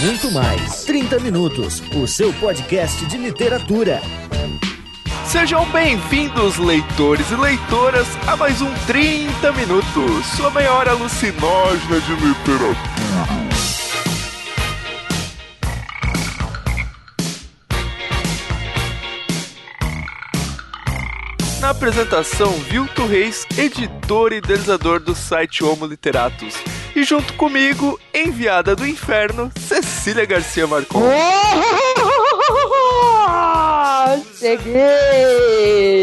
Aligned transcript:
muito 0.00 0.30
mais. 0.30 0.84
30 0.84 1.18
Minutos, 1.20 1.82
o 1.94 2.06
seu 2.06 2.32
podcast 2.34 3.04
de 3.06 3.16
literatura. 3.16 4.00
Sejam 5.26 5.68
bem-vindos, 5.70 6.56
leitores 6.56 7.30
e 7.30 7.36
leitoras, 7.36 8.06
a 8.26 8.36
mais 8.36 8.62
um 8.62 8.72
30 8.86 9.52
Minutos, 9.52 10.26
sua 10.36 10.50
maior 10.50 10.88
alucinógena 10.88 12.00
de 12.00 12.12
literatura. 12.12 12.98
Na 21.60 21.70
apresentação, 21.70 22.52
Vilto 22.52 23.04
Reis, 23.04 23.44
editor 23.58 24.32
e 24.32 24.36
idealizador 24.36 25.00
do 25.00 25.14
site 25.14 25.64
Homo 25.64 25.86
Literatus. 25.86 26.54
E 26.94 27.04
junto 27.04 27.32
comigo, 27.34 27.98
enviada 28.12 28.74
do 28.74 28.86
inferno, 28.86 29.50
Cecília 29.58 30.24
Garcia 30.24 30.66
Marcon. 30.66 31.00
Cheguei! 34.38 35.98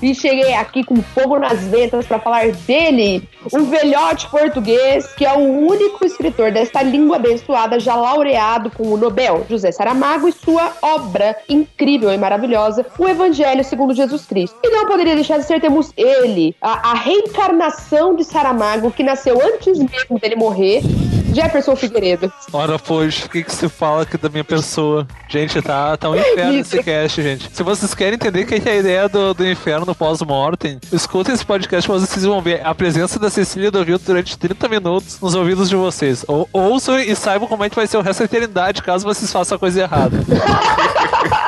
E 0.00 0.14
cheguei 0.14 0.54
aqui 0.54 0.84
com 0.84 1.02
fogo 1.02 1.40
nas 1.40 1.58
ventas 1.62 2.06
para 2.06 2.20
falar 2.20 2.52
dele, 2.52 3.28
um 3.52 3.64
velhote 3.64 4.30
português 4.30 5.12
que 5.14 5.24
é 5.26 5.32
o 5.32 5.40
único 5.40 6.06
escritor 6.06 6.52
desta 6.52 6.82
língua 6.82 7.16
abençoada 7.16 7.80
já 7.80 7.96
laureado 7.96 8.70
com 8.70 8.84
o 8.84 8.96
Nobel, 8.96 9.44
José 9.50 9.72
Saramago, 9.72 10.28
e 10.28 10.32
sua 10.32 10.72
obra 10.80 11.36
incrível 11.48 12.12
e 12.12 12.18
maravilhosa, 12.18 12.86
O 12.96 13.08
Evangelho 13.08 13.64
segundo 13.64 13.92
Jesus 13.92 14.24
Cristo. 14.24 14.56
E 14.62 14.70
não 14.70 14.86
poderia 14.86 15.16
deixar 15.16 15.38
de 15.38 15.44
ser, 15.44 15.60
temos 15.60 15.92
ele, 15.96 16.54
a, 16.60 16.92
a 16.92 16.94
reencarnação 16.94 18.14
de 18.14 18.22
Saramago, 18.22 18.92
que 18.92 19.02
nasceu 19.02 19.36
antes 19.44 19.78
mesmo 19.78 20.20
dele 20.20 20.36
morrer, 20.36 20.82
Jefferson 21.34 21.76
Figueiredo. 21.76 22.32
Ora, 22.52 22.78
pois, 22.78 23.24
o 23.24 23.28
que, 23.28 23.42
que 23.42 23.52
se 23.52 23.68
fala 23.68 24.02
aqui 24.02 24.16
da 24.16 24.28
minha 24.28 24.44
pessoa? 24.44 25.06
Gente, 25.28 25.60
tá, 25.62 25.96
tá 25.96 26.10
um 26.10 26.16
inferno 26.16 26.54
esse 26.54 26.82
cast, 26.82 27.22
gente. 27.22 27.50
Se 27.52 27.62
vocês 27.62 27.94
querem 27.94 28.14
entender 28.14 28.42
o 28.42 28.46
que 28.46 28.68
é 28.68 28.72
a 28.72 28.76
ideia 28.76 29.08
do, 29.08 29.34
do 29.34 29.48
inferno 29.48 29.94
pós-mortem, 29.94 30.78
escutem 30.92 31.34
esse 31.34 31.44
podcast 31.44 31.88
vocês 31.88 32.24
vão 32.24 32.40
ver 32.40 32.64
a 32.64 32.74
presença 32.74 33.18
da 33.18 33.30
Cecília 33.30 33.70
do 33.70 33.82
Rio 33.82 33.98
durante 33.98 34.38
30 34.38 34.68
minutos 34.68 35.20
nos 35.20 35.34
ouvidos 35.34 35.68
de 35.68 35.76
vocês. 35.76 36.24
Ou, 36.28 36.48
ouçam 36.52 36.98
e 36.98 37.14
saibam 37.14 37.48
como 37.48 37.64
é 37.64 37.70
que 37.70 37.76
vai 37.76 37.86
ser 37.86 37.96
o 37.96 38.02
resto 38.02 38.20
da 38.20 38.24
eternidade 38.24 38.82
caso 38.82 39.04
vocês 39.04 39.30
façam 39.30 39.56
a 39.56 39.58
coisa 39.58 39.82
errada. 39.82 40.18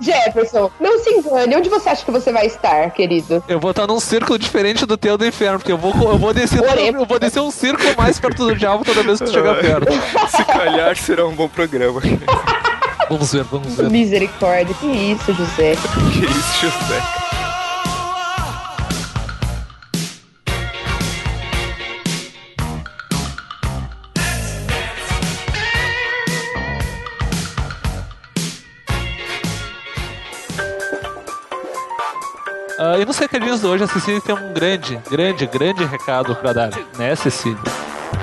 Jefferson, 0.00 0.70
não 0.80 0.98
se 0.98 1.10
engane. 1.10 1.56
Onde 1.56 1.68
você 1.68 1.88
acha 1.88 2.04
que 2.04 2.10
você 2.10 2.32
vai 2.32 2.46
estar, 2.46 2.90
querido? 2.90 3.42
Eu 3.48 3.60
vou 3.60 3.70
estar 3.70 3.86
num 3.86 4.00
círculo 4.00 4.38
diferente 4.38 4.86
do 4.86 4.96
teu 4.96 5.16
do 5.16 5.26
inferno, 5.26 5.58
porque 5.58 5.72
eu 5.72 5.78
vou, 5.78 5.92
eu 6.10 6.18
vou, 6.18 6.32
descer, 6.32 6.60
eu 6.60 7.06
vou 7.06 7.18
descer 7.18 7.40
um 7.40 7.50
círculo 7.50 7.94
mais 7.96 8.18
perto 8.18 8.46
do 8.46 8.56
diabo 8.56 8.84
toda 8.84 9.02
vez 9.02 9.18
que 9.18 9.26
tu 9.26 9.32
chegar 9.32 9.56
perto. 9.60 9.92
Se 10.30 10.44
calhar 10.44 10.96
será 10.96 11.26
um 11.26 11.34
bom 11.34 11.48
programa. 11.48 12.00
Vamos 13.08 13.32
ver, 13.32 13.44
vamos 13.44 13.74
ver. 13.74 13.90
Misericórdia. 13.90 14.74
Que 14.80 14.86
isso, 14.86 15.32
José? 15.32 15.76
que 16.12 16.24
isso, 16.24 16.60
José? 16.60 17.23
Uh, 32.94 33.02
e 33.02 33.04
recadinhos 33.18 33.60
de 33.60 33.66
hoje, 33.66 33.82
a 33.82 33.86
Cecília 33.88 34.20
tem 34.20 34.34
um 34.36 34.52
grande, 34.52 35.00
grande, 35.10 35.46
grande 35.46 35.84
recado 35.84 36.36
para 36.36 36.52
dar, 36.52 36.70
né, 36.96 37.16
Cecília? 37.16 37.58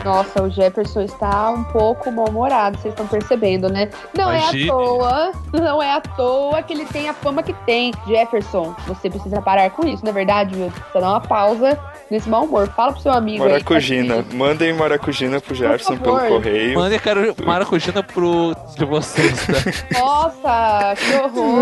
Nossa, 0.03 0.41
o 0.41 0.49
Jefferson 0.49 1.01
está 1.01 1.51
um 1.51 1.63
pouco 1.65 2.11
mal-humorado, 2.11 2.77
vocês 2.79 2.93
estão 2.93 3.07
percebendo, 3.07 3.69
né? 3.69 3.89
Não 4.17 4.33
Imagine. 4.33 4.63
é 4.63 4.65
à 4.65 4.73
toa, 4.73 5.31
não 5.53 5.83
é 5.83 5.93
à 5.93 6.01
toa 6.01 6.63
que 6.63 6.73
ele 6.73 6.85
tem 6.85 7.07
a 7.07 7.13
fama 7.13 7.43
que 7.43 7.53
tem. 7.65 7.93
Jefferson, 8.07 8.75
você 8.87 9.09
precisa 9.09 9.41
parar 9.41 9.69
com 9.69 9.87
isso, 9.87 10.03
na 10.03 10.09
é 10.09 10.13
verdade, 10.13 10.55
viu? 10.55 10.71
Precisa 10.71 10.99
dar 11.01 11.09
uma 11.09 11.21
pausa 11.21 11.79
nesse 12.09 12.27
mau 12.29 12.43
humor. 12.43 12.67
Fala 12.69 12.91
pro 12.93 13.01
seu 13.01 13.11
amigo 13.11 13.43
Maracujina. 13.45 14.15
aí. 14.15 14.23
Tá 14.23 14.35
Mandem 14.35 14.73
maracujina 14.73 15.39
pro 15.39 15.55
Gerson 15.55 15.97
pelo 15.97 16.19
correio. 16.19 16.77
Mandem 16.77 16.99
quero 16.99 17.35
maracujina 17.45 18.03
pro 18.03 18.53
de 18.75 18.85
vocês, 18.85 19.45
tá? 19.45 19.99
Nossa, 19.99 20.95
que 20.95 21.15
horror. 21.15 21.61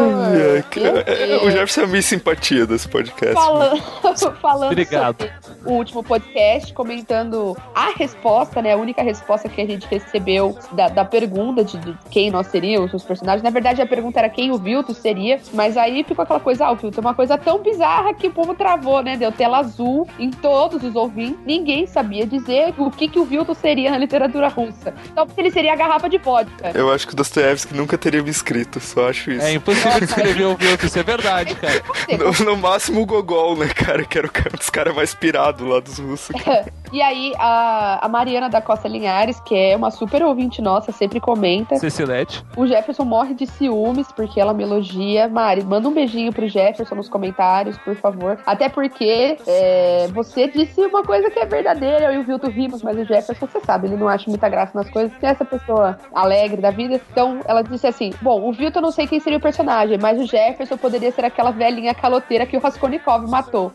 É, 1.06 1.38
o 1.46 1.52
Jefferson 1.52 1.82
é 1.82 1.84
a 1.84 1.88
minha 1.88 2.02
simpatia 2.02 2.66
desse 2.66 2.88
podcast. 2.88 3.36
Falando, 3.36 3.82
falando 4.42 4.72
Obrigado. 4.72 5.30
o 5.66 5.74
último 5.74 6.04
podcast, 6.04 6.74
comentando 6.74 7.56
a 7.76 7.92
resposta, 8.20 8.62
né? 8.62 8.74
A 8.74 8.78
única 8.78 9.02
resposta 9.02 9.48
que 9.48 9.62
a 9.62 9.66
gente 9.66 9.88
recebeu 9.88 10.58
da, 10.74 10.90
da 10.90 11.06
pergunta 11.06 11.64
de, 11.64 11.78
de, 11.78 11.98
quem 12.12 12.30
nós 12.30 12.48
seríamos, 12.48 12.94
os 12.94 13.04
personagens. 13.04 13.42
Na 13.42 13.50
verdade, 13.50 13.82
a 13.82 13.88
pergunta 13.88 14.20
era 14.20 14.30
quem 14.30 14.52
o 14.52 14.58
Vilto 14.58 14.94
seria, 14.94 15.40
mas 15.54 15.78
aí 15.78 16.04
ficou 16.04 16.24
aquela 16.24 16.40
coisa, 16.40 16.66
ah, 16.66 16.72
o 16.72 16.76
Vilto 16.76 17.00
é 17.00 17.02
uma 17.02 17.14
coisa 17.14 17.38
tão 17.38 17.60
bizarra 17.60 18.14
que 18.14 18.28
o 18.28 18.32
povo 18.32 18.54
travou, 18.54 19.02
né? 19.02 19.16
Deu 19.16 19.32
tela 19.32 19.60
azul 19.60 20.08
em 20.20 20.30
todos 20.30 20.84
os 20.84 20.96
ouvintes, 20.96 21.40
ninguém 21.46 21.88
sabia 21.88 22.28
dizer 22.28 22.74
o 22.78 22.92
que, 22.92 23.08
que 23.08 23.20
o 23.20 23.26
Vilto 23.26 23.56
seria 23.56 23.92
na 23.92 23.98
literatura 23.98 24.50
russa. 24.50 24.94
Então, 25.12 25.26
ele 25.38 25.52
seria 25.52 25.74
a 25.74 25.76
garrafa 25.76 26.10
de 26.10 26.18
vodka. 26.18 26.72
Eu 26.74 26.92
acho 26.92 27.08
que 27.08 27.14
o 27.14 27.16
Dostoevsky 27.16 27.74
nunca 27.74 27.98
teria 27.98 28.22
me 28.22 28.30
escrito, 28.30 28.80
só 28.80 29.10
acho 29.10 29.32
isso. 29.32 29.46
É 29.46 29.54
impossível 29.54 30.00
descrever 30.00 30.46
o 30.46 30.56
Vilto, 30.56 30.86
isso 30.86 31.00
é 31.00 31.04
verdade, 31.04 31.56
cara. 31.56 31.82
No, 32.18 32.46
no, 32.46 32.58
máximo 32.58 33.02
o 33.02 33.06
Gogol, 33.06 33.56
né, 33.56 33.68
cara, 33.70 34.04
que 34.04 34.18
era 34.18 34.28
um 34.28 34.58
dos 34.58 34.70
caras 34.70 34.94
mais 34.94 35.14
pirados 35.14 35.66
lá 35.68 35.80
dos 35.80 35.98
russos. 36.00 36.36
e 36.92 37.02
aí, 37.02 37.34
a, 37.38 38.06
a 38.06 38.10
Mariana 38.10 38.50
da 38.50 38.62
Costa 38.62 38.88
Linhares, 38.88 39.40
que 39.40 39.56
é 39.56 39.76
uma 39.76 39.92
super 39.92 40.24
ouvinte 40.24 40.62
nossa, 40.62 40.92
sempre 40.92 41.20
comenta. 41.20 41.76
Cecilete. 41.78 42.44
O 42.56 42.66
Jefferson 42.66 43.06
morre 43.06 43.34
de 43.34 43.46
ciúmes 43.46 44.12
porque 44.12 44.40
ela 44.40 44.54
me 44.54 44.64
elogia. 44.64 45.28
Mari, 45.28 45.64
manda 45.64 45.88
um 45.88 45.94
beijinho 45.94 46.34
pro 46.34 46.48
Jefferson 46.48 46.96
nos 46.96 47.10
comentários, 47.10 47.78
por 47.80 47.96
favor. 47.96 48.40
Até 48.46 48.70
porque 48.70 49.38
é, 49.48 50.08
você 50.14 50.48
disse 50.48 50.82
uma 50.86 51.04
coisa 51.04 51.30
que 51.30 51.40
é 51.40 51.46
verdadeira, 51.46 52.06
eu 52.06 52.14
e 52.14 52.18
o 52.18 52.24
Vilto 52.24 52.50
rimos, 52.50 52.82
mas 52.82 52.98
o 52.98 53.06
Jefferson, 53.06 53.48
você 53.48 53.60
sabe, 53.62 53.88
ele 53.88 53.96
não 53.96 54.08
acha 54.08 54.30
muita 54.30 54.50
graça 54.50 54.78
nas 54.78 54.90
coisas, 54.90 55.16
que 55.18 55.26
é 55.26 55.30
essa 55.30 55.46
pessoa 55.46 55.98
alegre 56.14 56.62
da 56.62 56.72
vida. 56.72 57.00
Então, 57.12 57.40
ela 57.46 57.62
disse 57.62 57.88
assim: 57.88 58.12
Bom, 58.22 58.48
o 58.48 58.52
Vilto 58.52 58.80
eu 58.80 58.82
não 58.82 58.92
sei 58.92 59.08
quem 59.08 59.20
seria 59.20 59.38
o 59.38 59.42
personagem, 59.42 59.98
mas 60.02 60.20
o 60.20 60.26
Jefferson 60.26 60.78
poderia 60.78 61.12
ser 61.12 61.26
aquela 61.26 61.52
velhinha 61.52 61.94
caloteira 61.94 62.46
que 62.46 62.58
o 62.58 62.60
Raskolnikov 62.60 63.30
matou. 63.30 63.72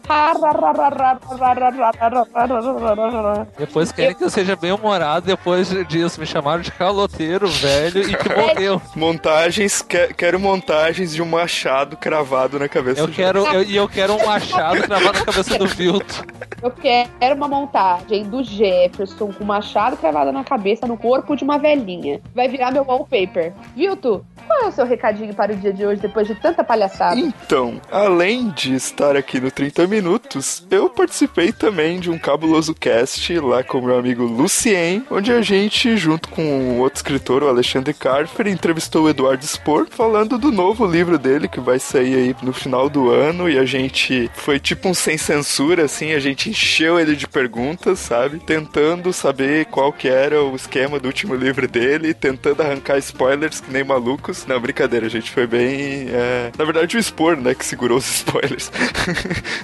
Depois 3.58 3.92
querem 3.92 4.14
que 4.14 4.24
eu 4.24 4.30
seja 4.30 4.56
bem 4.56 4.72
humorado, 4.72 5.26
depois 5.26 5.68
disso 5.86 6.20
me 6.20 6.26
chamaram 6.26 6.62
de 6.62 6.70
caloteiro 6.70 7.48
velho 7.48 8.02
e 8.10 8.16
que 8.16 8.28
morreu. 8.34 8.80
Montagens, 8.94 9.82
que, 9.82 10.08
quero 10.14 10.38
montagens 10.38 11.14
de 11.14 11.22
um 11.22 11.26
machado 11.26 11.96
cravado 11.96 12.58
na 12.58 12.68
cabeça 12.68 13.00
eu 13.00 13.08
quero 13.08 13.46
eu, 13.46 13.62
E 13.62 13.76
eu 13.76 13.88
quero 13.88 14.14
um 14.14 14.26
machado 14.26 14.82
cravado 14.82 15.18
na 15.18 15.24
cabeça 15.24 15.58
do 15.58 15.66
Vilto. 15.66 16.24
Eu 16.62 16.70
quero 16.70 17.34
uma 17.34 17.48
montagem 17.48 18.24
do 18.24 18.42
Jefferson 18.42 19.32
com 19.32 19.44
machado 19.44 19.96
cravado 19.96 20.32
na 20.32 20.44
cabeça 20.44 20.86
no 20.86 20.96
corpo 20.96 21.36
de 21.36 21.44
uma 21.44 21.58
velhinha. 21.58 22.20
Vai 22.34 22.48
virar 22.48 22.70
meu 22.70 22.84
wallpaper. 22.84 23.52
Vilto, 23.76 24.24
qual 24.46 24.64
é 24.64 24.68
o 24.68 24.72
seu 24.72 24.84
recadinho 24.84 25.34
para 25.34 25.52
o 25.52 25.56
dia 25.56 25.72
de 25.72 25.84
hoje, 25.84 26.00
depois 26.00 26.26
de 26.26 26.34
tanta 26.34 26.62
palhaçada? 26.62 27.18
Então, 27.18 27.80
além 27.90 28.50
de 28.50 28.74
estar 28.74 29.16
aqui 29.16 29.40
no 29.40 29.50
30 29.50 29.86
Minutos, 29.86 30.66
eu 30.70 30.88
participei 30.88 31.52
também 31.52 32.00
de 32.00 32.10
um 32.10 32.18
cabuloso 32.18 32.74
cast 32.74 33.38
lá 33.40 33.62
com 33.62 33.80
meu 33.80 33.98
amigo 33.98 34.24
Lucien, 34.24 35.04
onde 35.10 35.32
a 35.32 35.42
gente, 35.42 35.96
junto 35.96 36.28
com 36.28 36.78
outro 36.78 36.96
escritor, 36.96 37.42
o 37.42 37.48
Alexandre 37.48 37.92
Carfer, 37.92 38.46
entrevistou 38.48 39.04
o 39.04 39.08
Eduardo 39.08 39.44
Spor, 39.46 39.86
falando 39.90 40.38
do 40.38 40.50
novo 40.50 40.86
livro 40.86 41.18
dele, 41.18 41.48
que 41.48 41.60
vai 41.60 41.78
sair 41.78 42.14
aí 42.14 42.36
no 42.42 42.52
final 42.52 42.88
do 42.88 43.10
ano, 43.10 43.48
e 43.48 43.58
a 43.58 43.64
gente 43.64 44.30
foi 44.34 44.58
tipo 44.58 44.88
um 44.88 44.94
sem 44.94 45.18
censura, 45.18 45.84
assim, 45.84 46.12
a 46.12 46.18
gente 46.18 46.50
encheu 46.50 46.98
ele 46.98 47.16
de 47.16 47.26
perguntas, 47.26 47.98
sabe? 47.98 48.38
Tentando 48.38 49.12
saber 49.12 49.66
qual 49.66 49.92
que 49.92 50.08
era 50.08 50.42
o 50.42 50.54
esquema 50.54 50.98
do 50.98 51.06
último 51.06 51.34
livro 51.34 51.68
dele, 51.68 52.14
tentando 52.14 52.62
arrancar 52.62 52.98
spoilers 52.98 53.60
que 53.60 53.72
nem 53.72 53.84
malucos 53.84 54.33
não, 54.46 54.60
brincadeira, 54.60 55.06
a 55.06 55.08
gente 55.10 55.30
foi 55.30 55.46
bem. 55.46 56.08
É... 56.10 56.50
Na 56.56 56.64
verdade, 56.64 56.96
o 56.96 57.00
expor, 57.00 57.36
né, 57.36 57.54
que 57.54 57.64
segurou 57.64 57.98
os 57.98 58.06
spoilers. 58.16 58.70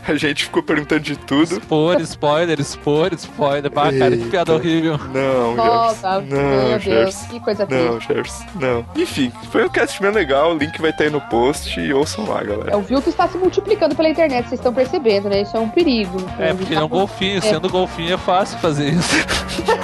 a 0.06 0.14
gente 0.14 0.44
ficou 0.44 0.62
perguntando 0.62 1.00
de 1.00 1.16
tudo. 1.16 1.58
Expor, 1.58 2.00
spoiler, 2.00 2.60
expor, 2.60 3.12
spoiler. 3.14 3.70
Bah, 3.70 3.92
cara, 3.92 4.16
que 4.16 4.24
piada 4.24 4.54
horrível. 4.54 4.98
Não, 5.12 5.56
Nossa, 5.56 6.20
não, 6.20 6.78
Deus, 6.78 7.16
que 7.30 7.40
coisa 7.40 7.66
Não, 7.68 8.00
Jefferson, 8.00 8.46
não. 8.54 8.86
Enfim, 8.96 9.32
foi 9.50 9.64
um 9.64 9.68
cast 9.68 10.00
bem 10.00 10.10
legal, 10.10 10.54
o 10.54 10.58
link 10.58 10.80
vai 10.80 10.90
estar 10.90 11.04
aí 11.04 11.10
no 11.10 11.20
post 11.20 11.78
e 11.80 11.92
ouçam 11.92 12.28
lá, 12.28 12.42
galera. 12.42 12.72
É, 12.72 12.76
o 12.76 12.82
Vilto 12.82 13.08
está 13.08 13.28
se 13.28 13.36
multiplicando 13.38 13.94
pela 13.94 14.08
internet, 14.08 14.48
vocês 14.48 14.60
estão 14.60 14.72
percebendo, 14.72 15.28
né? 15.28 15.42
Isso 15.42 15.56
é 15.56 15.60
um 15.60 15.68
perigo. 15.68 16.18
É, 16.38 16.52
porque 16.52 16.72
ele 16.72 16.80
é 16.80 16.84
um 16.84 16.88
golfinho, 16.88 17.38
é. 17.38 17.40
sendo 17.40 17.68
golfinho 17.68 18.14
é 18.14 18.18
fácil 18.18 18.58
fazer 18.58 18.90
isso. 18.90 19.10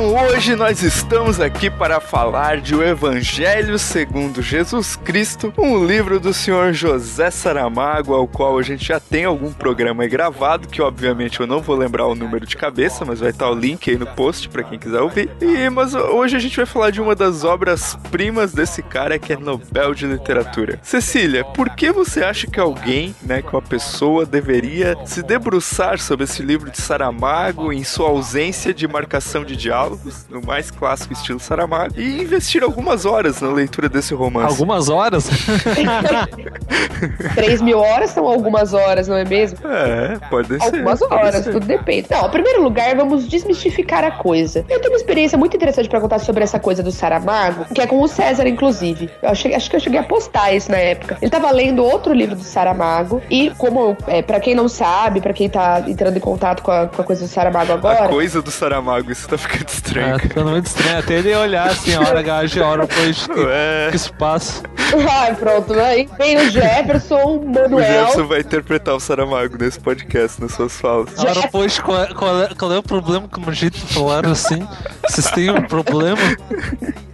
Então 0.00 0.14
hoje 0.14 0.56
nós 0.56 0.82
estamos 0.82 1.38
aqui 1.38 1.68
para 1.68 2.00
falar 2.00 2.62
de 2.62 2.74
O 2.74 2.82
Evangelho 2.82 3.78
segundo 3.78 4.40
Jesus 4.40 4.96
Cristo, 4.96 5.52
um 5.58 5.84
livro 5.84 6.18
do 6.18 6.32
senhor 6.32 6.72
José 6.72 7.30
Saramago, 7.30 8.14
ao 8.14 8.26
qual 8.26 8.58
a 8.58 8.62
gente 8.62 8.86
já 8.86 8.98
tem 8.98 9.26
algum 9.26 9.52
programa 9.52 10.06
gravado, 10.06 10.68
que 10.68 10.80
obviamente 10.80 11.38
eu 11.38 11.46
não 11.46 11.60
vou 11.60 11.76
lembrar 11.76 12.06
o 12.06 12.14
número 12.14 12.46
de 12.46 12.56
cabeça, 12.56 13.04
mas 13.04 13.20
vai 13.20 13.28
estar 13.28 13.50
o 13.50 13.54
link 13.54 13.90
aí 13.90 13.98
no 13.98 14.06
post 14.06 14.48
para 14.48 14.62
quem 14.62 14.78
quiser 14.78 15.02
ouvir. 15.02 15.28
E 15.38 15.68
mas 15.68 15.94
hoje 15.94 16.34
a 16.34 16.40
gente 16.40 16.56
vai 16.56 16.64
falar 16.64 16.90
de 16.90 17.02
uma 17.02 17.14
das 17.14 17.44
obras 17.44 17.94
primas 18.10 18.54
desse 18.54 18.82
cara 18.82 19.18
que 19.18 19.34
é 19.34 19.36
Nobel 19.36 19.92
de 19.92 20.06
Literatura. 20.06 20.80
Cecília, 20.82 21.44
por 21.44 21.68
que 21.76 21.92
você 21.92 22.24
acha 22.24 22.46
que 22.46 22.58
alguém, 22.58 23.14
né, 23.20 23.42
que 23.42 23.54
uma 23.54 23.60
pessoa 23.60 24.24
deveria 24.24 24.96
se 25.04 25.22
debruçar 25.22 25.98
sobre 25.98 26.24
esse 26.24 26.42
livro 26.42 26.70
de 26.70 26.80
Saramago 26.80 27.70
em 27.70 27.84
sua 27.84 28.08
ausência 28.08 28.72
de 28.72 28.88
marcação 28.88 29.44
de 29.44 29.56
diálogos, 29.90 30.26
no 30.28 30.42
mais 30.42 30.70
clássico 30.70 31.12
estilo 31.12 31.40
Saramago, 31.40 31.94
e 31.96 32.22
investir 32.22 32.62
algumas 32.62 33.04
horas 33.04 33.40
na 33.40 33.50
leitura 33.50 33.88
desse 33.88 34.14
romance. 34.14 34.52
Algumas 34.52 34.88
horas? 34.88 35.28
3 37.34 37.60
mil 37.62 37.78
horas 37.78 38.10
são 38.10 38.26
algumas 38.26 38.72
horas, 38.72 39.08
não 39.08 39.16
é 39.16 39.24
mesmo? 39.24 39.58
É, 39.66 40.18
pode 40.28 40.48
ser. 40.48 40.62
Algumas 40.62 40.98
pode 41.00 41.14
horas, 41.14 41.44
ser. 41.44 41.52
tudo 41.52 41.66
depende. 41.66 42.08
Não, 42.10 42.26
em 42.26 42.30
primeiro 42.30 42.62
lugar, 42.62 42.94
vamos 42.96 43.28
desmistificar 43.28 44.04
a 44.04 44.10
coisa. 44.10 44.64
Eu 44.68 44.80
tenho 44.80 44.92
uma 44.92 44.96
experiência 44.98 45.36
muito 45.38 45.56
interessante 45.56 45.88
pra 45.88 46.00
contar 46.00 46.18
sobre 46.18 46.44
essa 46.44 46.58
coisa 46.58 46.82
do 46.82 46.92
Saramago, 46.92 47.66
que 47.74 47.80
é 47.80 47.86
com 47.86 48.00
o 48.00 48.08
César, 48.08 48.46
inclusive. 48.46 49.10
Eu 49.22 49.34
cheguei- 49.34 49.56
acho 49.56 49.70
que 49.70 49.76
eu 49.76 49.80
cheguei 49.80 50.00
a 50.00 50.02
postar 50.02 50.52
isso 50.52 50.70
na 50.70 50.78
época. 50.78 51.18
Ele 51.20 51.30
tava 51.30 51.50
lendo 51.50 51.84
outro 51.84 52.12
livro 52.12 52.36
do 52.36 52.44
Saramago, 52.44 53.20
e 53.30 53.50
como, 53.56 53.96
é, 54.06 54.22
para 54.22 54.40
quem 54.40 54.54
não 54.54 54.68
sabe, 54.68 55.20
pra 55.20 55.32
quem 55.32 55.48
tá 55.48 55.82
entrando 55.86 56.16
em 56.16 56.20
contato 56.20 56.62
com 56.62 56.70
a, 56.70 56.86
com 56.86 57.02
a 57.02 57.04
coisa 57.04 57.22
do 57.24 57.28
Saramago 57.28 57.72
A 57.72 57.74
agora, 57.74 58.08
coisa 58.08 58.42
do 58.42 58.50
Saramago, 58.50 59.10
isso 59.10 59.28
tá 59.28 59.38
ficando 59.38 59.69
estranho. 59.74 60.14
É, 60.14 60.18
ficando 60.18 60.50
muito 60.50 60.66
estranho. 60.66 60.98
Até 60.98 61.14
ele 61.14 61.34
olhar 61.34 61.68
assim, 61.68 61.94
a 61.94 62.00
hora 62.00 62.22
de 62.50 62.60
hora 62.60 62.86
depois 62.86 63.26
que, 63.26 63.90
que 63.90 63.96
espaço. 63.96 64.62
Ai, 65.10 65.34
pronto, 65.34 65.72
né? 65.74 66.06
Vem 66.18 66.36
o 66.36 66.50
Jefferson, 66.50 67.20
O 67.40 67.46
Manuel. 67.46 67.78
Jefferson 67.84 68.26
vai 68.26 68.40
interpretar 68.40 68.94
o 68.94 69.00
Saramago 69.00 69.56
nesse 69.58 69.78
podcast, 69.78 70.40
nas 70.40 70.52
suas 70.52 70.72
falas. 70.80 71.18
A 71.18 71.22
hora 71.22 71.40
depois, 71.42 71.78
qual, 71.78 72.02
é- 72.02 72.14
qual, 72.14 72.42
é, 72.42 72.48
qual 72.54 72.72
é 72.72 72.78
o 72.78 72.82
problema 72.82 73.28
com 73.28 73.48
o 73.48 73.52
jeito 73.52 73.78
de 73.78 73.94
falar 73.94 74.26
assim? 74.26 74.66
Vocês 75.08 75.30
têm 75.30 75.50
um 75.50 75.62
problema? 75.62 76.20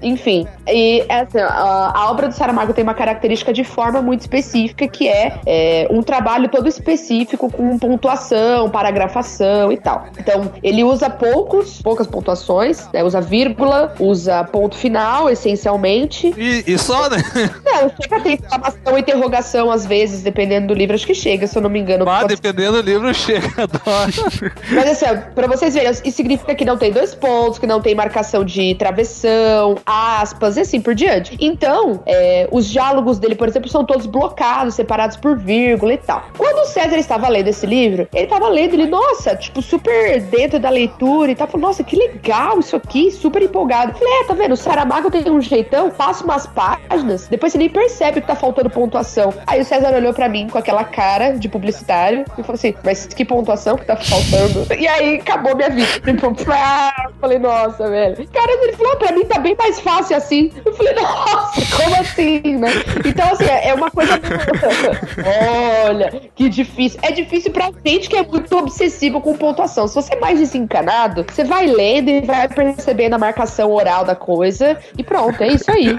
Enfim, 0.03 0.47
e 0.69 1.05
essa, 1.09 1.41
a, 1.47 1.99
a 1.99 2.11
obra 2.11 2.29
do 2.29 2.35
Saramago 2.35 2.73
tem 2.73 2.85
uma 2.85 2.95
característica 2.95 3.53
de 3.53 3.65
forma 3.65 4.01
muito 4.01 4.21
específica, 4.21 4.87
que 4.87 5.09
é, 5.09 5.41
é, 5.45 5.89
um 5.91 6.03
trabalho 6.03 6.49
todo 6.49 6.69
específico 6.69 7.51
com 7.51 7.79
pontuação, 7.79 8.69
paragrafação 8.71 9.73
e 9.73 9.77
tal. 9.77 10.07
Então, 10.19 10.53
ele 10.63 10.85
usa 10.85 11.11
poucos, 11.11 11.81
poucas 11.83 12.07
pontuações, 12.07 12.87
né, 12.93 13.03
usa 13.03 13.21
vírgula, 13.21 13.95
usa 13.99 14.45
ponto 14.45 14.77
final, 14.77 15.29
essencialmente. 15.29 16.33
E, 16.37 16.63
e 16.67 16.79
só, 16.79 17.09
né? 17.09 17.17
Não, 17.67 17.91
chega 18.01 18.17
a 18.17 18.21
ter 18.21 18.35
exclamação, 18.35 18.97
interrogação 18.97 19.71
às 19.73 19.85
vezes, 19.85 20.23
dependendo 20.23 20.69
do 20.69 20.75
livro, 20.75 20.95
acho 20.95 21.05
que 21.05 21.15
chega, 21.15 21.49
se 21.49 21.59
eu 21.59 21.63
não 21.63 21.69
me 21.69 21.81
engano. 21.81 22.09
Ah, 22.09 22.23
dependendo 22.23 22.81
do 22.81 22.89
livro, 22.89 23.13
chega, 23.13 23.49
adoro. 23.65 24.53
Mas 24.71 24.91
assim, 24.91 25.05
ó, 25.07 25.33
pra 25.35 25.49
vocês 25.49 25.75
verem, 25.75 25.91
isso 25.91 26.13
significa 26.13 26.55
que 26.55 26.65
não 26.65 26.79
tem 26.79 26.93
dois 26.93 27.13
pontos, 27.13 27.59
que 27.59 27.67
não 27.67 27.81
tem 27.81 27.93
marcação 27.93 28.45
de 28.45 28.77
travessão, 28.77 29.77
aspas 29.85 30.57
e 30.57 30.61
assim 30.61 30.81
por 30.81 30.95
diante. 30.95 31.37
Então, 31.41 32.03
é, 32.07 32.49
os 32.53 32.69
diálogos 32.69 33.19
dele, 33.19 33.35
por 33.35 33.49
exemplo, 33.49 33.69
são 33.69 33.85
todos 33.85 34.07
blocados, 34.07 34.75
separados 34.75 35.17
por 35.17 35.37
vírgula 35.37 35.95
e 35.95 35.99
tal. 35.99 36.25
Quando 36.39 36.61
o 36.61 36.67
César 36.67 36.97
estava 36.97 37.29
lendo 37.29 37.49
esse 37.49 37.67
livro, 37.67 38.07
ele 38.15 38.25
estava 38.25 38.49
lendo, 38.49 38.75
ele, 38.75 38.87
nossa, 38.87 39.35
tipo, 39.35 39.61
super 39.61 40.21
dentro 40.23 40.61
da 40.61 40.71
leitura 40.71 41.33
e 41.33 41.35
tal, 41.35 41.49
falou, 41.49 41.67
nossa, 41.67 41.83
que 41.83 41.97
legal 41.97 42.61
isso 42.61 42.77
aqui, 42.77 43.11
super 43.11 43.43
empolgado. 43.43 43.93
Falei, 43.99 44.21
é, 44.21 44.25
tá 44.25 44.35
vendo, 44.35 44.53
o 44.53 44.57
Saramago 44.57 45.11
tem 45.11 45.29
um 45.29 45.41
jeitão, 45.41 45.91
passa 45.91 46.23
umas 46.23 46.47
páginas, 46.47 47.27
depois 47.27 47.53
você 47.53 47.56
nem 47.57 47.69
percebe 47.69 48.21
que 48.21 48.27
tá 48.27 48.35
faltando 48.35 48.71
pontuação. 48.71 49.33
Aí 49.47 49.61
o 49.61 49.65
César 49.65 49.95
olhou 49.95 50.13
pra 50.13 50.29
mim 50.29 50.49
com 50.49 50.59
aquela 50.59 50.85
cara 50.85 51.33
de 51.39 51.49
publicitário 51.49 52.25
e 52.39 52.43
falou 52.43 52.55
assim, 52.55 52.75
mas 52.85 53.07
que 53.07 53.25
pontuação 53.25 53.77
que 53.77 53.85
tá 53.85 53.97
faltando? 53.97 54.67
E 54.79 54.87
aí 54.87 55.17
acabou 55.17 55.57
minha 55.57 55.71
vida. 55.71 55.87
Tipo, 56.17 56.35
pá, 56.45 57.11
falei, 57.21 57.39
nossa, 57.39 57.89
velho. 57.89 58.17
Cara, 58.33 58.53
ele 58.63 58.73
falou, 58.73 58.93
"Ah, 58.93 58.97
pra 58.97 59.13
mim 59.13 59.25
tá 59.25 59.39
bem 59.39 59.55
mais 59.59 59.81
fácil 59.81 60.17
assim. 60.17 60.51
Eu 60.65 60.73
falei, 60.75 60.95
nossa, 61.01 61.77
como 61.77 61.97
assim, 62.01 62.57
né? 62.57 62.69
Então, 63.05 63.33
assim, 63.33 63.45
é 63.45 63.75
uma 63.75 63.91
coisa. 63.91 64.13
Olha, 65.89 66.13
que 66.35 66.49
difícil. 66.49 66.99
É 67.03 67.13
difícil 67.13 67.53
pra 67.53 67.71
gente 67.85 68.09
que 68.09 68.17
é 68.17 68.23
muito 68.23 68.57
obsessivo 68.57 69.21
com 69.21 69.37
pontuação. 69.37 69.87
Se 69.89 69.95
você 69.95 70.15
é 70.15 70.21
mais 70.21 70.39
desencanado, 70.39 71.25
você 71.29 71.45
vai 71.45 71.67
lendo 71.67 72.11
e 72.11 72.21
vai 72.21 72.49
percebendo 72.49 73.15
a 73.15 73.19
marcação 73.19 73.73
oral 73.73 74.05
da 74.05 74.15
coisa 74.15 74.77
e 74.97 75.03
pronto, 75.03 75.43
é 75.43 75.49
isso 75.49 75.71
aí. 75.71 75.99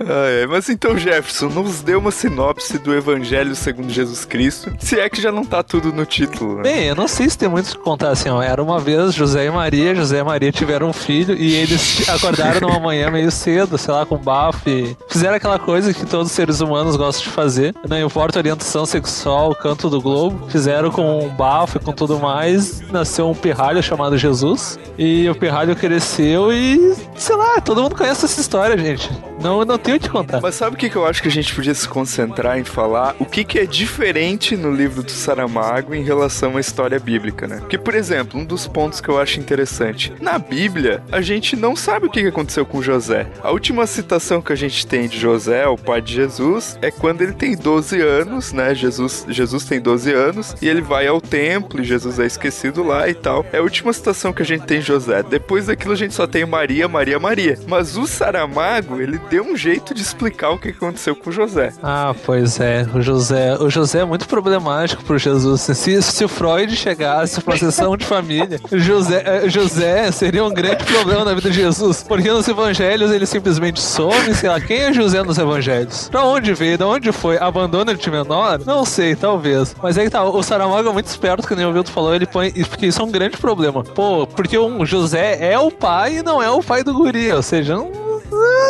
Ah, 0.00 0.42
é. 0.42 0.46
Mas 0.46 0.68
então, 0.68 0.91
Jefferson, 0.98 1.48
nos 1.48 1.80
dê 1.80 1.94
uma 1.94 2.10
sinopse 2.10 2.78
do 2.78 2.94
Evangelho 2.94 3.54
segundo 3.54 3.90
Jesus 3.90 4.24
Cristo, 4.24 4.72
se 4.78 4.98
é 4.98 5.08
que 5.08 5.20
já 5.20 5.32
não 5.32 5.44
tá 5.44 5.62
tudo 5.62 5.92
no 5.92 6.04
título, 6.04 6.56
né? 6.56 6.62
Bem, 6.62 6.84
eu 6.84 6.94
não 6.94 7.08
sei 7.08 7.28
se 7.28 7.38
tem 7.38 7.48
muito 7.48 7.68
o 7.70 7.72
que 7.72 7.78
contar 7.78 8.10
assim, 8.10 8.28
ó. 8.28 8.42
Era 8.42 8.62
uma 8.62 8.78
vez 8.78 9.14
José 9.14 9.46
e 9.46 9.50
Maria, 9.50 9.94
José 9.94 10.18
e 10.18 10.24
Maria 10.24 10.52
tiveram 10.52 10.88
um 10.88 10.92
filho 10.92 11.34
e 11.34 11.54
eles 11.54 12.06
acordaram 12.10 12.60
numa 12.60 12.80
manhã 12.80 13.10
meio 13.10 13.30
cedo, 13.30 13.76
sei 13.78 13.92
lá, 13.92 14.04
com 14.06 14.16
bafo 14.16 14.68
e 14.68 14.96
fizeram 15.08 15.36
aquela 15.36 15.58
coisa 15.58 15.92
que 15.92 16.04
todos 16.06 16.28
os 16.28 16.32
seres 16.32 16.60
humanos 16.60 16.96
gostam 16.96 17.24
de 17.24 17.30
fazer. 17.30 17.74
Não 17.88 18.00
importa 18.00 18.38
a 18.38 18.40
orientação 18.40 18.86
sexual, 18.86 19.50
o 19.50 19.54
canto 19.54 19.88
do 19.88 20.00
globo. 20.00 20.48
Fizeram 20.48 20.90
com 20.90 21.24
um 21.24 21.28
bafo 21.28 21.78
e 21.78 21.80
com 21.80 21.92
tudo 21.92 22.18
mais. 22.18 22.80
Nasceu 22.90 23.28
um 23.28 23.34
pirralho 23.34 23.82
chamado 23.82 24.16
Jesus. 24.16 24.78
E 24.98 25.28
o 25.28 25.34
pirralho 25.34 25.74
cresceu 25.74 26.52
e, 26.52 26.94
sei 27.16 27.36
lá, 27.36 27.60
todo 27.60 27.82
mundo 27.82 27.96
conhece 27.96 28.24
essa 28.24 28.40
história, 28.40 28.76
gente. 28.76 29.10
Não, 29.42 29.64
não 29.64 29.76
tenho 29.76 29.96
o 29.96 30.00
que 30.00 30.08
contar. 30.08 30.40
Mas 30.40 30.54
sabe 30.54 30.76
o 30.76 30.78
que, 30.78 30.81
que 30.88 30.96
eu 30.96 31.06
acho 31.06 31.22
que 31.22 31.28
a 31.28 31.30
gente 31.30 31.54
podia 31.54 31.74
se 31.74 31.88
concentrar 31.88 32.58
em 32.58 32.64
falar? 32.64 33.14
O 33.18 33.24
que, 33.24 33.44
que 33.44 33.58
é 33.58 33.66
diferente 33.66 34.56
no 34.56 34.70
livro 34.70 35.02
do 35.02 35.10
Saramago 35.10 35.94
em 35.94 36.02
relação 36.02 36.56
à 36.56 36.60
história 36.60 36.98
bíblica, 36.98 37.46
né? 37.46 37.58
Porque, 37.58 37.78
por 37.78 37.94
exemplo, 37.94 38.40
um 38.40 38.44
dos 38.44 38.66
pontos 38.66 39.00
que 39.00 39.08
eu 39.08 39.18
acho 39.18 39.40
interessante. 39.40 40.12
Na 40.20 40.38
Bíblia, 40.38 41.02
a 41.10 41.20
gente 41.20 41.56
não 41.56 41.76
sabe 41.76 42.06
o 42.06 42.10
que, 42.10 42.22
que 42.22 42.28
aconteceu 42.28 42.64
com 42.64 42.82
José. 42.82 43.26
A 43.42 43.50
última 43.50 43.86
citação 43.86 44.42
que 44.42 44.52
a 44.52 44.56
gente 44.56 44.86
tem 44.86 45.08
de 45.08 45.18
José, 45.18 45.66
o 45.66 45.76
pai 45.76 46.00
de 46.00 46.14
Jesus, 46.14 46.78
é 46.82 46.90
quando 46.90 47.22
ele 47.22 47.32
tem 47.32 47.56
12 47.56 48.00
anos, 48.00 48.52
né? 48.52 48.74
Jesus, 48.74 49.26
Jesus 49.28 49.64
tem 49.64 49.80
12 49.80 50.12
anos 50.12 50.56
e 50.60 50.68
ele 50.68 50.80
vai 50.80 51.06
ao 51.06 51.20
templo 51.20 51.80
e 51.80 51.84
Jesus 51.84 52.18
é 52.18 52.26
esquecido 52.26 52.82
lá 52.82 53.08
e 53.08 53.14
tal. 53.14 53.44
É 53.52 53.58
a 53.58 53.62
última 53.62 53.92
citação 53.92 54.32
que 54.32 54.42
a 54.42 54.46
gente 54.46 54.64
tem 54.64 54.80
de 54.80 54.86
José. 54.86 55.22
Depois 55.22 55.66
daquilo 55.66 55.92
a 55.92 55.96
gente 55.96 56.14
só 56.14 56.26
tem 56.26 56.44
Maria, 56.44 56.88
Maria, 56.88 57.18
Maria. 57.18 57.58
Mas 57.66 57.96
o 57.96 58.06
Saramago, 58.06 59.00
ele 59.00 59.18
deu 59.30 59.44
um 59.44 59.56
jeito 59.56 59.94
de 59.94 60.02
explicar 60.02 60.50
o 60.50 60.58
que 60.62 60.68
aconteceu 60.70 61.16
com 61.16 61.30
José. 61.30 61.72
Ah, 61.82 62.14
pois 62.24 62.60
é. 62.60 62.86
O 62.94 63.00
José, 63.02 63.56
o 63.58 63.68
José 63.68 64.00
é 64.00 64.04
muito 64.04 64.28
problemático 64.28 65.02
pro 65.04 65.18
Jesus. 65.18 65.62
Se, 65.62 66.00
se 66.00 66.24
o 66.24 66.28
Freud 66.28 66.74
chegasse 66.76 67.40
pra 67.40 67.56
sessão 67.56 67.96
de 67.96 68.04
família, 68.04 68.60
o 68.70 68.78
José, 68.78 69.22
eh, 69.24 69.48
José 69.48 70.10
seria 70.12 70.44
um 70.44 70.52
grande 70.52 70.84
problema 70.84 71.24
na 71.24 71.34
vida 71.34 71.50
de 71.50 71.56
Jesus. 71.56 72.04
Porque 72.06 72.30
nos 72.30 72.46
evangelhos 72.46 73.10
ele 73.10 73.26
simplesmente 73.26 73.80
some, 73.80 74.34
sei 74.34 74.48
lá, 74.48 74.60
quem 74.60 74.78
é 74.78 74.92
José 74.92 75.22
nos 75.22 75.38
evangelhos? 75.38 76.08
Pra 76.08 76.24
onde 76.24 76.54
veio? 76.54 76.78
Da 76.78 76.86
onde 76.86 77.10
foi? 77.12 77.38
Abandona 77.38 77.94
de 77.94 78.10
menor? 78.10 78.60
Não 78.64 78.84
sei, 78.84 79.16
talvez. 79.16 79.74
Mas 79.82 79.98
aí 79.98 80.08
tá, 80.08 80.22
o 80.24 80.42
Saramago 80.42 80.88
é 80.88 80.92
muito 80.92 81.06
esperto, 81.06 81.46
que 81.46 81.54
nem 81.54 81.66
o 81.66 81.72
Vilto 81.72 81.90
falou, 81.90 82.14
ele 82.14 82.26
põe. 82.26 82.52
Porque 82.52 82.86
isso 82.86 83.00
é 83.00 83.04
um 83.04 83.10
grande 83.10 83.36
problema. 83.36 83.82
Pô, 83.82 84.26
porque 84.26 84.58
um 84.58 84.84
José 84.86 85.38
é 85.40 85.58
o 85.58 85.70
pai 85.70 86.18
e 86.18 86.22
não 86.22 86.42
é 86.42 86.50
o 86.50 86.62
pai 86.62 86.84
do 86.84 86.94
guri. 86.94 87.32
Ou 87.32 87.42
seja, 87.42 87.76
não. 87.76 88.01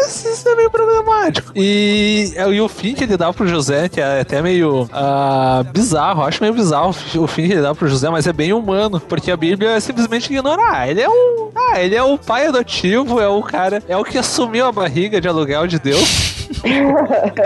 Isso 0.07 0.49
é 0.49 0.55
meio 0.55 0.71
problemático. 0.71 1.53
E, 1.55 2.35
e 2.37 2.61
o 2.61 2.69
fim 2.69 2.95
que 2.95 3.05
ele 3.05 3.17
dá 3.17 3.33
pro 3.33 3.47
José, 3.47 3.89
que 3.89 4.01
é 4.01 4.21
até 4.21 4.43
meio 4.43 4.89
ah, 4.93 5.65
bizarro, 5.73 6.23
acho 6.23 6.43
meio 6.43 6.55
bizarro 6.55 6.95
o 7.15 7.27
fim 7.27 7.47
que 7.47 7.53
ele 7.53 7.63
dá 7.63 7.75
pro 7.75 7.89
José, 7.89 8.11
mas 8.11 8.27
é 8.27 8.33
bem 8.33 8.53
humano, 8.53 9.01
porque 9.01 9.31
a 9.31 9.37
Bíblia 9.37 9.81
simplesmente 9.81 10.33
ignora. 10.33 10.63
Ah, 10.71 10.89
ele 10.89 11.01
é. 11.01 11.07
Ah, 11.55 11.83
ele 11.83 11.95
é 11.95 12.03
o 12.03 12.19
pai 12.19 12.47
adotivo, 12.47 13.21
é 13.21 13.29
o 13.29 13.43
cara, 13.43 13.83
é 13.89 13.97
o 13.97 14.05
que 14.05 14.19
assumiu 14.19 14.67
a 14.67 14.73
barriga 14.73 15.21
de 15.21 15.29
aluguel 15.29 15.67
de 15.67 15.79
Deus. 15.79 16.32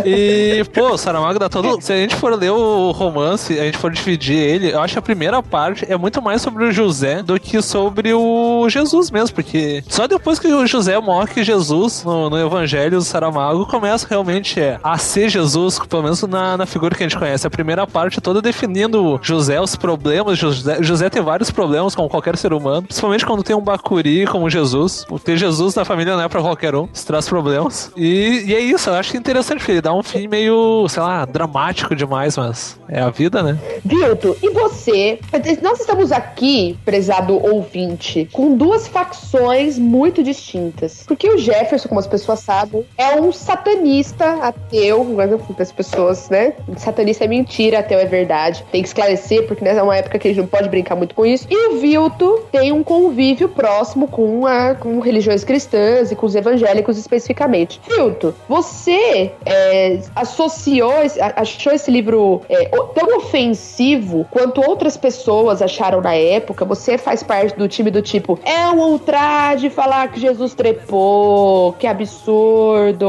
E, 0.04 0.64
pô, 0.72 0.96
Saramago 0.96 1.38
dá 1.38 1.48
todo. 1.48 1.80
Se 1.80 1.92
a 1.92 1.96
gente 1.96 2.14
for 2.16 2.34
ler 2.34 2.50
o 2.50 2.90
romance, 2.90 3.58
a 3.58 3.64
gente 3.64 3.78
for 3.78 3.90
dividir 3.90 4.36
ele, 4.36 4.72
eu 4.72 4.80
acho 4.80 4.94
que 4.94 4.98
a 4.98 5.02
primeira 5.02 5.42
parte 5.42 5.86
é 5.88 5.96
muito 5.96 6.20
mais 6.20 6.42
sobre 6.42 6.64
o 6.64 6.72
José 6.72 7.22
do 7.22 7.38
que 7.38 7.60
sobre 7.62 8.12
o 8.12 8.68
Jesus 8.68 9.10
mesmo, 9.10 9.34
porque 9.34 9.82
só 9.88 10.06
depois 10.06 10.38
que 10.38 10.48
o 10.48 10.66
José 10.66 10.98
morre 11.00 11.34
que 11.34 11.44
Jesus, 11.44 12.04
no, 12.04 12.30
no 12.30 12.38
Evangelho 12.38 12.98
do 12.98 13.04
Saramago, 13.04 13.66
começa 13.66 14.06
realmente 14.08 14.60
é, 14.60 14.78
a 14.82 14.98
ser 14.98 15.28
Jesus, 15.28 15.78
pelo 15.78 16.02
menos 16.02 16.22
na, 16.22 16.56
na 16.56 16.66
figura 16.66 16.94
que 16.94 17.02
a 17.02 17.08
gente 17.08 17.18
conhece. 17.18 17.46
A 17.46 17.50
primeira 17.50 17.86
parte 17.86 18.20
toda 18.20 18.42
definindo 18.42 19.18
José, 19.22 19.60
os 19.60 19.76
problemas. 19.76 20.38
José, 20.38 20.82
José 20.82 21.08
tem 21.08 21.22
vários 21.22 21.50
problemas, 21.50 21.94
como 21.94 22.08
qualquer 22.08 22.36
ser 22.36 22.52
humano, 22.52 22.82
principalmente 22.82 23.24
quando 23.24 23.42
tem 23.42 23.56
um 23.56 23.60
Bacuri 23.60 24.26
como 24.26 24.48
Jesus. 24.50 25.06
Ter 25.24 25.36
Jesus 25.36 25.74
na 25.74 25.84
família 25.84 26.14
não 26.16 26.22
é 26.22 26.28
pra 26.28 26.40
qualquer 26.40 26.74
um, 26.74 26.88
isso 26.92 27.06
traz 27.06 27.28
problemas. 27.28 27.90
E, 27.96 28.44
e 28.46 28.54
é 28.54 28.60
isso, 28.60 28.90
eu 28.90 28.94
acho 28.94 29.05
acho 29.06 29.16
interessante, 29.16 29.58
porque 29.58 29.72
ele 29.72 29.80
dá 29.80 29.94
um 29.94 30.02
fim 30.02 30.26
meio, 30.26 30.86
sei 30.88 31.02
lá, 31.02 31.24
dramático 31.24 31.94
demais, 31.94 32.36
mas 32.36 32.78
é 32.88 33.00
a 33.00 33.08
vida, 33.08 33.42
né? 33.42 33.56
Vilto, 33.84 34.36
e 34.42 34.50
você? 34.50 35.18
Nós 35.62 35.80
estamos 35.80 36.10
aqui, 36.10 36.76
prezado 36.84 37.34
ouvinte, 37.34 38.28
com 38.32 38.56
duas 38.56 38.88
facções 38.88 39.78
muito 39.78 40.22
distintas. 40.22 41.04
Porque 41.06 41.28
o 41.28 41.38
Jefferson, 41.38 41.88
como 41.88 42.00
as 42.00 42.06
pessoas 42.06 42.40
sabem, 42.40 42.84
é 42.98 43.20
um 43.20 43.32
satanista 43.32 44.24
ateu, 44.42 45.16
as 45.58 45.72
pessoas, 45.72 46.28
né? 46.28 46.54
Satanista 46.76 47.24
é 47.24 47.28
mentira, 47.28 47.78
ateu 47.78 47.98
é 47.98 48.06
verdade. 48.06 48.64
Tem 48.72 48.82
que 48.82 48.88
esclarecer, 48.88 49.46
porque 49.46 49.64
né, 49.64 49.76
é 49.76 49.82
uma 49.82 49.96
época 49.96 50.18
que 50.18 50.26
a 50.26 50.30
gente 50.30 50.40
não 50.40 50.48
pode 50.48 50.68
brincar 50.68 50.96
muito 50.96 51.14
com 51.14 51.24
isso. 51.24 51.46
E 51.48 51.68
o 51.68 51.78
Vilto 51.78 52.44
tem 52.50 52.72
um 52.72 52.82
convívio 52.82 53.48
próximo 53.48 54.08
com, 54.08 54.46
a, 54.46 54.74
com 54.74 54.98
religiões 54.98 55.44
cristãs 55.44 56.10
e 56.10 56.16
com 56.16 56.26
os 56.26 56.34
evangélicos 56.34 56.98
especificamente. 56.98 57.80
Vilto, 57.88 58.34
você 58.48 58.95
é, 59.44 60.00
associou, 60.14 60.92
achou 61.36 61.72
esse 61.72 61.90
livro 61.90 62.42
é, 62.48 62.66
tão 62.66 63.18
ofensivo 63.18 64.26
quanto 64.30 64.60
outras 64.60 64.96
pessoas 64.96 65.60
acharam 65.62 66.00
na 66.00 66.14
época? 66.14 66.64
Você 66.64 66.96
faz 66.98 67.22
parte 67.22 67.56
do 67.56 67.68
time 67.68 67.90
do 67.90 68.02
tipo, 68.02 68.38
é 68.44 68.68
um 68.68 68.78
ultraje 68.92 69.70
falar 69.70 70.08
que 70.08 70.20
Jesus 70.20 70.54
trepou, 70.54 71.72
que 71.74 71.86
absurdo. 71.86 73.06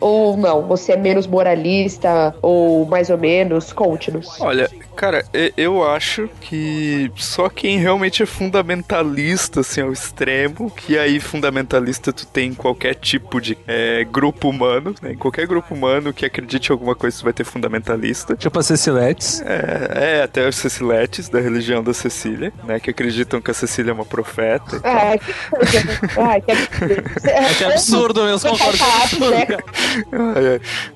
Ou 0.00 0.36
não, 0.36 0.62
você 0.62 0.92
é 0.92 0.96
menos 0.96 1.26
moralista, 1.26 2.34
ou 2.42 2.86
mais 2.86 3.10
ou 3.10 3.18
menos? 3.18 3.72
Conte-nos. 3.72 4.40
Olha, 4.40 4.70
cara, 4.94 5.24
eu 5.56 5.84
acho 5.84 6.28
que 6.40 7.10
só 7.16 7.48
quem 7.48 7.78
realmente 7.78 8.22
é 8.22 8.26
fundamentalista, 8.26 9.60
assim, 9.60 9.80
ao 9.80 9.92
extremo, 9.92 10.70
que 10.70 10.98
aí 10.98 11.20
fundamentalista 11.20 12.12
tu 12.12 12.26
tem 12.26 12.50
em 12.50 12.54
qualquer 12.54 12.94
tipo 12.94 13.40
de 13.40 13.56
é, 13.66 14.04
grupo 14.04 14.48
humano, 14.48 14.94
né? 15.02 15.12
Em 15.12 15.16
qualquer 15.16 15.46
grupo 15.46 15.74
humano 15.74 16.12
que 16.12 16.24
acredite 16.24 16.70
em 16.70 16.72
alguma 16.72 16.94
coisa, 16.94 17.18
tu 17.18 17.24
vai 17.24 17.32
ter 17.32 17.44
fundamentalista. 17.44 18.36
Tipo 18.36 18.58
a 18.58 18.62
Ceciletes. 18.62 19.42
É, 19.42 20.18
é, 20.18 20.22
até 20.22 20.48
os 20.48 20.56
Ceciletes, 20.56 21.28
da 21.28 21.40
religião 21.40 21.82
da 21.82 21.94
Cecília, 21.94 22.52
né? 22.64 22.80
Que 22.80 22.90
acreditam 22.90 23.40
que 23.40 23.50
a 23.50 23.54
Cecília 23.54 23.90
é 23.90 23.94
uma 23.94 24.04
profeta. 24.04 24.80
É, 24.82 25.18
que 25.18 25.32
coisa, 25.50 25.84
né? 25.84 25.98
Ai, 26.16 26.40
que 26.40 26.52
absurdo. 26.52 27.06
É, 27.26 27.54
que 27.54 27.64
absurdo 27.64 28.24
mesmo, 28.24 28.50
concordo 28.50 28.78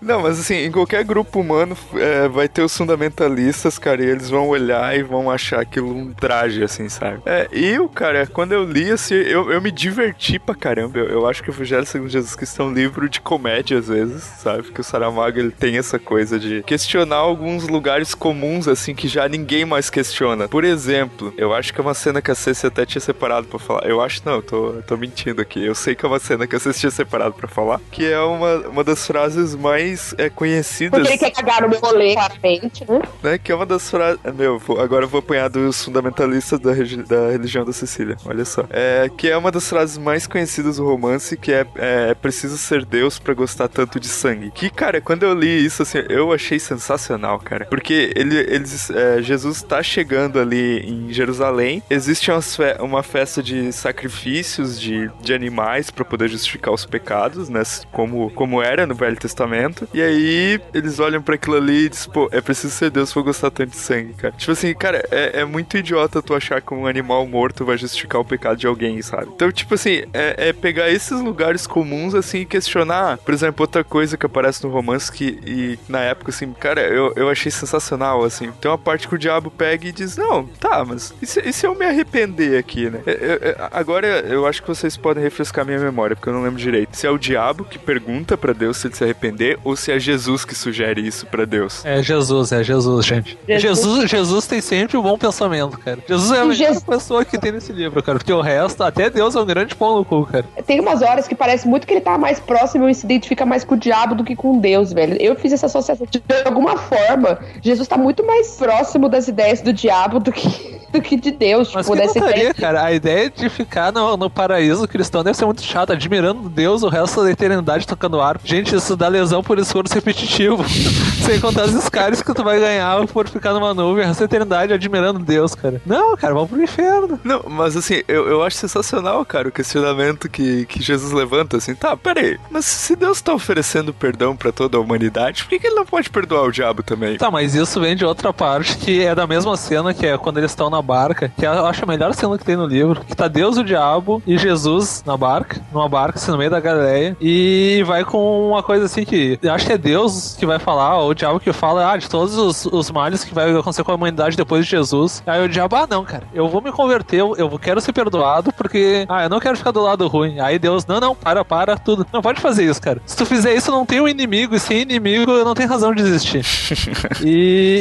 Não, 0.00 0.23
mas 0.23 0.40
assim, 0.40 0.54
em 0.54 0.70
qualquer 0.70 1.04
grupo 1.04 1.40
humano 1.40 1.76
é, 1.94 2.28
vai 2.28 2.49
ter 2.49 2.62
os 2.62 2.76
fundamentalistas, 2.76 3.78
cara, 3.78 4.02
e 4.02 4.06
eles 4.06 4.30
vão 4.30 4.49
olhar 4.49 4.97
e 4.97 5.02
vão 5.02 5.30
achar 5.30 5.61
aquilo 5.61 5.94
um 5.94 6.12
traje, 6.12 6.62
assim, 6.62 6.88
sabe? 6.88 7.20
É, 7.26 7.49
eu, 7.52 7.88
cara, 7.88 8.26
quando 8.26 8.52
eu 8.52 8.64
li, 8.64 8.90
assim, 8.90 9.14
eu, 9.14 9.50
eu 9.50 9.61
me 9.61 9.70
diverti 9.70 10.38
pra 10.38 10.54
caramba. 10.54 10.99
Eu, 10.99 11.06
eu 11.06 11.26
acho 11.26 11.42
que 11.42 11.50
o 11.50 11.52
Evangelho 11.52 11.87
segundo 11.87 12.11
Jesus 12.11 12.35
Cristo 12.35 12.62
é 12.62 12.64
um 12.64 12.73
livro 12.73 13.09
de 13.09 13.20
comédia, 13.20 13.78
às 13.78 13.88
vezes, 13.88 14.23
sabe? 14.23 14.62
Porque 14.62 14.80
o 14.80 14.85
Saramago, 14.85 15.38
ele 15.38 15.50
tem 15.50 15.76
essa 15.78 15.99
coisa 15.99 16.38
de 16.38 16.62
questionar 16.62 17.16
alguns 17.16 17.68
lugares 17.68 18.14
comuns, 18.14 18.68
assim, 18.68 18.94
que 18.94 19.09
já 19.09 19.28
ninguém 19.28 19.64
mais 19.64 19.90
questiona. 19.90 20.49
Por 20.49 20.64
exemplo, 20.64 21.32
eu 21.37 21.54
acho 21.54 21.73
que 21.73 21.80
é 21.80 21.82
uma 21.82 21.94
cena 21.94 22.23
que 22.23 22.30
a 22.30 22.35
Ceci 22.35 22.66
até 22.66 22.85
tinha 22.85 23.00
separado 23.00 23.47
pra 23.47 23.59
falar. 23.59 23.85
Eu 23.87 24.00
acho, 24.00 24.23
não, 24.25 24.35
eu 24.35 24.42
tô, 24.42 24.73
tô 24.87 24.97
mentindo 24.97 25.40
aqui. 25.40 25.64
Eu 25.64 25.75
sei 25.75 25.94
que 25.94 26.04
é 26.04 26.09
uma 26.09 26.18
cena 26.18 26.47
que 26.47 26.56
a 26.56 26.59
Ceci 26.59 26.80
tinha 26.80 26.90
separado 26.90 27.35
pra 27.35 27.49
falar, 27.49 27.80
que 27.90 28.04
é 28.04 28.20
uma, 28.20 28.56
uma 28.68 28.79
das 28.84 29.06
frases 29.06 29.54
mais 29.54 30.14
é, 30.18 30.28
conhecidas. 30.28 31.00
Porque 31.00 31.12
ele 31.12 31.18
quer 31.18 31.30
cagar 31.30 31.62
no 31.62 31.68
meu 31.68 31.80
rolê, 31.80 32.14
claramente, 32.14 32.84
né? 32.88 33.00
né? 33.22 33.38
Que 33.38 33.52
é 33.52 33.54
uma 33.54 33.66
das 33.66 33.90
frases. 33.90 34.20
É, 34.25 34.32
meu, 34.32 34.60
agora 34.78 35.04
eu 35.04 35.08
vou 35.08 35.20
apanhar 35.20 35.49
dos 35.49 35.84
fundamentalistas 35.84 36.58
da, 36.58 36.72
da 36.72 37.30
religião 37.30 37.64
da 37.64 37.72
Cecília. 37.72 38.16
Olha 38.25 38.44
só. 38.44 38.64
É, 38.70 39.10
que 39.16 39.28
é 39.28 39.37
uma 39.37 39.50
das 39.50 39.68
frases 39.68 39.99
mais 39.99 40.26
conhecidas 40.26 40.76
do 40.76 40.84
romance, 40.84 41.37
que 41.37 41.52
é, 41.52 41.66
é, 41.76 42.10
é 42.10 42.14
preciso 42.14 42.56
ser 42.58 42.84
Deus 42.84 43.18
para 43.18 43.34
gostar 43.34 43.68
tanto 43.68 43.99
de 44.00 44.08
sangue. 44.08 44.50
Que, 44.50 44.70
cara, 44.70 45.00
quando 45.00 45.22
eu 45.22 45.34
li 45.34 45.64
isso, 45.64 45.82
assim, 45.82 45.99
eu 46.08 46.32
achei 46.32 46.58
sensacional, 46.58 47.38
cara. 47.38 47.66
Porque 47.66 48.12
ele, 48.16 48.37
eles, 48.37 48.90
é, 48.90 49.22
Jesus 49.22 49.62
tá 49.62 49.82
chegando 49.82 50.38
ali 50.38 50.80
em 50.80 51.12
Jerusalém. 51.12 51.82
Existe 51.90 52.30
uma, 52.30 52.40
uma 52.80 53.02
festa 53.02 53.42
de 53.42 53.72
sacrifícios 53.72 54.80
de, 54.80 55.10
de 55.20 55.34
animais 55.34 55.90
para 55.90 56.04
poder 56.04 56.28
justificar 56.28 56.72
os 56.72 56.84
pecados, 56.84 57.49
né? 57.49 57.62
Como, 57.92 58.30
como 58.30 58.62
era 58.70 58.86
no 58.86 58.94
Velho 58.94 59.16
Testamento. 59.16 59.88
E 59.92 60.00
aí 60.00 60.60
eles 60.72 60.98
olham 60.98 61.22
para 61.22 61.34
aquilo 61.34 61.56
ali 61.56 61.86
e 61.86 61.88
dizem, 61.88 62.10
pô, 62.10 62.28
é 62.32 62.40
preciso 62.40 62.72
ser 62.72 62.90
Deus 62.90 63.12
pra 63.12 63.22
gostar 63.22 63.50
tanto 63.50 63.70
de 63.70 63.76
sangue, 63.76 64.14
cara. 64.14 64.34
Tipo 64.36 64.52
assim, 64.52 64.74
cara, 64.74 65.04
é, 65.10 65.40
é, 65.40 65.44
muito 65.44 65.76
idiota 65.76 66.22
tu 66.22 66.34
achar 66.34 66.60
que 66.60 66.72
um 66.74 66.86
animal 66.86 67.26
morto 67.26 67.64
vai 67.64 67.76
justificar 67.76 68.20
o 68.20 68.24
pecado 68.24 68.56
de 68.56 68.66
alguém, 68.66 69.00
sabe? 69.02 69.28
Então, 69.34 69.50
tipo 69.50 69.74
assim, 69.74 70.04
é, 70.12 70.48
é 70.48 70.52
pegar 70.52 70.90
esses 70.90 71.20
lugares 71.20 71.66
comuns, 71.66 72.14
assim, 72.14 72.40
e 72.40 72.46
questionar. 72.46 73.18
Por 73.18 73.34
exemplo, 73.34 73.62
outra 73.62 73.84
coisa 73.84 74.16
que 74.16 74.26
aparece 74.26 74.64
no 74.64 74.70
romance 74.70 75.10
que, 75.10 75.38
e 75.44 75.78
na 75.88 76.00
época, 76.00 76.30
assim, 76.30 76.52
cara, 76.52 76.80
eu, 76.82 77.12
eu 77.16 77.28
achei 77.28 77.50
sensacional, 77.50 78.24
assim. 78.24 78.50
Tem 78.60 78.70
uma 78.70 78.78
parte 78.78 79.08
que 79.08 79.14
o 79.14 79.18
diabo 79.18 79.50
pega 79.50 79.88
e 79.88 79.92
diz, 79.92 80.16
não, 80.16 80.46
tá, 80.46 80.84
mas 80.84 81.14
e 81.20 81.26
se, 81.26 81.40
e 81.40 81.52
se 81.52 81.66
eu 81.66 81.74
me 81.74 81.84
arrepender 81.84 82.58
aqui, 82.58 82.90
né? 82.90 83.00
Eu, 83.06 83.36
eu, 83.36 83.56
agora 83.72 84.06
eu 84.06 84.46
acho 84.46 84.62
que 84.62 84.68
vocês 84.68 84.96
podem 84.96 85.22
refrescar 85.22 85.64
minha 85.64 85.78
memória, 85.78 86.16
porque 86.16 86.28
eu 86.28 86.32
não 86.32 86.42
lembro 86.42 86.58
direito. 86.58 86.96
Se 86.96 87.06
é 87.06 87.10
o 87.10 87.18
diabo 87.18 87.64
que 87.64 87.78
pergunta 87.78 88.36
para 88.36 88.52
Deus 88.60 88.76
se 88.76 88.86
ele 88.86 88.94
se 88.94 89.02
arrepender 89.02 89.58
ou 89.64 89.74
se 89.74 89.90
é 89.90 89.98
Jesus 89.98 90.44
que 90.44 90.54
sugere 90.54 91.00
isso 91.00 91.26
para 91.26 91.46
Deus. 91.46 91.82
É 91.84 92.02
Jesus, 92.02 92.52
é 92.52 92.62
Jesus, 92.62 93.06
gente. 93.06 93.38
Jesus. 93.48 93.80
Jesus, 93.80 94.10
Jesus 94.10 94.46
tem 94.46 94.60
sempre 94.60 94.98
um 94.98 95.02
bom 95.02 95.16
pensamento, 95.16 95.78
cara. 95.78 95.98
Jesus 96.06 96.30
é 96.30 96.40
a 96.40 96.44
melhor 96.44 96.80
pessoa 96.82 97.24
que 97.24 97.38
tem 97.38 97.52
nesse 97.52 97.72
livro, 97.72 98.02
cara. 98.02 98.18
Porque 98.18 98.32
o 98.32 98.42
resto, 98.42 98.84
até 98.84 99.08
Deus 99.08 99.34
é 99.34 99.40
um 99.40 99.46
grande 99.46 99.74
pão 99.74 99.96
no 99.96 100.04
cu, 100.04 100.26
cara. 100.26 100.44
Tem 100.66 100.78
umas 100.78 101.00
horas 101.00 101.26
que 101.26 101.34
parece 101.34 101.66
muito 101.66 101.86
que 101.86 101.94
ele 101.94 102.02
tá 102.02 102.18
mais 102.18 102.38
próximo 102.38 102.88
e 102.88 102.94
se 102.94 103.06
identifica 103.06 103.46
mais 103.46 103.64
com 103.64 103.74
o 103.74 103.78
diabo 103.78 104.14
do 104.14 104.22
que 104.22 104.36
com 104.36 104.58
Deus, 104.58 104.92
velho. 104.92 105.16
Eu 105.18 105.34
fiz 105.36 105.52
essa 105.52 105.66
associação. 105.66 106.06
De 106.10 106.22
alguma 106.44 106.76
forma, 106.76 107.38
Jesus 107.62 107.88
tá 107.88 107.96
muito 107.96 108.24
mais 108.26 108.56
próximo 108.56 109.08
das 109.08 109.28
ideias 109.28 109.62
do 109.62 109.72
diabo 109.72 110.20
do 110.20 110.30
que 110.30 110.78
do 110.92 111.00
que 111.00 111.16
de 111.16 111.30
Deus. 111.30 111.73
Mas 111.75 111.87
tipo, 111.87 111.97
que 111.97 112.18
ideia... 112.18 112.54
cara. 112.54 112.85
A 112.85 112.92
ideia 112.92 113.30
de 113.30 113.49
ficar 113.49 113.92
no, 113.92 114.16
no 114.16 114.30
paraíso 114.30 114.87
cristão 114.88 115.23
deve 115.23 115.37
ser 115.37 115.44
muito 115.44 115.62
chata, 115.62 115.92
admirando 115.92 116.49
Deus 116.49 116.82
o 116.82 116.88
resto 116.88 117.23
da 117.23 117.30
eternidade 117.30 117.87
tocando 117.87 118.20
arpa. 118.20 118.47
Gente, 118.47 118.75
isso 118.75 118.97
dá 118.97 119.09
lesão 119.09 119.42
por 119.42 119.59
esforço 119.59 119.94
repetitivo. 119.94 120.64
Sem 121.25 121.40
contar 121.40 121.64
os 121.64 121.88
caras 121.88 122.23
que 122.23 122.35
tu 122.35 122.42
vai 122.42 122.59
ganhar 122.59 123.06
por 123.09 123.28
ficar 123.28 123.52
numa 123.52 123.73
nuvem 123.75 124.04
essa 124.04 124.25
eternidade 124.25 124.73
admirando 124.73 125.18
Deus, 125.18 125.54
cara. 125.54 125.80
Não, 125.87 126.16
cara, 126.16 126.35
vamos 126.35 126.50
pro 126.50 126.62
inferno. 126.62 127.20
Não, 127.23 127.44
mas 127.49 127.76
assim, 127.76 128.02
eu, 128.09 128.26
eu 128.28 128.42
acho 128.42 128.56
sensacional, 128.56 129.25
cara, 129.25 129.49
o 129.49 129.52
questionamento 129.52 130.28
que, 130.28 130.66
que 130.66 130.82
Jesus 130.82 131.12
levanta, 131.12 131.56
assim, 131.56 131.75
tá, 131.75 131.97
peraí, 131.97 132.38
mas 132.50 132.64
se 132.64 132.97
Deus 132.97 133.20
tá 133.20 133.32
oferecendo 133.32 133.92
perdão 133.92 134.35
para 134.37 134.50
toda 134.52 134.76
a 134.76 134.80
humanidade, 134.80 135.44
por 135.44 135.50
que, 135.50 135.59
que 135.59 135.66
ele 135.66 135.76
não 135.76 135.87
pode 135.87 136.11
perdoar 136.11 136.44
o 136.44 136.52
diabo 136.52 136.82
também? 136.82 137.16
Tá, 137.16 137.30
mas 137.30 137.54
isso 137.54 137.80
vem 137.80 137.94
de 137.94 138.04
outra 138.04 138.32
parte, 138.32 138.76
que 138.76 139.04
é 139.04 139.14
da 139.14 139.26
mesma 139.26 139.56
cena, 139.56 139.94
que 139.94 140.06
é 140.06 140.16
quando 140.18 140.38
eles 140.38 140.50
estão 140.50 140.70
na 140.70 140.79
barca, 140.82 141.32
que 141.37 141.46
eu 141.46 141.66
acho 141.66 141.84
a 141.84 141.87
melhor 141.87 142.14
cena 142.14 142.38
que 142.38 142.44
tem 142.44 142.56
no 142.56 142.66
livro, 142.66 143.00
que 143.04 143.16
tá 143.16 143.28
Deus, 143.28 143.56
o 143.56 143.64
diabo 143.64 144.22
e 144.26 144.37
Jesus 144.38 145.02
na 145.06 145.16
barca, 145.16 145.60
numa 145.72 145.88
barca, 145.88 146.18
assim, 146.18 146.30
no 146.30 146.38
meio 146.38 146.50
da 146.50 146.60
Galileia, 146.60 147.16
e 147.20 147.82
vai 147.87 148.04
com 148.04 148.50
uma 148.50 148.62
coisa 148.62 148.87
assim 148.87 149.04
que, 149.04 149.38
eu 149.42 149.52
acho 149.52 149.66
que 149.66 149.72
é 149.72 149.78
Deus 149.78 150.37
que 150.38 150.46
vai 150.46 150.58
falar, 150.58 150.99
ou 150.99 151.10
o 151.10 151.14
diabo 151.14 151.40
que 151.40 151.52
fala, 151.52 151.92
ah, 151.92 151.96
de 151.96 152.08
todos 152.08 152.37
os, 152.37 152.66
os 152.66 152.90
males 152.90 153.25
que 153.25 153.34
vai 153.34 153.50
acontecer 153.50 153.84
com 153.84 153.92
a 153.92 153.94
humanidade 153.94 154.37
depois 154.37 154.64
de 154.64 154.70
Jesus. 154.70 155.22
Aí 155.26 155.44
o 155.44 155.49
diabo, 155.49 155.76
ah, 155.76 155.87
não, 155.88 156.04
cara, 156.04 156.25
eu 156.32 156.49
vou 156.49 156.60
me 156.60 156.72
converter, 156.72 157.20
eu 157.20 157.58
quero 157.58 157.80
ser 157.80 157.92
perdoado 157.92 158.52
porque, 158.52 159.04
ah, 159.08 159.25
eu 159.25 159.28
não 159.28 159.40
quero 159.40 159.56
ficar 159.56 159.70
do 159.70 159.80
lado 159.80 160.06
ruim. 160.06 160.40
Aí 160.40 160.58
Deus, 160.58 160.87
não, 160.87 161.00
não, 161.00 161.14
para, 161.14 161.44
para, 161.44 161.76
tudo. 161.76 162.06
Não 162.12 162.22
pode 162.22 162.40
fazer 162.40 162.64
isso, 162.64 162.80
cara. 162.80 163.00
Se 163.06 163.16
tu 163.16 163.26
fizer 163.26 163.54
isso, 163.54 163.70
não 163.70 163.84
tem 163.84 164.00
um 164.00 164.08
inimigo, 164.08 164.54
e 164.54 164.60
sem 164.60 164.82
inimigo, 164.82 165.32
não 165.44 165.54
tem 165.54 165.66
razão 165.66 165.94
de 165.94 166.02
existir. 166.02 166.44
e, 167.25 167.28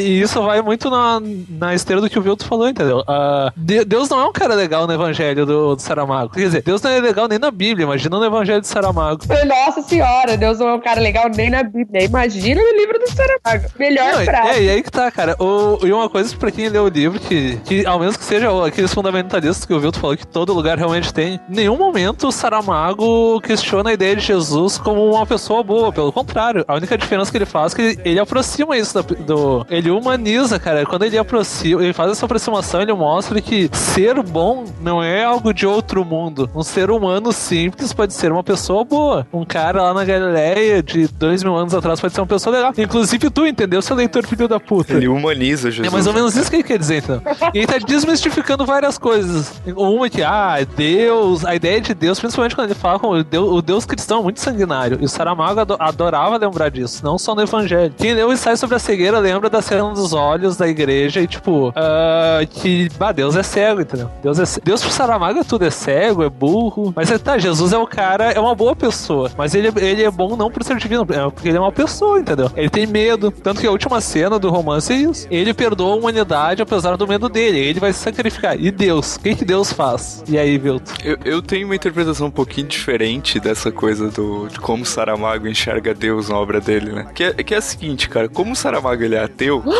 e, 0.07 0.21
isso 0.21 0.41
vai 0.41 0.61
muito 0.61 0.89
na, 0.89 1.21
na 1.49 1.73
esteira 1.73 2.01
do 2.01 2.09
que 2.09 2.17
o 2.17 2.21
Vilto 2.21 2.45
falou, 2.45 2.67
entendeu? 2.67 2.88
Uh, 2.97 3.51
Deus 3.85 4.09
não 4.09 4.19
é 4.19 4.25
um 4.25 4.31
cara 4.31 4.55
legal 4.55 4.87
no 4.87 4.93
evangelho 4.93 5.45
do, 5.45 5.75
do 5.75 5.81
Saramago. 5.81 6.33
Quer 6.33 6.39
dizer, 6.39 6.61
Deus 6.63 6.81
não 6.81 6.91
é 6.91 6.99
legal 6.99 7.27
nem 7.27 7.39
na 7.39 7.51
Bíblia, 7.51 7.83
imagina 7.83 8.17
no 8.17 8.25
evangelho 8.25 8.61
de 8.61 8.67
Saramago. 8.67 9.21
Nossa 9.45 9.81
senhora, 9.81 10.37
Deus 10.37 10.59
não 10.59 10.69
é 10.69 10.73
um 10.75 10.79
cara 10.79 10.99
legal 10.99 11.29
nem 11.35 11.49
na 11.49 11.63
Bíblia. 11.63 12.03
Imagina 12.03 12.61
no 12.61 12.77
livro 12.77 12.99
do 12.99 13.09
Saramago. 13.09 13.71
Melhor 13.77 14.13
não, 14.13 14.25
frase. 14.25 14.49
É, 14.49 14.63
e 14.63 14.69
aí 14.69 14.83
que 14.83 14.91
tá, 14.91 15.11
cara. 15.11 15.35
O, 15.39 15.85
e 15.85 15.91
uma 15.91 16.09
coisa 16.09 16.35
pra 16.35 16.51
quem 16.51 16.69
lê 16.69 16.79
o 16.79 16.87
livro, 16.87 17.19
que, 17.19 17.57
que 17.65 17.85
ao 17.85 17.99
menos 17.99 18.17
que 18.17 18.23
seja 18.23 18.49
aqueles 18.65 18.93
fundamentalistas 18.93 19.65
que 19.65 19.73
o 19.73 19.79
Vilto 19.79 19.99
falou 19.99 20.17
que 20.17 20.27
todo 20.27 20.53
lugar 20.53 20.77
realmente 20.77 21.13
tem, 21.13 21.39
em 21.49 21.55
nenhum 21.55 21.77
momento 21.77 22.27
o 22.27 22.31
Saramago 22.31 23.39
questiona 23.41 23.89
a 23.89 23.93
ideia 23.93 24.15
de 24.15 24.21
Jesus 24.21 24.77
como 24.77 25.09
uma 25.09 25.25
pessoa 25.25 25.63
boa. 25.63 25.91
Pelo 25.91 26.11
contrário, 26.11 26.63
a 26.67 26.75
única 26.75 26.97
diferença 26.97 27.31
que 27.31 27.37
ele 27.37 27.45
faz 27.45 27.73
é 27.73 27.75
que 27.75 27.99
ele 28.03 28.19
aproxima 28.19 28.77
isso 28.77 29.01
do, 29.01 29.15
do 29.15 29.65
ele 29.69 29.89
humaniza, 29.89 30.59
cara. 30.59 30.85
Quando 30.85 31.03
ele 31.03 31.17
aproxima, 31.17 31.83
ele 31.83 31.93
faz 31.93 32.11
essa 32.11 32.25
aproximação, 32.25 32.78
ele 32.81 32.93
mostra 32.93 33.41
que 33.41 33.69
ser 33.73 34.21
bom 34.21 34.65
não 34.81 35.03
é 35.03 35.23
algo 35.23 35.53
de 35.53 35.67
outro 35.67 36.05
mundo. 36.05 36.49
Um 36.55 36.63
ser 36.63 36.89
humano 36.89 37.31
simples 37.31 37.93
pode 37.93 38.13
ser 38.13 38.31
uma 38.31 38.43
pessoa 38.43 38.83
boa. 38.83 39.27
Um 39.33 39.45
cara 39.45 39.83
lá 39.83 39.93
na 39.93 40.05
Galileia 40.05 40.81
de 40.81 41.07
dois 41.07 41.43
mil 41.43 41.55
anos 41.55 41.73
atrás 41.73 41.99
pode 41.99 42.13
ser 42.13 42.21
uma 42.21 42.27
pessoa 42.27 42.55
legal. 42.55 42.73
Inclusive 42.77 43.09
Inclusive 43.19 43.29
tu, 43.29 43.45
entendeu, 43.47 43.81
seu 43.81 43.95
leitor 43.95 44.25
filho 44.25 44.47
da 44.47 44.59
puta. 44.59 44.93
Ele 44.93 45.07
humaniza 45.07 45.71
Jesus. 45.71 45.87
É 45.87 45.89
mais 45.89 46.05
ou 46.05 46.13
menos 46.13 46.35
isso 46.35 46.49
que 46.49 46.57
ele 46.57 46.63
quer 46.63 46.77
dizer, 46.77 46.97
então. 46.97 47.21
E 47.53 47.57
ele 47.57 47.67
tá 47.67 47.77
desmistificando 47.77 48.65
várias 48.65 48.97
coisas. 48.97 49.61
Uma 49.75 50.09
que, 50.09 50.21
ah, 50.21 50.57
Deus, 50.75 51.43
a 51.43 51.55
ideia 51.55 51.81
de 51.81 51.93
Deus, 51.93 52.19
principalmente 52.19 52.55
quando 52.55 52.67
ele 52.67 52.79
fala 52.79 52.99
com 52.99 53.09
o 53.09 53.23
Deus, 53.23 53.51
o 53.51 53.61
Deus 53.61 53.85
cristão 53.85 54.19
é 54.19 54.23
muito 54.23 54.39
sanguinário. 54.39 54.99
E 55.01 55.05
o 55.05 55.09
Saramago 55.09 55.59
adorava 55.79 56.37
lembrar 56.37 56.69
disso, 56.69 57.03
não 57.03 57.17
só 57.17 57.33
no 57.33 57.41
Evangelho. 57.41 57.93
Quem 57.97 58.13
leu 58.13 58.29
o 58.29 58.33
ensaio 58.33 58.57
sobre 58.57 58.75
a 58.75 58.79
cegueira 58.79 59.17
lembra 59.19 59.49
da 59.49 59.61
cena 59.61 59.89
dos 59.89 60.13
olhos 60.13 60.55
da 60.55 60.67
igreja 60.67 61.21
e, 61.21 61.27
tipo, 61.27 61.69
uh, 61.69 62.47
que, 62.49 62.68
bah, 62.97 63.11
Deus 63.11 63.35
é 63.35 63.43
cego, 63.43 63.81
entendeu? 63.81 64.09
Deus, 64.21 64.39
é, 64.39 64.59
Deus 64.63 64.81
pro 64.81 64.91
Saramago 64.91 65.39
é 65.39 65.43
tudo, 65.43 65.65
é 65.65 65.69
cego, 65.69 66.23
é 66.23 66.29
burro. 66.29 66.93
Mas 66.95 67.09
tá, 67.21 67.37
Jesus 67.37 67.73
é 67.73 67.77
o 67.77 67.87
cara, 67.87 68.31
é 68.31 68.39
uma 68.39 68.55
boa 68.55 68.75
pessoa. 68.75 69.31
Mas 69.37 69.55
ele, 69.55 69.71
ele 69.77 70.03
é 70.03 70.11
bom 70.11 70.35
não 70.35 70.51
por 70.51 70.63
ser 70.63 70.77
divino, 70.77 71.05
é 71.09 71.29
porque 71.29 71.49
ele 71.49 71.57
é 71.57 71.61
uma 71.61 71.71
pessoa, 71.71 72.19
entendeu? 72.19 72.51
Ele 72.55 72.69
tem 72.69 72.85
medo. 72.85 73.31
Tanto 73.31 73.61
que 73.61 73.67
a 73.67 73.71
última 73.71 74.01
cena 74.01 74.39
do 74.39 74.49
romance 74.49 74.91
é 74.91 74.97
isso. 74.97 75.27
Ele 75.29 75.53
perdoa 75.53 75.93
a 75.93 75.95
humanidade 75.95 76.61
apesar 76.61 76.95
do 76.97 77.07
medo 77.07 77.29
dele. 77.29 77.59
Ele 77.59 77.79
vai 77.79 77.93
se 77.93 77.99
sacrificar. 77.99 78.59
E 78.59 78.71
Deus? 78.71 79.15
O 79.15 79.19
que, 79.19 79.35
que 79.35 79.45
Deus 79.45 79.73
faz? 79.73 80.23
E 80.27 80.37
aí, 80.37 80.57
Vilto? 80.57 80.93
Eu, 81.03 81.17
eu 81.25 81.41
tenho 81.41 81.65
uma 81.65 81.75
interpretação 81.75 82.27
um 82.27 82.31
pouquinho 82.31 82.67
diferente 82.67 83.39
dessa 83.39 83.71
coisa 83.71 84.09
do, 84.09 84.47
de 84.47 84.59
como 84.59 84.85
Saramago 84.85 85.47
enxerga 85.47 85.93
Deus 85.93 86.29
na 86.29 86.37
obra 86.37 86.59
dele, 86.61 86.91
né? 86.91 87.07
Que 87.13 87.23
é, 87.23 87.33
que 87.33 87.53
é 87.53 87.57
a 87.57 87.61
seguinte, 87.61 88.09
cara. 88.09 88.27
Como 88.27 88.55
Saramago 88.55 89.03
ele 89.03 89.15
é 89.15 89.23
ateu. 89.23 89.63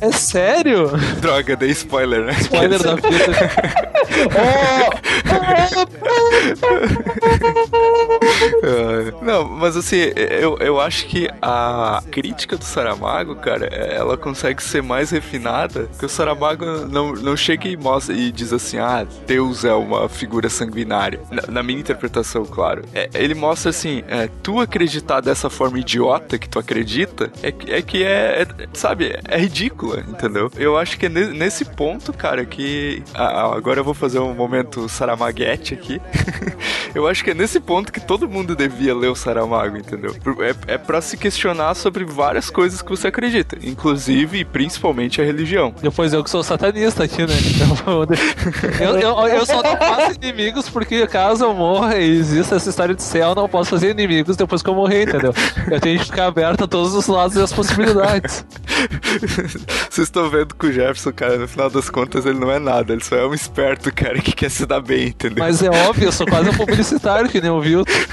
É 0.00 0.10
sério? 0.10 0.90
Droga, 1.20 1.54
dei 1.54 1.70
spoiler, 1.70 1.91
né? 2.24 2.32
Spoiler 2.40 2.82
da 2.82 2.96
vida. 2.96 3.08
Não, 9.22 9.48
mas 9.48 9.76
assim, 9.76 9.96
eu, 10.16 10.56
eu 10.58 10.80
acho 10.80 11.06
que 11.06 11.28
a 11.40 12.02
crítica 12.10 12.56
do 12.56 12.64
Saramago, 12.64 13.36
cara, 13.36 13.66
ela 13.66 14.16
consegue 14.16 14.62
ser 14.62 14.82
mais 14.82 15.10
refinada, 15.10 15.88
que 15.98 16.04
o 16.04 16.08
Saramago 16.08 16.64
não, 16.88 17.12
não 17.12 17.36
chega 17.36 17.68
e 17.68 17.76
mostra 17.76 18.14
e 18.14 18.30
diz 18.32 18.52
assim, 18.52 18.78
ah, 18.78 19.06
Deus 19.26 19.64
é 19.64 19.74
uma 19.74 20.08
figura 20.08 20.48
sanguinária. 20.48 21.20
Na, 21.30 21.42
na 21.48 21.62
minha 21.62 21.80
interpretação, 21.80 22.44
claro. 22.44 22.84
É, 22.94 23.08
ele 23.14 23.34
mostra 23.34 23.70
assim, 23.70 24.02
é, 24.08 24.28
tu 24.42 24.60
acreditar 24.60 25.20
dessa 25.20 25.48
forma 25.48 25.78
idiota 25.78 26.38
que 26.38 26.48
tu 26.48 26.58
acredita, 26.58 27.30
é, 27.42 27.48
é 27.48 27.82
que 27.82 28.02
é, 28.02 28.42
é 28.42 28.46
sabe, 28.72 29.18
é 29.28 29.38
ridícula, 29.38 30.04
entendeu? 30.08 30.50
Eu 30.56 30.76
acho 30.76 30.98
que 30.98 31.06
é 31.06 31.08
nesse 31.08 31.64
ponto, 31.64 32.12
cara, 32.12 32.44
que... 32.44 33.02
Ah, 33.14 33.54
agora 33.54 33.80
eu 33.80 33.84
vou 33.84 33.94
fazer 33.94 34.18
um 34.18 34.34
momento 34.34 34.88
Saramaguete 34.88 35.74
aqui. 35.74 36.00
eu 36.94 37.06
acho 37.06 37.22
que 37.24 37.30
é 37.30 37.34
nesse 37.34 37.60
ponto 37.60 37.92
que 37.92 38.00
todo 38.00 38.28
mundo 38.32 38.56
devia 38.56 38.94
ler 38.94 39.08
o 39.08 39.14
Saramago, 39.14 39.76
entendeu? 39.76 40.14
É, 40.40 40.74
é 40.74 40.78
para 40.78 41.00
se 41.00 41.16
questionar 41.16 41.74
sobre 41.74 42.04
várias 42.04 42.50
coisas 42.50 42.80
que 42.80 42.90
você 42.90 43.08
acredita, 43.08 43.56
inclusive 43.62 44.38
e 44.38 44.44
principalmente 44.44 45.20
a 45.20 45.24
religião. 45.24 45.74
Depois 45.80 46.12
eu 46.12 46.24
que 46.24 46.30
sou 46.30 46.42
satanista 46.42 47.04
aqui, 47.04 47.22
né? 47.22 47.34
eu, 48.80 48.98
eu, 48.98 49.28
eu 49.28 49.46
só 49.46 49.62
não 49.62 49.76
faço 49.76 50.14
inimigos 50.14 50.68
porque 50.68 51.06
caso 51.06 51.44
eu 51.44 51.54
morra 51.54 51.98
e 51.98 52.10
exista 52.10 52.56
essa 52.56 52.70
história 52.70 52.94
de 52.94 53.02
céu, 53.02 53.30
eu 53.30 53.34
não 53.34 53.48
posso 53.48 53.70
fazer 53.70 53.90
inimigos 53.90 54.36
depois 54.36 54.62
que 54.62 54.70
eu 54.70 54.74
morrer, 54.74 55.02
entendeu? 55.02 55.34
Eu 55.70 55.80
tenho 55.80 55.98
que 55.98 56.06
ficar 56.06 56.26
aberto 56.26 56.64
a 56.64 56.68
todos 56.68 56.94
os 56.94 57.06
lados 57.06 57.36
e 57.36 57.40
as 57.40 57.52
possibilidades. 57.52 58.44
Vocês 59.90 60.08
estão 60.08 60.28
vendo 60.30 60.54
que 60.54 60.66
o 60.66 60.72
Jefferson, 60.72 61.12
cara, 61.12 61.36
no 61.36 61.46
final 61.46 61.68
das 61.68 61.90
contas, 61.90 62.24
ele 62.26 62.38
não 62.38 62.50
é 62.50 62.58
nada, 62.58 62.92
ele 62.92 63.04
só 63.04 63.16
é 63.16 63.26
um 63.26 63.34
esperto, 63.34 63.92
cara, 63.92 64.18
que 64.20 64.32
quer 64.32 64.50
se 64.50 64.64
dar 64.66 64.80
bem, 64.80 65.08
entendeu? 65.08 65.44
Mas 65.44 65.62
é 65.62 65.70
óbvio, 65.70 66.06
eu 66.06 66.12
sou 66.12 66.26
quase 66.26 66.48
um 66.48 66.54
publicitário 66.54 67.28
que 67.28 67.40
nem 67.40 67.50
ouviu. 67.50 67.84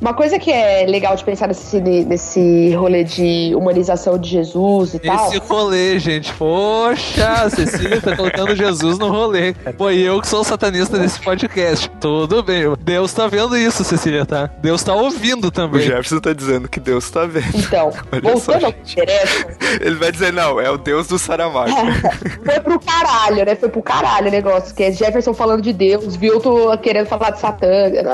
Uma 0.00 0.14
coisa 0.14 0.38
que 0.38 0.50
é 0.50 0.86
legal 0.86 1.14
de 1.14 1.22
pensar 1.22 1.46
nesse, 1.46 1.78
nesse 1.78 2.74
rolê 2.74 3.04
de 3.04 3.52
humanização 3.54 4.16
de 4.16 4.30
Jesus 4.30 4.94
e 4.94 4.96
Esse 4.96 5.06
tal. 5.06 5.28
Esse 5.28 5.38
rolê, 5.38 5.98
gente. 5.98 6.32
Poxa, 6.32 7.50
Cecília 7.50 8.00
tá 8.00 8.16
colocando 8.16 8.56
Jesus 8.56 8.98
no 8.98 9.10
rolê. 9.10 9.52
Pô, 9.76 9.90
eu 9.90 10.18
que 10.22 10.26
sou 10.26 10.42
satanista 10.42 10.98
desse 10.98 11.20
podcast. 11.20 11.90
Tudo 12.00 12.42
bem. 12.42 12.64
Deus 12.80 13.12
tá 13.12 13.26
vendo 13.26 13.56
isso, 13.58 13.84
Cecília, 13.84 14.24
tá? 14.24 14.48
Deus 14.62 14.82
tá 14.82 14.94
ouvindo 14.94 15.50
também. 15.50 15.82
O 15.82 15.84
Jefferson 15.84 16.18
tá 16.18 16.32
dizendo 16.32 16.66
que 16.66 16.80
Deus 16.80 17.10
tá 17.10 17.26
vendo. 17.26 17.54
Então, 17.54 17.90
voltando 18.22 18.66
ao 18.66 18.72
que 18.72 18.92
interessa. 18.92 19.48
Ele 19.80 19.96
vai 19.96 20.10
dizer, 20.10 20.32
não, 20.32 20.58
é 20.58 20.70
o 20.70 20.78
Deus 20.78 21.08
do 21.08 21.18
Saramago. 21.18 21.70
Foi 22.42 22.60
pro 22.60 22.80
caralho, 22.80 23.44
né? 23.44 23.54
Foi 23.54 23.68
pro 23.68 23.82
caralho 23.82 24.28
o 24.28 24.30
negócio. 24.30 24.74
Que 24.74 24.84
é 24.84 24.92
Jefferson 24.92 25.34
falando 25.34 25.60
de 25.60 25.74
Deus, 25.74 26.16
Vilto 26.16 26.76
querendo 26.78 27.06
falar 27.06 27.30
de 27.30 27.40
Satã. 27.40 27.68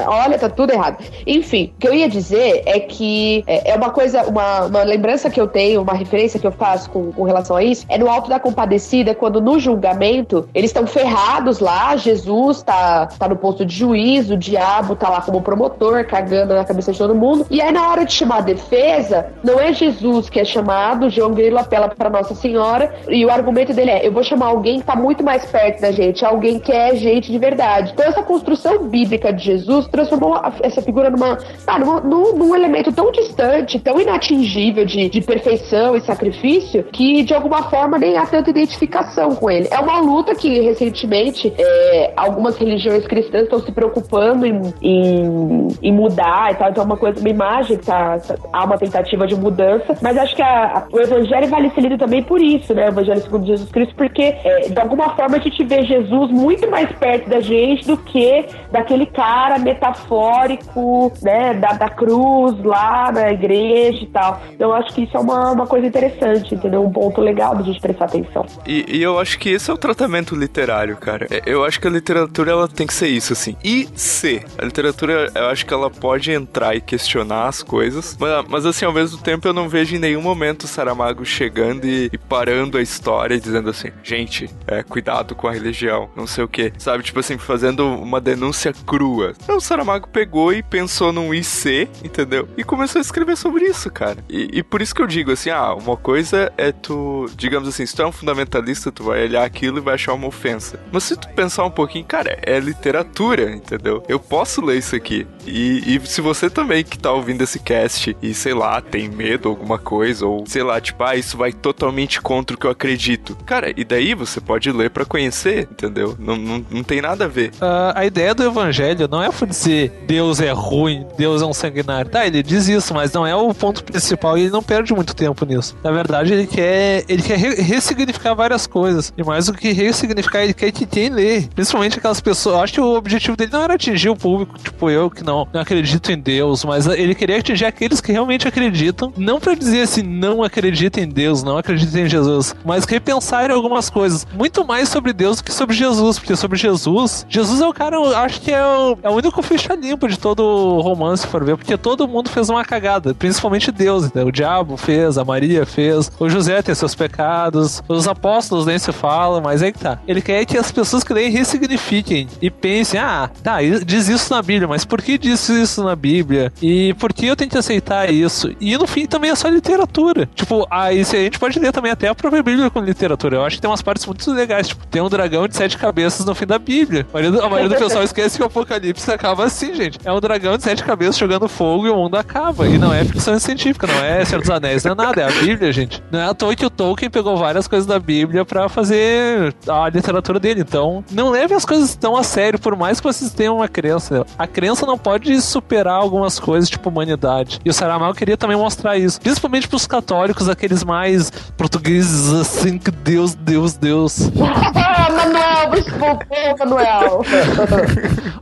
Olha, 0.08 0.36
tá 0.36 0.48
tudo 0.48 0.72
errado. 0.72 0.98
Enfim, 1.24 1.72
o 1.76 1.78
que 1.78 1.88
eu 1.88 1.94
ia 1.94 2.08
dizer 2.08 2.62
é 2.64 2.80
que 2.80 3.44
é, 3.46 3.72
é 3.72 3.76
uma 3.76 3.90
coisa, 3.90 4.22
uma, 4.22 4.64
uma 4.64 4.82
lembrança 4.82 5.28
que 5.28 5.38
eu 5.38 5.46
tenho, 5.46 5.82
uma 5.82 5.92
referência 5.92 6.40
que 6.40 6.46
eu 6.46 6.52
faço 6.52 6.88
com, 6.88 7.12
com 7.12 7.22
relação 7.22 7.54
a 7.54 7.62
isso, 7.62 7.84
é 7.88 7.98
no 7.98 8.08
Alto 8.08 8.30
da 8.30 8.40
Compadecida, 8.40 9.14
quando 9.14 9.42
no 9.42 9.58
julgamento 9.58 10.48
eles 10.54 10.70
estão 10.70 10.86
ferrados 10.86 11.60
lá, 11.60 11.94
Jesus 11.96 12.62
tá, 12.62 13.06
tá 13.06 13.28
no 13.28 13.36
posto 13.36 13.64
de 13.64 13.74
juízo, 13.74 14.34
o 14.34 14.36
diabo 14.38 14.96
tá 14.96 15.10
lá 15.10 15.20
como 15.20 15.42
promotor, 15.42 16.06
cagando 16.06 16.54
na 16.54 16.64
cabeça 16.64 16.92
de 16.92 16.98
todo 16.98 17.14
mundo. 17.14 17.46
E 17.50 17.60
aí, 17.60 17.70
na 17.70 17.90
hora 17.90 18.06
de 18.06 18.12
chamar 18.12 18.38
a 18.38 18.40
defesa, 18.40 19.26
não 19.44 19.60
é 19.60 19.72
Jesus 19.72 20.30
que 20.30 20.40
é 20.40 20.44
chamado, 20.44 21.10
João 21.10 21.32
Grilo 21.32 21.58
apela 21.58 21.88
para 21.88 22.08
Nossa 22.08 22.34
Senhora, 22.34 22.94
e 23.08 23.24
o 23.24 23.30
argumento 23.30 23.74
dele 23.74 23.90
é: 23.90 24.06
eu 24.06 24.12
vou 24.12 24.22
chamar 24.22 24.46
alguém 24.46 24.80
que 24.80 24.86
tá 24.86 24.96
muito 24.96 25.22
mais 25.22 25.44
perto 25.44 25.82
da 25.82 25.92
gente, 25.92 26.24
alguém 26.24 26.58
que 26.58 26.72
é 26.72 26.96
gente 26.96 27.30
de 27.30 27.38
verdade. 27.38 27.92
Então, 27.92 28.06
essa 28.06 28.22
construção 28.22 28.88
bíblica 28.88 29.30
de 29.30 29.44
Jesus 29.44 29.86
transformou 29.88 30.40
essa 30.62 30.80
figura 30.80 31.10
numa, 31.10 31.38
numa, 31.78 32.00
num, 32.00 32.36
num, 32.36 32.54
elemento 32.54 32.92
tão 32.92 33.10
distante, 33.10 33.80
tão 33.80 34.00
inatingível 34.00 34.84
de, 34.84 35.08
de 35.08 35.20
perfeição 35.20 35.96
e 35.96 36.00
sacrifício, 36.00 36.84
que 36.84 37.24
de 37.24 37.34
alguma 37.34 37.64
forma 37.64 37.98
nem 37.98 38.16
há 38.16 38.24
tanta 38.24 38.50
identificação 38.50 39.34
com 39.34 39.50
ele. 39.50 39.68
É 39.70 39.78
uma 39.80 40.00
luta 40.00 40.34
que 40.34 40.60
recentemente 40.60 41.52
é, 41.58 42.12
algumas 42.16 42.56
religiões 42.56 43.06
cristãs 43.06 43.44
estão 43.44 43.58
se 43.60 43.72
preocupando 43.72 44.46
em, 44.46 44.60
em, 44.80 45.68
em, 45.82 45.92
mudar 45.92 46.52
e 46.52 46.54
tal. 46.54 46.70
Então 46.70 46.82
é 46.84 46.86
uma 46.86 46.96
coisa, 46.96 47.18
uma 47.18 47.28
imagem 47.28 47.76
que 47.76 47.86
tá, 47.86 48.18
há 48.52 48.64
uma 48.64 48.78
tentativa 48.78 49.26
de 49.26 49.34
mudança, 49.34 49.96
mas 50.00 50.16
acho 50.16 50.36
que 50.36 50.42
a, 50.42 50.78
a, 50.78 50.86
o 50.92 51.00
evangelho 51.00 51.48
vale 51.48 51.70
ser 51.70 51.80
lido 51.80 51.98
também 51.98 52.22
por 52.22 52.40
isso, 52.40 52.72
né? 52.74 52.86
O 52.86 52.88
evangelho 52.88 53.20
segundo 53.20 53.46
Jesus 53.46 53.70
Cristo, 53.70 53.94
porque 53.96 54.22
é, 54.22 54.68
de 54.68 54.78
alguma 54.78 55.10
forma 55.16 55.36
a 55.36 55.40
gente 55.40 55.64
vê 55.64 55.82
Jesus 55.82 56.30
muito 56.30 56.70
mais 56.70 56.90
perto 56.92 57.28
da 57.28 57.40
gente 57.40 57.86
do 57.86 57.96
que 57.96 58.46
daquele 58.70 59.06
cara 59.06 59.58
metafórico, 59.58 61.12
né? 61.22 61.55
Da, 61.56 61.72
da 61.72 61.88
cruz 61.88 62.62
lá 62.64 63.10
na 63.12 63.30
igreja 63.30 64.02
e 64.02 64.06
tal. 64.06 64.40
Eu 64.58 64.72
acho 64.72 64.94
que 64.94 65.02
isso 65.02 65.16
é 65.16 65.20
uma, 65.20 65.52
uma 65.52 65.66
coisa 65.66 65.86
interessante, 65.86 66.54
entendeu? 66.54 66.84
Um 66.84 66.92
ponto 66.92 67.20
legal 67.20 67.54
da 67.56 67.62
gente 67.62 67.80
prestar 67.80 68.06
atenção. 68.06 68.46
E, 68.66 68.84
e 68.88 69.02
eu 69.02 69.18
acho 69.18 69.38
que 69.38 69.50
esse 69.50 69.70
é 69.70 69.74
o 69.74 69.78
tratamento 69.78 70.34
literário, 70.34 70.96
cara. 70.96 71.26
É, 71.30 71.42
eu 71.46 71.64
acho 71.64 71.80
que 71.80 71.86
a 71.86 71.90
literatura 71.90 72.52
ela 72.52 72.68
tem 72.68 72.86
que 72.86 72.94
ser 72.94 73.08
isso, 73.08 73.32
assim. 73.32 73.56
E 73.64 73.88
se 73.94 74.42
a 74.58 74.64
literatura, 74.64 75.30
eu 75.34 75.46
acho 75.46 75.64
que 75.66 75.74
ela 75.74 75.90
pode 75.90 76.30
entrar 76.30 76.74
e 76.74 76.80
questionar 76.80 77.48
as 77.48 77.62
coisas, 77.62 78.16
mas, 78.18 78.44
mas 78.48 78.66
assim, 78.66 78.84
ao 78.84 78.92
mesmo 78.92 79.20
tempo 79.20 79.46
eu 79.46 79.52
não 79.52 79.68
vejo 79.68 79.96
em 79.96 79.98
nenhum 79.98 80.22
momento 80.22 80.64
o 80.64 80.68
Saramago 80.68 81.24
chegando 81.24 81.84
e, 81.86 82.10
e 82.12 82.18
parando 82.18 82.78
a 82.78 82.82
história 82.82 83.34
e 83.34 83.40
dizendo 83.40 83.70
assim, 83.70 83.90
gente, 84.02 84.48
é, 84.66 84.82
cuidado 84.82 85.34
com 85.34 85.48
a 85.48 85.52
religião, 85.52 86.08
não 86.16 86.26
sei 86.26 86.44
o 86.44 86.48
que, 86.48 86.72
sabe? 86.78 87.02
Tipo 87.02 87.20
assim, 87.20 87.38
fazendo 87.38 87.86
uma 87.86 88.20
denúncia 88.20 88.72
crua. 88.86 89.32
Não, 89.48 89.56
o 89.56 89.60
Saramago 89.60 90.08
pegou 90.08 90.52
e 90.52 90.62
pensou 90.62 91.12
num 91.12 91.32
IC, 91.46 91.88
entendeu? 92.04 92.48
E 92.56 92.64
começou 92.64 92.98
a 92.98 93.02
escrever 93.02 93.36
sobre 93.36 93.64
isso, 93.64 93.90
cara. 93.90 94.18
E, 94.28 94.58
e 94.58 94.62
por 94.62 94.82
isso 94.82 94.94
que 94.94 95.00
eu 95.00 95.06
digo 95.06 95.30
assim, 95.30 95.50
ah, 95.50 95.74
uma 95.74 95.96
coisa 95.96 96.52
é 96.56 96.72
tu, 96.72 97.26
digamos 97.36 97.68
assim, 97.68 97.86
se 97.86 97.94
tu 97.94 98.02
é 98.02 98.06
um 98.06 98.12
fundamentalista, 98.12 98.90
tu 98.90 99.04
vai 99.04 99.22
olhar 99.22 99.44
aquilo 99.44 99.78
e 99.78 99.80
vai 99.80 99.94
achar 99.94 100.12
uma 100.14 100.26
ofensa. 100.26 100.80
Mas 100.92 101.04
se 101.04 101.16
tu 101.16 101.28
pensar 101.30 101.64
um 101.64 101.70
pouquinho, 101.70 102.04
cara, 102.04 102.38
é 102.42 102.58
literatura, 102.58 103.50
entendeu? 103.50 104.02
Eu 104.08 104.18
posso 104.18 104.64
ler 104.64 104.78
isso 104.78 104.96
aqui. 104.96 105.26
E, 105.46 105.96
e 105.96 106.06
se 106.06 106.20
você 106.20 106.50
também 106.50 106.84
que 106.84 106.98
tá 106.98 107.12
ouvindo 107.12 107.42
esse 107.42 107.58
cast 107.58 108.16
e, 108.20 108.34
sei 108.34 108.54
lá, 108.54 108.80
tem 108.80 109.08
medo 109.08 109.48
alguma 109.48 109.78
coisa, 109.78 110.26
ou 110.26 110.44
sei 110.46 110.62
lá, 110.62 110.80
tipo, 110.80 111.02
ah, 111.04 111.16
isso 111.16 111.36
vai 111.36 111.52
totalmente 111.52 112.20
contra 112.20 112.56
o 112.56 112.58
que 112.58 112.66
eu 112.66 112.70
acredito. 112.70 113.36
Cara, 113.46 113.72
e 113.76 113.84
daí 113.84 114.14
você 114.14 114.40
pode 114.40 114.70
ler 114.72 114.90
para 114.90 115.04
conhecer, 115.04 115.68
entendeu? 115.70 116.16
Não, 116.18 116.36
não, 116.36 116.64
não 116.70 116.82
tem 116.82 117.00
nada 117.00 117.24
a 117.24 117.28
ver. 117.28 117.50
Uh, 117.56 117.92
a 117.94 118.04
ideia 118.04 118.34
do 118.34 118.42
evangelho 118.42 119.08
não 119.08 119.22
é 119.22 119.28
dizer 119.46 120.04
Deus 120.06 120.40
é 120.40 120.50
ruim, 120.50 121.06
Deus 121.16 121.35
um 121.42 121.52
sanguinário. 121.52 122.10
Tá, 122.10 122.26
ele 122.26 122.42
diz 122.42 122.68
isso, 122.68 122.94
mas 122.94 123.12
não 123.12 123.26
é 123.26 123.34
o 123.34 123.52
ponto 123.54 123.84
principal 123.84 124.36
e 124.36 124.42
ele 124.42 124.50
não 124.50 124.62
perde 124.62 124.94
muito 124.94 125.14
tempo 125.14 125.44
nisso. 125.44 125.76
Na 125.82 125.90
verdade, 125.90 126.32
ele 126.32 126.46
quer, 126.46 127.04
ele 127.08 127.22
quer 127.22 127.38
re 127.38 127.54
ressignificar 127.56 128.34
várias 128.34 128.66
coisas. 128.66 129.12
E 129.16 129.22
mais 129.22 129.46
do 129.46 129.54
que 129.54 129.72
ressignificar, 129.72 130.42
ele 130.42 130.54
quer 130.54 130.70
que 130.70 130.86
quem 130.86 131.08
lê, 131.08 131.42
principalmente 131.54 131.98
aquelas 131.98 132.20
pessoas. 132.20 132.56
Acho 132.56 132.72
que 132.74 132.80
o 132.80 132.94
objetivo 132.94 133.36
dele 133.36 133.50
não 133.52 133.62
era 133.62 133.74
atingir 133.74 134.08
o 134.08 134.16
público, 134.16 134.58
tipo 134.58 134.90
eu, 134.90 135.10
que 135.10 135.22
não, 135.22 135.46
não 135.52 135.60
acredito 135.60 136.10
em 136.10 136.18
Deus, 136.18 136.64
mas 136.64 136.86
ele 136.86 137.14
queria 137.14 137.38
atingir 137.38 137.64
aqueles 137.64 138.00
que 138.00 138.12
realmente 138.12 138.46
acreditam. 138.46 139.12
Não 139.16 139.40
para 139.40 139.54
dizer 139.54 139.82
assim, 139.82 140.02
não 140.02 140.42
acredita 140.42 141.00
em 141.00 141.08
Deus, 141.08 141.42
não 141.42 141.58
acredita 141.58 142.00
em 142.00 142.08
Jesus, 142.08 142.54
mas 142.64 142.84
repensar 142.84 143.50
em 143.50 143.52
algumas 143.52 143.90
coisas. 143.90 144.26
Muito 144.34 144.64
mais 144.64 144.88
sobre 144.88 145.12
Deus 145.12 145.38
do 145.38 145.44
que 145.44 145.52
sobre 145.52 145.74
Jesus, 145.74 146.18
porque 146.18 146.36
sobre 146.36 146.58
Jesus, 146.58 147.26
Jesus 147.28 147.60
é 147.60 147.66
o 147.66 147.72
cara, 147.72 147.96
eu 147.96 148.16
acho 148.16 148.40
que 148.40 148.52
é 148.52 148.64
o, 148.64 148.98
é 149.02 149.08
o 149.08 149.12
único 149.12 149.42
ficha 149.42 149.74
limpa 149.74 150.08
de 150.08 150.18
todo 150.18 150.40
o 150.40 150.80
romance 150.80 151.25
se 151.26 151.32
for 151.32 151.44
ver, 151.44 151.56
porque 151.56 151.76
todo 151.76 152.08
mundo 152.08 152.30
fez 152.30 152.48
uma 152.48 152.64
cagada, 152.64 153.14
principalmente 153.14 153.70
Deus, 153.70 154.12
né? 154.12 154.22
O 154.22 154.30
diabo 154.30 154.76
fez, 154.76 155.18
a 155.18 155.24
Maria 155.24 155.66
fez, 155.66 156.10
o 156.18 156.28
José 156.28 156.62
tem 156.62 156.74
seus 156.74 156.94
pecados, 156.94 157.82
os 157.88 158.08
apóstolos 158.08 158.66
nem 158.66 158.78
se 158.78 158.92
falam, 158.92 159.40
mas 159.40 159.62
aí 159.62 159.72
que 159.72 159.78
tá. 159.78 159.98
Ele 160.06 160.22
quer 160.22 160.44
que 160.44 160.56
as 160.56 160.70
pessoas 160.70 161.04
que 161.04 161.12
leem 161.12 161.30
ressignifiquem 161.30 162.28
e 162.40 162.50
pensem, 162.50 162.98
ah, 163.00 163.30
tá, 163.42 163.58
diz 163.84 164.08
isso 164.08 164.32
na 164.32 164.40
Bíblia, 164.42 164.68
mas 164.68 164.84
por 164.84 165.02
que 165.02 165.18
diz 165.18 165.48
isso 165.48 165.82
na 165.82 165.96
Bíblia? 165.96 166.52
E 166.62 166.94
por 166.94 167.12
que 167.12 167.26
eu 167.26 167.36
tenho 167.36 167.50
que 167.50 167.58
aceitar 167.58 168.10
isso? 168.10 168.54
E 168.60 168.76
no 168.76 168.86
fim 168.86 169.06
também 169.06 169.30
é 169.30 169.34
só 169.34 169.48
literatura. 169.48 170.28
Tipo, 170.34 170.66
aí 170.70 171.00
a 171.00 171.04
gente 171.04 171.38
pode 171.38 171.58
ler 171.58 171.72
também 171.72 171.92
até 171.92 172.08
a 172.08 172.14
própria 172.14 172.42
Bíblia 172.42 172.70
com 172.70 172.80
literatura. 172.80 173.36
Eu 173.36 173.44
acho 173.44 173.56
que 173.56 173.62
tem 173.62 173.70
umas 173.70 173.82
partes 173.82 174.06
muito 174.06 174.30
legais, 174.30 174.68
tipo, 174.68 174.86
tem 174.86 175.02
um 175.02 175.08
dragão 175.08 175.48
de 175.48 175.56
sete 175.56 175.76
cabeças 175.76 176.24
no 176.24 176.34
fim 176.34 176.46
da 176.46 176.58
Bíblia. 176.58 177.06
A 177.12 177.14
maioria 177.14 177.30
do, 177.30 177.44
a 177.44 177.48
maioria 177.48 177.76
do 177.76 177.82
pessoal 177.82 178.04
esquece 178.04 178.36
que 178.36 178.42
o 178.42 178.46
Apocalipse 178.46 179.10
acaba 179.10 179.44
assim, 179.44 179.74
gente. 179.74 179.98
É 180.04 180.12
um 180.12 180.20
dragão 180.20 180.56
de 180.56 180.62
sete 180.62 180.84
cabeças 180.84 181.15
jogando 181.18 181.48
fogo 181.48 181.86
e 181.86 181.90
o 181.90 181.96
mundo 181.96 182.16
acaba. 182.16 182.66
E 182.66 182.78
não 182.78 182.92
é 182.92 183.04
ficção 183.04 183.38
científica, 183.38 183.86
não 183.86 184.04
é 184.04 184.24
Senhor 184.24 184.40
dos 184.40 184.50
Anéis, 184.50 184.84
não 184.84 184.92
é 184.92 184.94
nada, 184.94 185.20
é 185.20 185.24
a 185.24 185.30
Bíblia, 185.30 185.72
gente. 185.72 186.02
Não 186.10 186.20
é 186.20 186.26
à 186.26 186.34
toa 186.34 186.54
que 186.54 186.64
o 186.64 186.70
Tolkien 186.70 187.10
pegou 187.10 187.36
várias 187.36 187.66
coisas 187.66 187.86
da 187.86 187.98
Bíblia 187.98 188.44
para 188.44 188.68
fazer 188.68 189.54
a 189.68 189.88
literatura 189.88 190.38
dele. 190.38 190.60
Então, 190.60 191.04
não 191.10 191.30
leve 191.30 191.54
as 191.54 191.64
coisas 191.64 191.94
tão 191.94 192.16
a 192.16 192.22
sério, 192.22 192.58
por 192.58 192.76
mais 192.76 193.00
que 193.00 193.06
vocês 193.06 193.32
tenham 193.32 193.56
uma 193.56 193.68
crença. 193.68 194.24
A 194.38 194.46
crença 194.46 194.86
não 194.86 194.98
pode 194.98 195.40
superar 195.40 195.94
algumas 195.94 196.38
coisas, 196.38 196.68
tipo 196.68 196.88
humanidade. 196.88 197.60
E 197.64 197.70
o 197.70 197.72
Saramago 197.72 198.14
queria 198.14 198.36
também 198.36 198.56
mostrar 198.56 198.96
isso. 198.96 199.20
Principalmente 199.20 199.68
pros 199.68 199.86
católicos, 199.86 200.48
aqueles 200.48 200.84
mais 200.84 201.30
portugueses 201.56 202.32
assim, 202.32 202.78
que 202.78 202.90
Deus, 202.90 203.34
Deus, 203.34 203.74
Deus. 203.74 204.30
Manuel, 205.16 205.70
desculpa, 205.70 206.26
Manuel. 206.58 207.22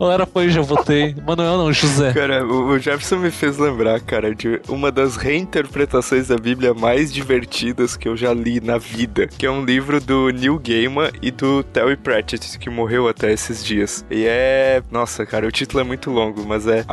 Ora 0.01 0.27
foi, 0.27 0.49
já 0.49 0.61
votei. 0.61 1.15
Manuel 1.25 1.57
não, 1.57 1.73
José. 1.73 2.13
Cara, 2.13 2.45
o 2.45 2.79
Jefferson 2.79 3.17
me 3.17 3.31
fez 3.31 3.59
lembrar, 3.59 4.01
cara, 4.01 4.35
de 4.35 4.61
uma 4.69 4.91
das 4.91 5.17
reinterpretações 5.17 6.29
da 6.29 6.37
Bíblia 6.37 6.75
mais 6.75 7.13
divertidas 7.13 7.97
que 7.97 8.09
eu 8.09 8.17
já 8.17 8.35
li 8.35 8.61
na 8.61 8.77
vida, 8.79 9.27
que 9.27 9.47
é 9.47 9.51
um 9.51 9.65
livro 9.65 10.01
do 10.01 10.31
Neil 10.31 10.59
Gaiman 10.59 11.11
e 11.23 11.31
do 11.31 11.63
Terry 11.63 11.97
Pratchett, 11.97 12.59
que 12.59 12.69
morreu 12.69 13.09
até 13.09 13.33
esses 13.33 13.65
dias. 13.65 14.05
E 14.11 14.25
é... 14.27 14.83
Nossa, 14.91 15.25
cara, 15.25 15.47
o 15.47 15.53
título 15.53 15.81
é 15.81 15.85
muito 15.85 16.11
longo, 16.11 16.45
mas 16.45 16.67
é... 16.67 16.85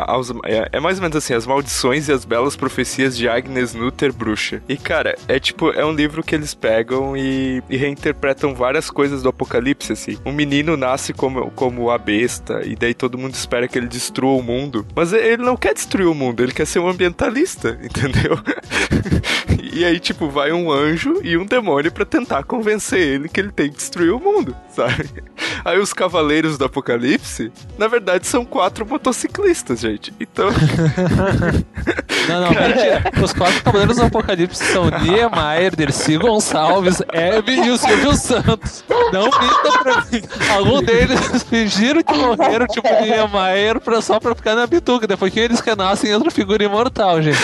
É, 0.45 0.69
é 0.73 0.79
mais 0.79 0.97
ou 0.97 1.01
menos 1.01 1.17
assim, 1.17 1.33
As 1.33 1.47
Maldições 1.47 2.07
e 2.07 2.11
as 2.11 2.25
Belas 2.25 2.55
Profecias 2.55 3.17
de 3.17 3.27
Agnes 3.27 3.73
Nutter, 3.73 4.13
Bruxa. 4.13 4.61
E, 4.69 4.77
cara, 4.77 5.15
é 5.27 5.39
tipo, 5.39 5.71
é 5.71 5.85
um 5.85 5.91
livro 5.91 6.23
que 6.23 6.35
eles 6.35 6.53
pegam 6.53 7.17
e, 7.17 7.63
e 7.69 7.77
reinterpretam 7.77 8.53
várias 8.53 8.89
coisas 8.89 9.23
do 9.23 9.29
Apocalipse, 9.29 9.70
assim. 9.93 10.17
Um 10.25 10.31
menino 10.31 10.75
nasce 10.77 11.13
como, 11.13 11.49
como 11.51 11.89
a 11.89 11.97
besta, 11.97 12.61
e 12.65 12.75
daí 12.75 12.93
todo 12.93 13.17
mundo 13.17 13.33
espera 13.33 13.67
que 13.67 13.77
ele 13.77 13.87
destrua 13.87 14.33
o 14.33 14.41
mundo. 14.43 14.85
Mas 14.95 15.13
ele 15.13 15.43
não 15.43 15.57
quer 15.57 15.73
destruir 15.73 16.07
o 16.07 16.13
mundo, 16.13 16.43
ele 16.43 16.51
quer 16.51 16.65
ser 16.65 16.79
um 16.79 16.87
ambientalista, 16.87 17.79
entendeu? 17.83 18.37
E 19.71 19.85
aí, 19.85 19.99
tipo, 19.99 20.29
vai 20.29 20.51
um 20.51 20.69
anjo 20.69 21.21
e 21.23 21.37
um 21.37 21.45
demônio 21.45 21.91
para 21.91 22.05
tentar 22.05 22.43
convencer 22.43 22.99
ele 22.99 23.29
que 23.29 23.39
ele 23.39 23.51
tem 23.51 23.69
que 23.69 23.77
destruir 23.77 24.11
o 24.11 24.19
mundo, 24.19 24.55
sabe? 24.69 25.09
Aí 25.63 25.79
os 25.79 25.93
cavaleiros 25.93 26.57
do 26.57 26.65
Apocalipse, 26.65 27.51
na 27.77 27.87
verdade, 27.87 28.25
são 28.25 28.43
quatro 28.43 28.85
motociclistas, 28.85 29.79
gente. 29.79 30.13
Então. 30.19 30.49
não, 32.27 32.41
não, 32.41 32.49
mentira. 32.49 33.03
Os 33.23 33.31
quatro 33.33 33.63
cavaleiros 33.63 33.97
do 33.97 34.03
Apocalipse 34.03 34.63
são 34.63 34.89
Niemeyer, 34.89 35.75
Dercy 35.75 36.17
Gonçalves, 36.17 37.01
Hebe 37.13 37.53
e 37.53 37.69
o 37.69 37.77
Silvio 37.77 38.15
Santos. 38.15 38.83
Não 39.13 39.25
minta 39.25 39.79
pra 39.83 40.05
mim. 40.11 40.21
Algum 40.49 40.81
deles 40.81 41.43
fingiram 41.43 42.01
que 42.01 42.13
morreram, 42.13 42.65
tipo 42.67 42.87
Niemeyer, 42.87 43.79
pra, 43.79 44.01
só 44.01 44.19
pra 44.19 44.33
ficar 44.33 44.55
na 44.55 44.65
bituca. 44.65 45.05
Depois 45.05 45.31
que 45.31 45.39
eles 45.39 45.59
renascem, 45.59 46.13
outra 46.13 46.31
figura 46.31 46.63
imortal, 46.63 47.21
gente. 47.21 47.39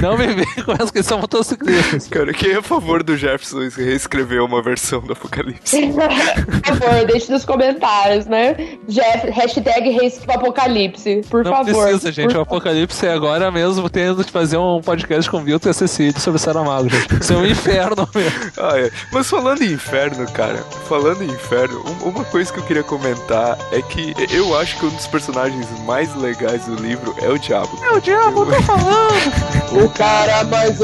Não 0.00 0.16
me 0.16 0.26
vem 0.26 0.64
com 0.64 0.72
essa 0.72 0.90
que 0.90 0.98
eles 0.98 1.06
são 1.06 1.18
motociclistas. 1.18 1.69
Cara, 2.10 2.32
quem 2.32 2.52
é 2.52 2.56
a 2.56 2.62
favor 2.62 3.02
do 3.02 3.16
Jefferson 3.16 3.68
reescrever 3.76 4.42
uma 4.42 4.62
versão 4.62 5.00
do 5.00 5.12
Apocalipse? 5.12 5.76
Por 5.90 6.76
favor, 6.76 7.06
deixe 7.06 7.30
nos 7.30 7.44
comentários, 7.44 8.26
né? 8.26 8.56
Jeff, 8.88 9.30
hashtag 9.30 9.98
Apocalipse, 10.28 11.22
por 11.28 11.44
Não 11.44 11.52
favor. 11.52 11.72
Não 11.72 11.82
precisa, 11.82 12.12
gente. 12.12 12.32
Por 12.32 12.38
o 12.38 12.40
Apocalipse 12.42 13.06
é 13.06 13.12
agora 13.12 13.50
mesmo 13.50 13.88
tendo 13.88 14.24
que 14.24 14.30
fazer 14.30 14.56
um 14.56 14.80
podcast 14.80 15.30
com 15.30 15.42
Vilto 15.42 15.68
e 15.68 15.70
a 15.70 15.72
Cecília 15.72 16.18
sobre 16.18 16.38
Saramago, 16.38 16.88
gente. 16.88 17.20
Isso 17.20 17.32
é 17.32 17.36
um 17.36 17.46
inferno 17.46 18.08
mesmo. 18.14 18.40
Ah, 18.60 18.78
é. 18.78 18.90
Mas 19.12 19.28
falando 19.28 19.62
em 19.62 19.72
inferno, 19.72 20.30
cara, 20.32 20.58
falando 20.88 21.22
em 21.22 21.28
inferno, 21.28 21.82
uma 22.02 22.24
coisa 22.24 22.52
que 22.52 22.58
eu 22.58 22.64
queria 22.64 22.82
comentar 22.82 23.56
é 23.72 23.80
que 23.80 24.14
eu 24.30 24.58
acho 24.58 24.78
que 24.78 24.86
um 24.86 24.90
dos 24.90 25.06
personagens 25.06 25.66
mais 25.86 26.14
legais 26.14 26.64
do 26.66 26.74
livro 26.76 27.14
é 27.22 27.28
o 27.28 27.38
Diabo. 27.38 27.78
É 27.82 27.90
o 27.92 28.00
Diabo, 28.00 28.44
eu 28.44 28.46
tô 28.46 28.62
falando! 28.62 29.50
o 29.72 29.88
cara 29.90 30.44
mais 30.44 30.80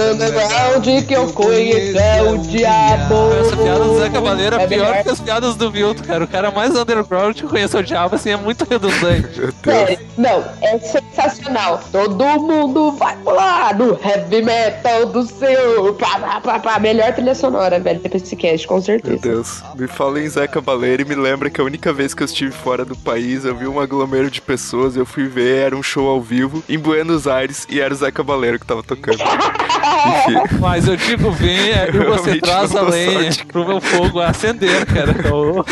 underground 0.76 1.06
que 1.06 1.14
eu 1.14 1.32
conheço 1.32 1.98
é 1.98 2.22
o 2.22 2.38
Diabo. 2.38 3.14
Essa 3.40 3.56
piada 3.56 3.84
do 3.84 3.98
Zé 3.98 4.10
Cavaleiro 4.10 4.56
é, 4.56 4.62
é 4.62 4.66
pior 4.66 5.02
que 5.02 5.08
as 5.08 5.20
piadas 5.20 5.56
do 5.56 5.70
Vilto, 5.70 6.04
cara. 6.04 6.24
O 6.24 6.28
cara 6.28 6.50
mais 6.50 6.74
underground 6.74 7.36
que 7.36 7.42
conhece 7.46 7.76
o 7.76 7.82
Diabo, 7.82 8.14
assim, 8.14 8.30
é 8.30 8.36
muito 8.36 8.64
redundante. 8.68 9.54
Sério, 9.64 9.98
não, 10.16 10.44
é 10.62 10.78
sensacional. 10.78 11.80
Todo 11.90 12.24
mundo 12.40 12.92
vai 12.92 13.16
pular 13.18 13.76
no 13.76 13.98
heavy 14.02 14.42
metal 14.42 15.06
do 15.06 15.22
seu. 15.26 15.94
Pá, 15.94 16.40
pá, 16.40 16.58
pá, 16.58 16.78
Melhor 16.78 17.12
trilha 17.12 17.34
sonora, 17.34 17.80
velho, 17.80 18.00
depois 18.00 18.22
desse 18.22 18.36
cast, 18.36 18.66
com 18.66 18.80
certeza. 18.80 19.20
Meu 19.24 19.36
Deus. 19.36 19.62
Me 19.74 19.86
fala 19.86 20.20
em 20.20 20.28
Zé 20.28 20.46
Cavaleiro 20.46 21.02
e 21.02 21.04
me 21.04 21.14
lembra 21.14 21.48
que 21.48 21.60
a 21.60 21.64
única 21.64 21.92
vez 21.92 22.12
que 22.14 22.22
eu 22.22 22.26
estive 22.26 22.52
fora 22.52 22.84
do 22.84 22.96
país, 22.96 23.44
eu 23.44 23.56
vi 23.56 23.66
um 23.66 23.80
aglomero 23.80 24.30
de 24.30 24.40
pessoas, 24.40 24.96
eu 24.96 25.06
fui 25.06 25.26
ver, 25.26 25.66
era 25.66 25.76
um 25.76 25.82
show 25.82 26.08
ao 26.08 26.20
vivo 26.20 26.62
em 26.68 26.78
Buenos 26.78 27.26
Aires 27.26 27.66
e 27.68 27.80
era 27.80 27.92
o 27.92 27.96
Zé 27.96 28.10
Cavaleiro 28.10 28.58
que 28.58 28.66
tava 28.66 28.82
tocando. 28.82 29.18
Enfim. 30.06 30.56
Mas 30.66 30.88
eu 30.88 30.96
digo, 30.96 31.30
venha 31.30 31.88
e 31.88 31.92
você 31.92 32.40
traz 32.40 32.74
a 32.74 32.82
lenha 32.82 33.30
sorte. 33.30 33.46
pro 33.46 33.64
meu 33.64 33.80
fogo 33.80 34.20
acender, 34.20 34.84
cara. 34.84 35.14
Então... 35.16 35.64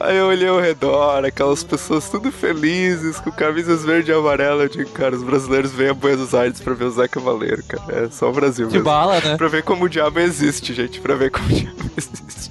Aí 0.00 0.16
eu 0.16 0.28
olhei 0.28 0.48
ao 0.48 0.58
redor, 0.58 1.24
aquelas 1.24 1.62
pessoas 1.62 2.08
tudo 2.08 2.32
felizes, 2.32 3.20
com 3.20 3.30
camisas 3.30 3.84
verde 3.84 4.10
e 4.10 4.14
amarela. 4.14 4.62
Eu 4.64 4.68
digo, 4.68 4.88
cara, 4.90 5.14
os 5.14 5.22
brasileiros 5.22 5.72
vêm 5.72 5.90
a 5.90 5.94
Buenos 5.94 6.34
Aires 6.34 6.58
pra 6.58 6.72
ver 6.72 6.84
o 6.86 6.90
Zé 6.90 7.06
Cavaleiro, 7.06 7.62
cara. 7.64 8.06
É 8.06 8.10
só 8.10 8.30
o 8.30 8.32
Brasil 8.32 8.66
que 8.66 8.74
mesmo. 8.74 8.84
bala, 8.86 9.20
né? 9.20 9.36
Pra 9.36 9.48
ver 9.48 9.62
como 9.62 9.84
o 9.84 9.88
diabo 9.90 10.18
existe, 10.20 10.72
gente. 10.72 10.98
Pra 10.98 11.14
ver 11.14 11.30
como 11.30 11.46
o 11.46 11.52
diabo 11.52 11.76
existe. 11.94 12.50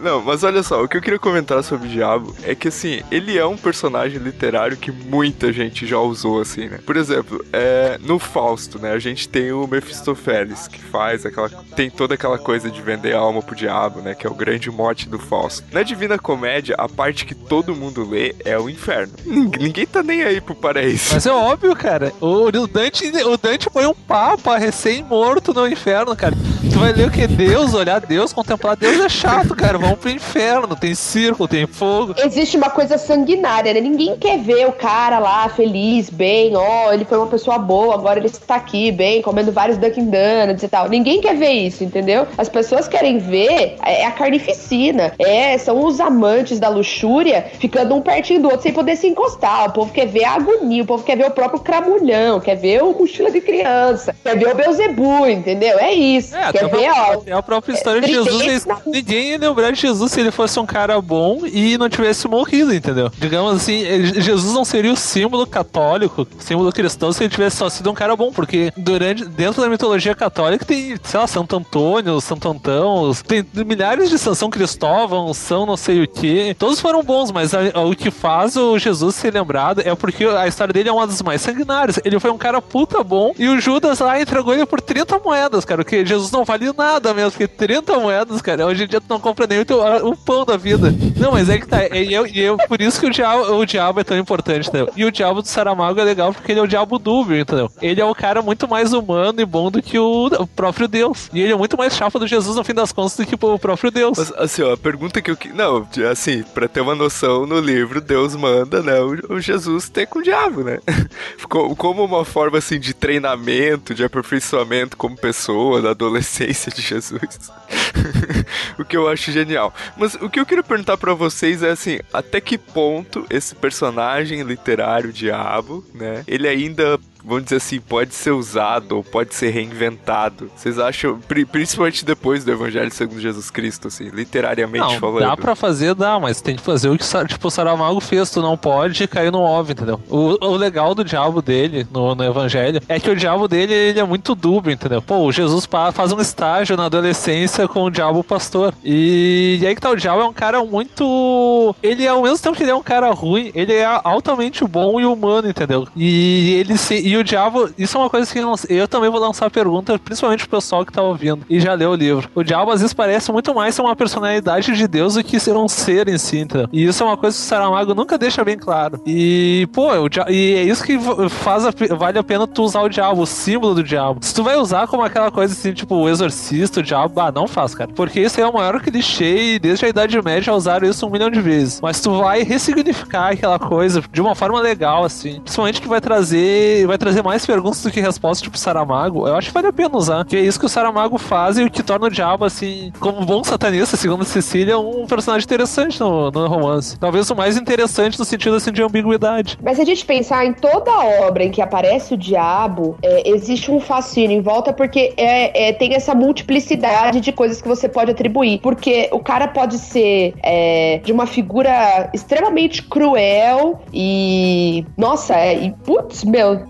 Não, 0.00 0.22
mas 0.22 0.42
olha 0.42 0.62
só, 0.62 0.82
o 0.82 0.88
que 0.88 0.96
eu 0.96 1.02
queria 1.02 1.18
comentar 1.18 1.62
sobre 1.62 1.86
o 1.86 1.90
Diabo 1.90 2.34
é 2.42 2.54
que, 2.54 2.68
assim, 2.68 3.02
ele 3.10 3.36
é 3.36 3.44
um 3.44 3.56
personagem 3.56 4.18
literário 4.18 4.76
que 4.76 4.90
muita 4.90 5.52
gente 5.52 5.86
já 5.86 5.98
usou, 5.98 6.40
assim, 6.40 6.68
né? 6.68 6.80
Por 6.84 6.96
exemplo, 6.96 7.44
é, 7.52 7.98
no 8.00 8.18
Fausto, 8.18 8.78
né, 8.78 8.92
a 8.92 8.98
gente 8.98 9.28
tem 9.28 9.52
o 9.52 9.66
Mephistofeles, 9.66 10.66
que 10.68 10.80
faz 10.80 11.26
aquela... 11.26 11.50
tem 11.76 11.90
toda 11.90 12.14
aquela 12.14 12.38
coisa 12.38 12.70
de 12.70 12.80
vender 12.80 13.14
a 13.14 13.18
alma 13.18 13.42
pro 13.42 13.54
diabo, 13.54 14.00
né, 14.00 14.14
que 14.14 14.26
é 14.26 14.30
o 14.30 14.34
grande 14.34 14.70
mote 14.70 15.08
do 15.08 15.18
Fausto. 15.18 15.64
Na 15.72 15.82
Divina 15.82 16.18
Comédia, 16.18 16.74
a 16.78 16.88
parte 16.88 17.26
que 17.26 17.34
todo 17.34 17.76
mundo 17.76 18.08
lê 18.08 18.34
é 18.44 18.58
o 18.58 18.70
inferno. 18.70 19.12
Ninguém 19.26 19.86
tá 19.86 20.02
nem 20.02 20.22
aí 20.22 20.40
pro 20.40 20.54
paraíso. 20.54 21.12
Mas 21.12 21.26
é 21.26 21.32
óbvio, 21.32 21.74
cara. 21.76 22.12
O 22.20 22.50
Dante, 22.66 23.06
o 23.24 23.36
Dante 23.36 23.68
foi 23.72 23.86
um 23.86 23.94
papa 23.94 24.56
recém-morto 24.56 25.52
no 25.52 25.68
inferno, 25.68 26.16
cara. 26.16 26.34
Tu 26.72 26.78
vai 26.78 26.92
ler 26.92 27.08
o 27.08 27.10
que? 27.10 27.26
Deus, 27.26 27.74
olhar 27.74 28.00
Deus, 28.00 28.32
contemplar 28.32 28.76
Deus 28.76 29.00
é 29.00 29.08
chato, 29.08 29.54
cara. 29.54 29.78
Vamos 29.78 29.89
pro 29.96 30.10
inferno, 30.10 30.76
tem 30.76 30.94
circo, 30.94 31.48
tem 31.48 31.66
fogo. 31.66 32.14
Existe 32.18 32.56
uma 32.56 32.70
coisa 32.70 32.98
sanguinária, 32.98 33.72
né? 33.74 33.80
Ninguém 33.80 34.16
quer 34.16 34.38
ver 34.38 34.66
o 34.66 34.72
cara 34.72 35.18
lá 35.18 35.48
feliz, 35.48 36.10
bem, 36.10 36.56
ó, 36.56 36.88
oh, 36.88 36.92
ele 36.92 37.04
foi 37.04 37.18
uma 37.18 37.26
pessoa 37.26 37.58
boa, 37.58 37.94
agora 37.94 38.18
ele 38.18 38.26
está 38.26 38.56
aqui, 38.56 38.92
bem, 38.92 39.22
comendo 39.22 39.52
vários 39.52 39.78
Dunkin' 39.78 40.10
Donuts 40.10 40.62
e 40.62 40.68
tal. 40.68 40.88
Ninguém 40.88 41.20
quer 41.20 41.36
ver 41.36 41.52
isso, 41.52 41.84
entendeu? 41.84 42.26
As 42.36 42.48
pessoas 42.48 42.88
querem 42.88 43.18
ver 43.18 43.76
é 43.84 44.06
a 44.06 44.10
carnificina. 44.10 45.12
É, 45.18 45.56
são 45.58 45.84
os 45.84 46.00
amantes 46.00 46.58
da 46.58 46.68
luxúria 46.68 47.46
ficando 47.58 47.94
um 47.94 48.00
pertinho 48.00 48.42
do 48.42 48.48
outro 48.48 48.62
sem 48.62 48.72
poder 48.72 48.96
se 48.96 49.06
encostar. 49.06 49.68
O 49.68 49.72
povo 49.72 49.92
quer 49.92 50.06
ver 50.06 50.24
a 50.24 50.34
agonia, 50.34 50.82
o 50.82 50.86
povo 50.86 51.04
quer 51.04 51.16
ver 51.16 51.26
o 51.26 51.30
próprio 51.30 51.60
cramulhão, 51.60 52.40
quer 52.40 52.56
ver 52.56 52.82
o 52.82 52.92
mochila 52.92 53.30
de 53.30 53.40
criança, 53.40 54.14
quer 54.22 54.36
ver 54.36 54.48
o 54.48 54.54
Beuzebu, 54.54 55.26
entendeu? 55.26 55.78
É 55.78 55.92
isso. 55.92 56.36
É, 56.36 56.52
quer 56.52 56.68
ver, 56.68 56.90
ó. 56.90 57.22
É 57.26 57.32
a 57.32 57.42
própria 57.42 57.72
história 57.74 58.00
de 58.00 58.08
Jesus. 58.08 58.66
Ninguém 58.86 59.28
ia 59.28 59.38
lembrar 59.38 59.72
de 59.72 59.79
Jesus 59.80 60.12
se 60.12 60.20
ele 60.20 60.30
fosse 60.30 60.58
um 60.58 60.66
cara 60.66 61.00
bom 61.00 61.42
e 61.46 61.76
não 61.78 61.88
tivesse 61.88 62.28
morrido, 62.28 62.74
entendeu? 62.74 63.10
Digamos 63.18 63.54
assim, 63.56 63.82
Jesus 64.20 64.54
não 64.54 64.64
seria 64.64 64.92
o 64.92 64.96
símbolo 64.96 65.46
católico, 65.46 66.26
símbolo 66.38 66.72
cristão, 66.72 67.12
se 67.12 67.24
ele 67.24 67.30
tivesse 67.30 67.56
só 67.56 67.68
sido 67.68 67.90
um 67.90 67.94
cara 67.94 68.14
bom, 68.16 68.32
porque 68.32 68.72
durante, 68.76 69.24
dentro 69.24 69.62
da 69.62 69.68
mitologia 69.68 70.14
católica 70.14 70.64
tem, 70.64 70.96
sei 71.02 71.20
lá, 71.20 71.26
Santo 71.26 71.56
Antônio, 71.56 72.20
Santo 72.20 72.48
Antão, 72.48 73.12
tem 73.26 73.44
milhares 73.64 74.10
de 74.10 74.18
São 74.18 74.50
Cristóvão, 74.50 75.32
São 75.34 75.66
não 75.66 75.76
sei 75.76 76.02
o 76.02 76.08
que. 76.08 76.54
Todos 76.58 76.80
foram 76.80 77.02
bons, 77.02 77.30
mas 77.30 77.54
a, 77.54 77.60
a, 77.74 77.80
o 77.84 77.94
que 77.94 78.10
faz 78.10 78.56
o 78.56 78.78
Jesus 78.78 79.14
ser 79.14 79.32
lembrado 79.32 79.82
é 79.84 79.94
porque 79.94 80.24
a 80.24 80.46
história 80.46 80.72
dele 80.72 80.88
é 80.88 80.92
uma 80.92 81.06
das 81.06 81.22
mais 81.22 81.40
sanguinárias. 81.40 82.00
Ele 82.04 82.18
foi 82.18 82.30
um 82.30 82.38
cara 82.38 82.60
puta 82.60 83.02
bom 83.02 83.32
e 83.38 83.48
o 83.48 83.60
Judas 83.60 83.98
lá 83.98 84.20
entregou 84.20 84.54
ele 84.54 84.66
por 84.66 84.80
30 84.80 85.18
moedas, 85.18 85.64
cara, 85.64 85.84
porque 85.84 86.04
Jesus 86.04 86.30
não 86.30 86.44
vale 86.44 86.72
nada 86.76 87.12
mesmo, 87.14 87.32
porque 87.32 87.48
30 87.48 87.98
moedas, 87.98 88.42
cara, 88.42 88.66
hoje 88.66 88.84
em 88.84 88.86
dia 88.86 89.00
tu 89.00 89.06
não 89.08 89.20
compra 89.20 89.46
nem 89.46 89.60
o 89.60 89.64
o 89.74 90.16
pão 90.16 90.44
da 90.44 90.56
vida. 90.56 90.94
Não, 91.16 91.32
mas 91.32 91.48
é 91.48 91.58
que 91.58 91.66
tá. 91.66 91.86
E 91.86 92.12
eu, 92.12 92.26
eu, 92.26 92.56
por 92.56 92.80
isso 92.80 93.00
que 93.00 93.06
o 93.06 93.10
diabo, 93.10 93.54
o 93.54 93.66
diabo 93.66 94.00
é 94.00 94.04
tão 94.04 94.18
importante, 94.18 94.68
entendeu? 94.68 94.92
E 94.96 95.04
o 95.04 95.12
diabo 95.12 95.42
do 95.42 95.48
Saramago 95.48 96.00
é 96.00 96.04
legal 96.04 96.32
porque 96.32 96.52
ele 96.52 96.60
é 96.60 96.62
o 96.62 96.66
diabo 96.66 96.98
dúbio, 96.98 97.38
entendeu? 97.38 97.70
Ele 97.80 98.00
é 98.00 98.04
o 98.04 98.14
cara 98.14 98.42
muito 98.42 98.68
mais 98.68 98.92
humano 98.92 99.40
e 99.40 99.44
bom 99.44 99.70
do 99.70 99.82
que 99.82 99.98
o, 99.98 100.30
próprio 100.54 100.88
Deus. 100.88 101.28
E 101.32 101.40
ele 101.40 101.52
é 101.52 101.56
muito 101.56 101.76
mais 101.76 101.94
chapa 101.94 102.18
do 102.18 102.26
Jesus 102.26 102.56
no 102.56 102.64
fim 102.64 102.74
das 102.74 102.92
contas 102.92 103.16
do 103.16 103.26
que 103.26 103.34
o 103.34 103.58
próprio 103.58 103.90
Deus. 103.90 104.18
Mas, 104.18 104.32
assim, 104.32 104.62
ó, 104.62 104.72
a 104.72 104.76
pergunta 104.76 105.20
que 105.20 105.30
eu. 105.30 105.38
Não, 105.54 105.86
assim, 106.10 106.42
pra 106.54 106.68
ter 106.68 106.80
uma 106.80 106.94
noção, 106.94 107.46
no 107.46 107.60
livro, 107.60 108.00
Deus 108.00 108.34
manda, 108.34 108.82
né, 108.82 109.00
o, 109.00 109.34
o 109.34 109.40
Jesus 109.40 109.88
ter 109.88 110.06
com 110.06 110.18
o 110.18 110.22
diabo, 110.22 110.62
né? 110.62 110.78
Como 111.48 112.04
uma 112.04 112.24
forma, 112.24 112.58
assim, 112.58 112.78
de 112.78 112.94
treinamento, 112.94 113.94
de 113.94 114.04
aperfeiçoamento 114.04 114.96
como 114.96 115.16
pessoa, 115.16 115.82
da 115.82 115.90
adolescência 115.90 116.70
de 116.70 116.82
Jesus. 116.82 117.50
o 118.78 118.84
que 118.84 118.96
eu 118.96 119.08
acho 119.08 119.32
genial. 119.32 119.74
Mas 119.96 120.14
o 120.14 120.28
que 120.28 120.40
eu 120.40 120.46
queria 120.46 120.62
perguntar 120.62 120.96
para 120.96 121.14
vocês 121.14 121.62
é 121.62 121.70
assim, 121.70 121.98
até 122.12 122.40
que 122.40 122.58
ponto 122.58 123.26
esse 123.30 123.54
personagem 123.54 124.42
literário 124.42 125.12
diabo, 125.12 125.84
né, 125.94 126.24
ele 126.26 126.48
ainda 126.48 126.98
vamos 127.24 127.44
dizer 127.44 127.56
assim, 127.56 127.80
pode 127.80 128.14
ser 128.14 128.30
usado 128.30 128.96
ou 128.96 129.04
pode 129.04 129.34
ser 129.34 129.50
reinventado? 129.50 130.50
Vocês 130.56 130.78
acham, 130.78 131.20
principalmente 131.50 132.04
depois 132.04 132.44
do 132.44 132.52
Evangelho 132.52 132.90
segundo 132.90 133.20
Jesus 133.20 133.50
Cristo, 133.50 133.88
assim, 133.88 134.08
literariamente 134.08 134.94
não, 134.94 135.00
falando? 135.00 135.20
Dá 135.20 135.36
pra 135.36 135.54
fazer, 135.54 135.94
dá, 135.94 136.18
mas 136.18 136.40
tem 136.40 136.56
que 136.56 136.62
fazer 136.62 136.88
o 136.88 136.98
que 136.98 137.04
tipo, 137.26 137.48
o 137.48 137.50
Saramago 137.50 138.00
fez, 138.00 138.30
tu 138.30 138.40
não 138.40 138.56
pode 138.56 139.06
cair 139.08 139.32
no 139.32 139.40
óbvio, 139.40 139.72
entendeu? 139.72 140.00
O, 140.08 140.44
o 140.44 140.56
legal 140.56 140.94
do 140.94 141.04
diabo 141.04 141.42
dele 141.42 141.86
no, 141.90 142.14
no 142.14 142.24
Evangelho 142.24 142.80
é 142.88 142.98
que 142.98 143.10
o 143.10 143.16
diabo 143.16 143.48
dele 143.48 143.72
ele 143.72 144.00
é 144.00 144.04
muito 144.04 144.34
dúbio, 144.34 144.72
entendeu? 144.72 145.02
Pô, 145.02 145.18
o 145.24 145.32
Jesus 145.32 145.68
faz 145.92 146.12
um 146.12 146.20
estágio 146.20 146.76
na 146.76 146.86
adolescência 146.86 147.66
com 147.68 147.84
o 147.84 147.90
diabo 147.90 148.22
pastor. 148.22 148.74
E, 148.84 149.58
e 149.60 149.66
aí 149.66 149.74
que 149.74 149.80
tá, 149.80 149.90
o 149.90 149.96
diabo 149.96 150.20
é 150.20 150.24
um 150.24 150.32
cara 150.32 150.64
muito. 150.64 151.74
Ele, 151.82 152.06
ao 152.06 152.22
mesmo 152.22 152.38
tempo 152.38 152.56
que 152.56 152.62
ele 152.62 152.70
é 152.70 152.74
um 152.74 152.82
cara 152.82 153.10
ruim, 153.10 153.50
ele 153.54 153.74
é 153.74 154.00
altamente 154.04 154.64
bom 154.64 155.00
e 155.00 155.04
humano, 155.04 155.48
entendeu? 155.48 155.86
E 155.96 156.54
ele 156.58 156.76
se 156.76 156.94
e 157.10 157.16
o 157.16 157.24
diabo, 157.24 157.68
isso 157.76 157.96
é 157.96 158.00
uma 158.00 158.08
coisa 158.08 158.32
que 158.32 158.38
eu, 158.38 158.54
eu 158.68 158.86
também 158.86 159.10
vou 159.10 159.18
lançar 159.18 159.46
a 159.46 159.50
pergunta, 159.50 159.98
principalmente 159.98 160.46
pro 160.46 160.58
pessoal 160.58 160.86
que 160.86 160.92
tá 160.92 161.02
ouvindo 161.02 161.44
e 161.50 161.58
já 161.58 161.74
leu 161.74 161.90
o 161.90 161.94
livro. 161.96 162.30
O 162.36 162.44
diabo 162.44 162.70
às 162.70 162.80
vezes 162.80 162.94
parece 162.94 163.32
muito 163.32 163.52
mais 163.52 163.74
ser 163.74 163.82
uma 163.82 163.96
personalidade 163.96 164.72
de 164.72 164.86
Deus 164.86 165.14
do 165.14 165.24
que 165.24 165.40
ser 165.40 165.56
um 165.56 165.66
ser 165.66 166.08
em 166.08 166.16
si, 166.16 166.38
então. 166.38 166.68
E 166.72 166.84
isso 166.84 167.02
é 167.02 167.06
uma 167.06 167.16
coisa 167.16 167.36
que 167.36 167.42
o 167.42 167.46
Saramago 167.46 167.96
nunca 167.96 168.16
deixa 168.16 168.44
bem 168.44 168.56
claro. 168.56 169.00
E, 169.04 169.68
pô, 169.72 169.92
o 169.92 170.08
diabo, 170.08 170.30
e 170.30 170.54
é 170.54 170.62
isso 170.62 170.84
que 170.84 170.96
faz 171.28 171.66
a, 171.66 171.72
vale 171.96 172.18
a 172.18 172.22
pena 172.22 172.46
tu 172.46 172.62
usar 172.62 172.82
o 172.82 172.88
diabo, 172.88 173.22
o 173.22 173.26
símbolo 173.26 173.74
do 173.74 173.82
diabo. 173.82 174.20
Se 174.22 174.32
tu 174.32 174.44
vai 174.44 174.56
usar 174.56 174.86
como 174.86 175.02
aquela 175.02 175.32
coisa 175.32 175.52
assim, 175.52 175.72
tipo, 175.72 175.96
o 175.96 176.08
exorcista, 176.08 176.78
o 176.78 176.82
diabo, 176.82 177.20
ah, 177.20 177.32
não 177.32 177.48
faz, 177.48 177.74
cara. 177.74 177.90
Porque 177.92 178.20
isso 178.20 178.40
é 178.40 178.46
o 178.46 178.52
maior 178.52 178.80
clichê 178.80 179.54
e 179.54 179.58
desde 179.58 179.84
a 179.84 179.88
Idade 179.88 180.22
Média 180.22 180.54
usaram 180.54 180.88
isso 180.88 181.04
um 181.04 181.10
milhão 181.10 181.28
de 181.30 181.40
vezes. 181.40 181.80
Mas 181.80 182.00
tu 182.00 182.18
vai 182.18 182.44
ressignificar 182.44 183.32
aquela 183.32 183.58
coisa 183.58 184.00
de 184.12 184.20
uma 184.20 184.36
forma 184.36 184.60
legal, 184.60 185.04
assim. 185.04 185.40
Principalmente 185.40 185.80
que 185.82 185.88
vai 185.88 186.00
trazer, 186.00 186.86
vai 186.86 186.99
trazer 187.00 187.22
mais 187.22 187.44
perguntas 187.46 187.82
do 187.82 187.90
que 187.90 187.98
respostas, 187.98 188.42
tipo 188.42 188.58
Saramago, 188.58 189.26
eu 189.26 189.34
acho 189.34 189.48
que 189.48 189.54
vale 189.54 189.68
a 189.68 189.72
pena 189.72 189.96
usar. 189.96 190.24
Que 190.24 190.36
é 190.36 190.40
isso 190.40 190.60
que 190.60 190.66
o 190.66 190.68
Saramago 190.68 191.16
faz 191.18 191.58
e 191.58 191.64
o 191.64 191.70
que 191.70 191.82
torna 191.82 192.06
o 192.06 192.10
diabo, 192.10 192.44
assim, 192.44 192.92
como 193.00 193.24
bom 193.24 193.42
satanista, 193.42 193.96
segundo 193.96 194.24
Cecília, 194.24 194.78
um 194.78 195.06
personagem 195.06 195.44
interessante 195.44 195.98
no, 195.98 196.30
no 196.30 196.46
romance. 196.46 196.98
Talvez 196.98 197.28
o 197.30 197.34
mais 197.34 197.56
interessante 197.56 198.18
no 198.18 198.24
sentido, 198.24 198.56
assim, 198.56 198.70
de 198.70 198.82
ambiguidade. 198.82 199.58
Mas 199.62 199.76
se 199.76 199.82
a 199.82 199.86
gente 199.86 200.04
pensar 200.04 200.44
em 200.44 200.52
toda 200.52 200.90
obra 201.26 201.42
em 201.42 201.50
que 201.50 201.62
aparece 201.62 202.12
o 202.14 202.16
diabo, 202.16 202.96
é, 203.02 203.30
existe 203.30 203.70
um 203.70 203.80
fascínio 203.80 204.36
em 204.36 204.42
volta 204.42 204.72
porque 204.72 205.14
é, 205.16 205.68
é, 205.68 205.72
tem 205.72 205.94
essa 205.94 206.14
multiplicidade 206.14 207.20
de 207.20 207.32
coisas 207.32 207.62
que 207.62 207.68
você 207.68 207.88
pode 207.88 208.10
atribuir. 208.10 208.60
Porque 208.60 209.08
o 209.10 209.20
cara 209.20 209.48
pode 209.48 209.78
ser 209.78 210.34
é, 210.42 211.00
de 211.02 211.12
uma 211.12 211.26
figura 211.26 212.10
extremamente 212.12 212.82
cruel 212.82 213.80
e. 213.92 214.84
Nossa, 214.98 215.34
é, 215.34 215.64
e 215.64 215.70
putz, 215.72 216.24
meu, 216.24 216.60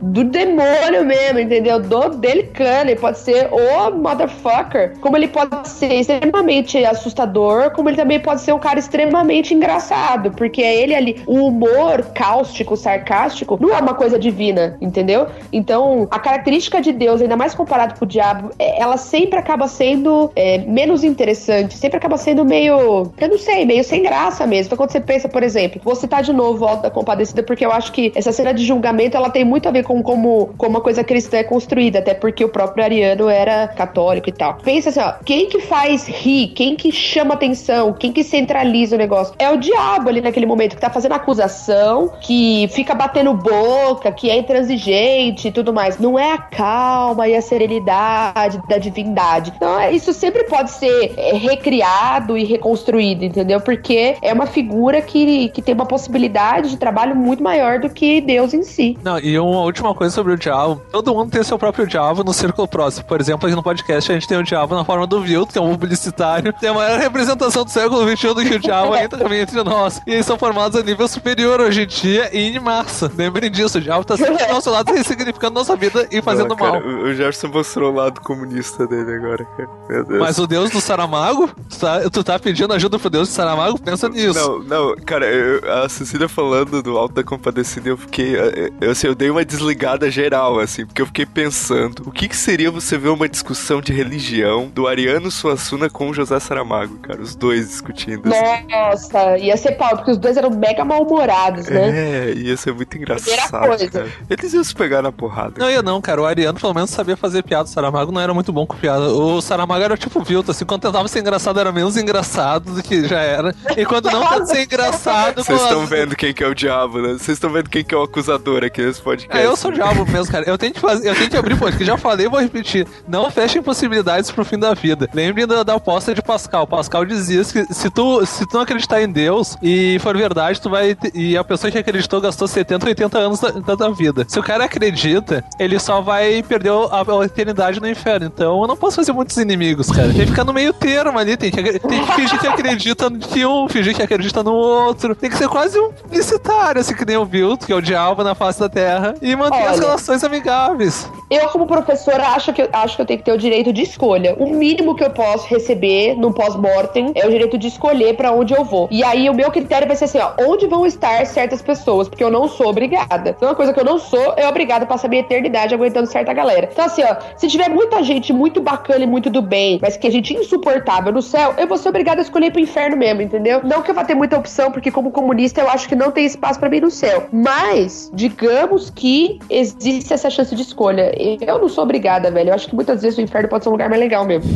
do 0.00 0.24
demônio 0.24 1.04
mesmo, 1.04 1.38
entendeu? 1.38 1.80
Do 1.80 2.10
delicano. 2.10 2.90
Ele 2.90 3.00
pode 3.00 3.18
ser 3.18 3.48
o 3.52 3.90
motherfucker. 3.90 4.98
Como 5.00 5.16
ele 5.16 5.28
pode 5.28 5.68
ser 5.68 5.94
extremamente 5.94 6.84
assustador, 6.84 7.70
como 7.72 7.88
ele 7.88 7.96
também 7.96 8.20
pode 8.20 8.40
ser 8.40 8.52
um 8.52 8.58
cara 8.58 8.78
extremamente 8.78 9.54
engraçado. 9.54 10.30
Porque 10.32 10.62
é 10.62 10.82
ele 10.82 10.94
ali, 10.94 11.22
o 11.26 11.46
humor 11.46 12.04
cáustico, 12.14 12.76
sarcástico, 12.76 13.58
não 13.60 13.74
é 13.74 13.78
uma 13.78 13.94
coisa 13.94 14.18
divina, 14.18 14.76
entendeu? 14.80 15.26
Então, 15.52 16.06
a 16.10 16.18
característica 16.18 16.80
de 16.80 16.92
Deus, 16.92 17.20
ainda 17.20 17.36
mais 17.36 17.54
comparado 17.54 17.98
com 17.98 18.04
o 18.04 18.08
diabo, 18.08 18.50
é, 18.58 18.80
ela 18.80 18.96
sempre 18.96 19.38
acaba 19.38 19.68
sendo 19.68 20.30
é, 20.34 20.58
menos 20.58 21.04
interessante, 21.04 21.76
sempre 21.76 21.96
acaba 21.96 22.16
sendo 22.16 22.44
meio, 22.44 23.10
eu 23.18 23.28
não 23.28 23.38
sei, 23.38 23.64
meio 23.64 23.84
sem 23.84 24.02
graça 24.02 24.46
mesmo. 24.46 24.68
Então, 24.68 24.78
quando 24.78 24.90
você 24.90 25.00
pensa, 25.00 25.28
por 25.28 25.42
exemplo, 25.42 25.80
vou 25.84 25.94
citar 25.94 26.22
de 26.22 26.32
novo 26.32 26.66
da 26.76 26.90
Compadecida, 26.90 27.42
porque 27.42 27.64
eu 27.64 27.72
acho 27.72 27.92
que 27.92 28.12
essa 28.14 28.32
cena 28.32 28.52
de 28.52 28.64
julgamento, 28.64 29.16
ela 29.16 29.30
tem 29.30 29.44
muito 29.44 29.67
a 29.68 29.72
ver 29.72 29.84
com 29.84 30.02
como, 30.02 30.50
como 30.56 30.78
a 30.78 30.80
coisa 30.80 31.04
cristã 31.04 31.38
é 31.38 31.44
construída, 31.44 31.98
até 31.98 32.14
porque 32.14 32.44
o 32.44 32.48
próprio 32.48 32.84
Ariano 32.84 33.28
era 33.28 33.68
católico 33.68 34.28
e 34.28 34.32
tal. 34.32 34.54
Pensa 34.62 34.90
assim, 34.90 35.00
ó, 35.00 35.14
quem 35.24 35.48
que 35.48 35.60
faz 35.60 36.06
rir, 36.06 36.48
quem 36.48 36.76
que 36.76 36.90
chama 36.90 37.34
atenção, 37.34 37.92
quem 37.92 38.12
que 38.12 38.24
centraliza 38.24 38.96
o 38.96 38.98
negócio? 38.98 39.34
É 39.38 39.50
o 39.50 39.56
diabo 39.56 40.08
ali 40.08 40.20
naquele 40.20 40.46
momento 40.46 40.74
que 40.74 40.80
tá 40.80 40.90
fazendo 40.90 41.12
acusação, 41.12 42.12
que 42.20 42.68
fica 42.72 42.94
batendo 42.94 43.34
boca, 43.34 44.10
que 44.12 44.30
é 44.30 44.38
intransigente 44.38 45.48
e 45.48 45.52
tudo 45.52 45.72
mais. 45.72 45.98
Não 45.98 46.18
é 46.18 46.32
a 46.32 46.38
calma 46.38 47.28
e 47.28 47.34
a 47.34 47.42
serenidade 47.42 48.60
da 48.68 48.78
divindade. 48.78 49.52
Então, 49.56 49.78
é, 49.78 49.92
isso 49.92 50.12
sempre 50.12 50.44
pode 50.44 50.70
ser 50.70 51.12
é, 51.16 51.34
recriado 51.34 52.36
e 52.36 52.44
reconstruído, 52.44 53.24
entendeu? 53.24 53.60
Porque 53.60 54.16
é 54.22 54.32
uma 54.32 54.46
figura 54.46 55.00
que, 55.00 55.48
que 55.50 55.62
tem 55.62 55.74
uma 55.74 55.86
possibilidade 55.86 56.70
de 56.70 56.76
trabalho 56.76 57.14
muito 57.14 57.42
maior 57.42 57.78
do 57.78 57.90
que 57.90 58.20
Deus 58.20 58.54
em 58.54 58.62
si. 58.62 58.96
Não, 59.02 59.18
e 59.18 59.38
uma 59.58 59.64
última 59.66 59.94
coisa 59.94 60.14
sobre 60.14 60.32
o 60.32 60.36
diabo. 60.36 60.80
Todo 60.90 61.14
mundo 61.14 61.30
tem 61.30 61.42
seu 61.42 61.58
próprio 61.58 61.86
diabo 61.86 62.22
no 62.22 62.32
círculo 62.32 62.66
próximo. 62.68 63.06
Por 63.06 63.20
exemplo, 63.20 63.46
aqui 63.46 63.56
no 63.56 63.62
podcast 63.62 64.10
a 64.10 64.14
gente 64.14 64.28
tem 64.28 64.38
o 64.38 64.42
diabo 64.42 64.74
na 64.74 64.84
forma 64.84 65.06
do 65.06 65.20
Vilto, 65.20 65.52
que 65.52 65.58
é 65.58 65.60
um 65.60 65.76
publicitário. 65.76 66.52
Tem 66.52 66.70
a 66.70 66.74
maior 66.74 66.98
representação 66.98 67.64
do 67.64 67.70
século 67.70 68.08
XXI 68.08 68.34
do 68.34 68.42
que 68.42 68.54
o 68.54 68.58
diabo 68.58 68.94
ainda 68.94 69.16
também 69.18 69.40
entre 69.40 69.62
nós. 69.62 70.00
E 70.06 70.12
eles 70.12 70.26
são 70.26 70.38
formados 70.38 70.78
a 70.78 70.82
nível 70.82 71.08
superior 71.08 71.60
hoje 71.60 71.82
em 71.82 71.86
dia 71.86 72.30
e 72.32 72.56
em 72.56 72.60
massa. 72.60 73.10
Lembrem 73.16 73.50
disso, 73.50 73.78
o 73.78 73.80
diabo 73.80 74.04
tá 74.04 74.16
sempre 74.16 74.44
do 74.46 74.52
nosso 74.52 74.70
lado, 74.70 74.92
ressignificando 74.92 75.54
nossa 75.54 75.76
vida 75.76 76.06
e 76.10 76.22
fazendo 76.22 76.50
Não, 76.50 76.56
cara, 76.56 76.80
mal. 76.80 77.02
O 77.02 77.14
Jefferson 77.14 77.48
mostrou 77.48 77.92
o 77.92 77.94
lado 77.94 78.20
comunista 78.20 78.86
dele 78.86 79.14
agora, 79.14 79.44
cara. 79.56 79.68
Meu 79.88 80.04
Deus. 80.04 80.20
Mas 80.20 80.38
o 80.38 80.46
Deus 80.46 80.70
do 80.70 80.80
Saramago? 80.80 81.50
Tu 81.68 81.78
tá, 81.78 82.10
tu 82.10 82.24
tá 82.24 82.38
pedindo 82.38 82.72
ajuda 82.72 82.98
pro 82.98 83.10
Deus 83.10 83.28
do 83.28 83.32
Saramago? 83.32 83.78
Pensa 83.80 84.08
nisso. 84.08 84.38
Não, 84.38 84.62
não, 84.62 84.96
cara, 84.96 85.26
eu, 85.26 85.60
a 85.84 85.88
Cecília 85.88 86.28
falando 86.28 86.82
do 86.82 86.96
Alto 86.96 87.14
da 87.14 87.24
Compadecida, 87.24 87.88
eu 87.88 87.96
fiquei. 87.96 88.36
Eu, 88.80 88.90
assim, 88.90 89.06
eu 89.06 89.14
dei 89.14 89.30
uma 89.30 89.44
desligada 89.48 90.10
geral, 90.10 90.60
assim, 90.60 90.86
porque 90.86 91.02
eu 91.02 91.06
fiquei 91.06 91.26
pensando: 91.26 92.04
o 92.06 92.12
que, 92.12 92.28
que 92.28 92.36
seria 92.36 92.70
você 92.70 92.96
ver 92.96 93.08
uma 93.08 93.28
discussão 93.28 93.80
de 93.80 93.92
religião 93.92 94.68
do 94.68 94.86
Ariano 94.86 95.30
Suassuna 95.30 95.88
com 95.88 96.10
o 96.10 96.14
José 96.14 96.38
Saramago, 96.38 96.98
cara? 96.98 97.20
Os 97.20 97.34
dois 97.34 97.68
discutindo. 97.68 98.28
Assim. 98.28 98.66
Nossa, 98.68 99.38
ia 99.38 99.56
ser 99.56 99.72
pau, 99.72 99.96
porque 99.96 100.12
os 100.12 100.18
dois 100.18 100.36
eram 100.36 100.50
mega 100.50 100.84
mal-humorados, 100.84 101.66
né? 101.66 102.28
É, 102.28 102.32
ia 102.34 102.56
ser 102.56 102.72
muito 102.72 102.96
engraçado. 102.96 103.50
Cara. 103.90 104.08
Eles 104.28 104.52
iam 104.52 104.62
se 104.62 104.74
pegar 104.74 105.02
na 105.02 105.10
porrada. 105.10 105.54
Não 105.58 105.70
ia 105.70 105.82
não, 105.82 106.00
cara. 106.00 106.20
O 106.20 106.26
Ariano 106.26 106.58
pelo 106.60 106.74
menos 106.74 106.90
sabia 106.90 107.16
fazer 107.16 107.42
piada. 107.42 107.64
O 107.64 107.72
Saramago 107.72 108.12
não 108.12 108.20
era 108.20 108.34
muito 108.34 108.52
bom 108.52 108.66
com 108.66 108.76
piada. 108.76 109.12
O 109.12 109.40
Saramago 109.40 109.82
era 109.82 109.96
tipo 109.96 110.22
Vilto, 110.22 110.50
assim, 110.50 110.64
quando 110.64 110.82
tentava 110.82 111.08
ser 111.08 111.20
engraçado 111.20 111.58
era 111.58 111.72
menos 111.72 111.96
engraçado 111.96 112.74
do 112.74 112.82
que 112.82 113.06
já 113.08 113.20
era. 113.20 113.54
E 113.76 113.84
quando 113.84 114.10
não 114.10 114.28
tenta 114.28 114.46
ser 114.46 114.62
engraçado... 114.64 115.42
Vocês 115.42 115.60
estão 115.60 115.82
as... 115.82 115.88
vendo 115.88 116.14
quem 116.14 116.34
que 116.34 116.44
é 116.44 116.46
o 116.46 116.54
diabo, 116.54 117.00
né? 117.00 117.14
Vocês 117.14 117.36
estão 117.36 117.50
vendo 117.50 117.70
quem 117.70 117.84
que 117.84 117.94
é 117.94 117.98
o 117.98 118.02
acusador 118.02 118.64
aqui 118.64 118.82
nesse 118.82 119.00
podcast. 119.00 119.37
Eu 119.42 119.56
sou 119.56 119.70
diabo 119.70 120.04
mesmo, 120.10 120.32
cara. 120.32 120.48
Eu 120.48 120.58
tenho 120.58 120.72
que 120.72 120.80
fazer, 120.80 121.08
eu 121.08 121.14
tenho 121.14 121.30
que 121.30 121.36
abrir 121.36 121.56
podcast. 121.56 121.84
Já 121.84 121.96
falei, 121.96 122.28
vou 122.28 122.40
repetir. 122.40 122.86
Não 123.06 123.30
fechem 123.30 123.62
possibilidades 123.62 124.30
pro 124.30 124.44
fim 124.44 124.58
da 124.58 124.74
vida. 124.74 125.08
Lembrem 125.12 125.46
da, 125.46 125.62
da 125.62 125.74
aposta 125.74 126.14
de 126.14 126.22
Pascal. 126.22 126.66
Pascal 126.66 127.04
dizia 127.04 127.42
que 127.44 127.72
se 127.72 127.90
tu, 127.90 128.24
se 128.26 128.46
tu 128.46 128.54
não 128.54 128.62
acreditar 128.62 129.02
em 129.02 129.10
Deus 129.10 129.56
e 129.62 129.98
for 130.00 130.16
verdade, 130.16 130.60
tu 130.60 130.70
vai. 130.70 130.96
E 131.14 131.36
a 131.36 131.44
pessoa 131.44 131.70
que 131.70 131.78
acreditou 131.78 132.20
gastou 132.20 132.48
70, 132.48 132.86
80 132.86 133.18
anos 133.18 133.40
da, 133.40 133.74
da 133.74 133.88
vida. 133.90 134.24
Se 134.28 134.38
o 134.38 134.42
cara 134.42 134.64
acredita, 134.64 135.44
ele 135.58 135.78
só 135.78 136.00
vai 136.00 136.42
perder 136.42 136.70
a, 136.70 137.20
a 137.20 137.24
eternidade 137.24 137.80
no 137.80 137.88
inferno. 137.88 138.26
Então 138.26 138.60
eu 138.60 138.66
não 138.66 138.76
posso 138.76 138.96
fazer 138.96 139.12
muitos 139.12 139.36
inimigos, 139.36 139.88
cara. 139.88 140.08
Tem 140.08 140.20
que 140.20 140.26
ficar 140.26 140.44
no 140.44 140.52
meio 140.52 140.72
termo 140.72 141.18
ali. 141.18 141.36
Tem 141.36 141.50
que, 141.50 141.78
tem 141.78 142.04
que 142.04 142.12
fingir 142.12 142.38
que 142.38 142.46
acredita 142.46 143.10
que 143.10 143.46
um, 143.46 143.68
fingir 143.68 143.94
que 143.94 144.02
acredita 144.02 144.42
no 144.42 144.52
outro. 144.52 145.14
Tem 145.14 145.30
que 145.30 145.36
ser 145.36 145.48
quase 145.48 145.78
um 145.78 145.92
publicitário, 145.92 146.80
assim 146.80 146.94
que 146.94 147.04
nem 147.04 147.16
o 147.16 147.24
Vilto, 147.24 147.66
que 147.66 147.72
é 147.72 147.76
o 147.76 147.80
diabo 147.80 148.22
na 148.24 148.34
face 148.34 148.58
da 148.58 148.68
terra. 148.68 149.14
E 149.20 149.27
manter 149.36 149.56
Olha, 149.56 149.70
as 149.70 149.78
relações 149.78 150.24
amigáveis. 150.24 151.10
Eu, 151.30 151.48
como 151.48 151.66
professora, 151.66 152.28
acho 152.28 152.52
que, 152.52 152.62
eu, 152.62 152.68
acho 152.72 152.96
que 152.96 153.02
eu 153.02 153.06
tenho 153.06 153.18
que 153.18 153.24
ter 153.24 153.32
o 153.32 153.38
direito 153.38 153.72
de 153.72 153.82
escolha. 153.82 154.34
O 154.38 154.48
mínimo 154.50 154.94
que 154.94 155.04
eu 155.04 155.10
posso 155.10 155.46
receber 155.48 156.14
no 156.16 156.32
pós-mortem 156.32 157.12
é 157.14 157.26
o 157.26 157.30
direito 157.30 157.58
de 157.58 157.68
escolher 157.68 158.14
para 158.16 158.32
onde 158.32 158.54
eu 158.54 158.64
vou. 158.64 158.88
E 158.90 159.04
aí 159.04 159.28
o 159.28 159.34
meu 159.34 159.50
critério 159.50 159.86
vai 159.86 159.96
ser 159.96 160.04
assim, 160.04 160.18
ó, 160.18 160.32
onde 160.40 160.66
vão 160.66 160.86
estar 160.86 161.26
certas 161.26 161.60
pessoas, 161.60 162.08
porque 162.08 162.24
eu 162.24 162.30
não 162.30 162.48
sou 162.48 162.68
obrigada. 162.68 163.30
Então, 163.30 163.48
uma 163.48 163.54
coisa 163.54 163.72
que 163.72 163.80
eu 163.80 163.84
não 163.84 163.98
sou, 163.98 164.34
é 164.36 164.48
obrigada 164.48 164.84
a 164.84 164.88
passar 164.88 165.08
minha 165.08 165.20
eternidade 165.20 165.74
aguentando 165.74 166.06
certa 166.06 166.32
galera. 166.32 166.68
Então, 166.72 166.84
assim, 166.84 167.02
ó, 167.02 167.16
se 167.36 167.46
tiver 167.48 167.68
muita 167.68 168.02
gente 168.02 168.32
muito 168.32 168.60
bacana 168.60 169.04
e 169.04 169.06
muito 169.06 169.28
do 169.28 169.42
bem, 169.42 169.78
mas 169.82 169.96
que 169.96 170.06
a 170.06 170.10
gente 170.10 170.34
insuportável 170.34 171.12
no 171.12 171.20
céu, 171.20 171.54
eu 171.58 171.66
vou 171.66 171.76
ser 171.76 171.90
obrigada 171.90 172.20
a 172.20 172.22
escolher 172.22 172.50
pro 172.50 172.60
inferno 172.60 172.96
mesmo, 172.96 173.20
entendeu? 173.20 173.60
Não 173.64 173.82
que 173.82 173.90
eu 173.90 173.94
vá 173.94 174.04
ter 174.04 174.14
muita 174.14 174.38
opção, 174.38 174.70
porque 174.70 174.90
como 174.90 175.10
comunista 175.10 175.60
eu 175.60 175.68
acho 175.68 175.88
que 175.88 175.94
não 175.94 176.10
tem 176.10 176.24
espaço 176.24 176.58
para 176.58 176.70
mim 176.70 176.80
no 176.80 176.90
céu. 176.90 177.26
Mas, 177.32 178.10
digamos 178.14 178.90
que 178.90 179.07
existe 179.48 180.12
essa 180.12 180.30
chance 180.30 180.54
de 180.54 180.62
escolha. 180.62 181.12
Eu 181.40 181.58
não 181.58 181.68
sou 181.68 181.84
obrigada, 181.84 182.30
velho. 182.30 182.50
Eu 182.50 182.54
acho 182.54 182.68
que 182.68 182.74
muitas 182.74 183.02
vezes 183.02 183.18
o 183.18 183.22
inferno 183.22 183.48
pode 183.48 183.64
ser 183.64 183.70
um 183.70 183.72
lugar 183.72 183.88
mais 183.88 184.00
legal 184.00 184.24
mesmo. 184.24 184.50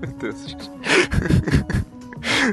Meu 0.00 0.10
Deus. 0.18 0.56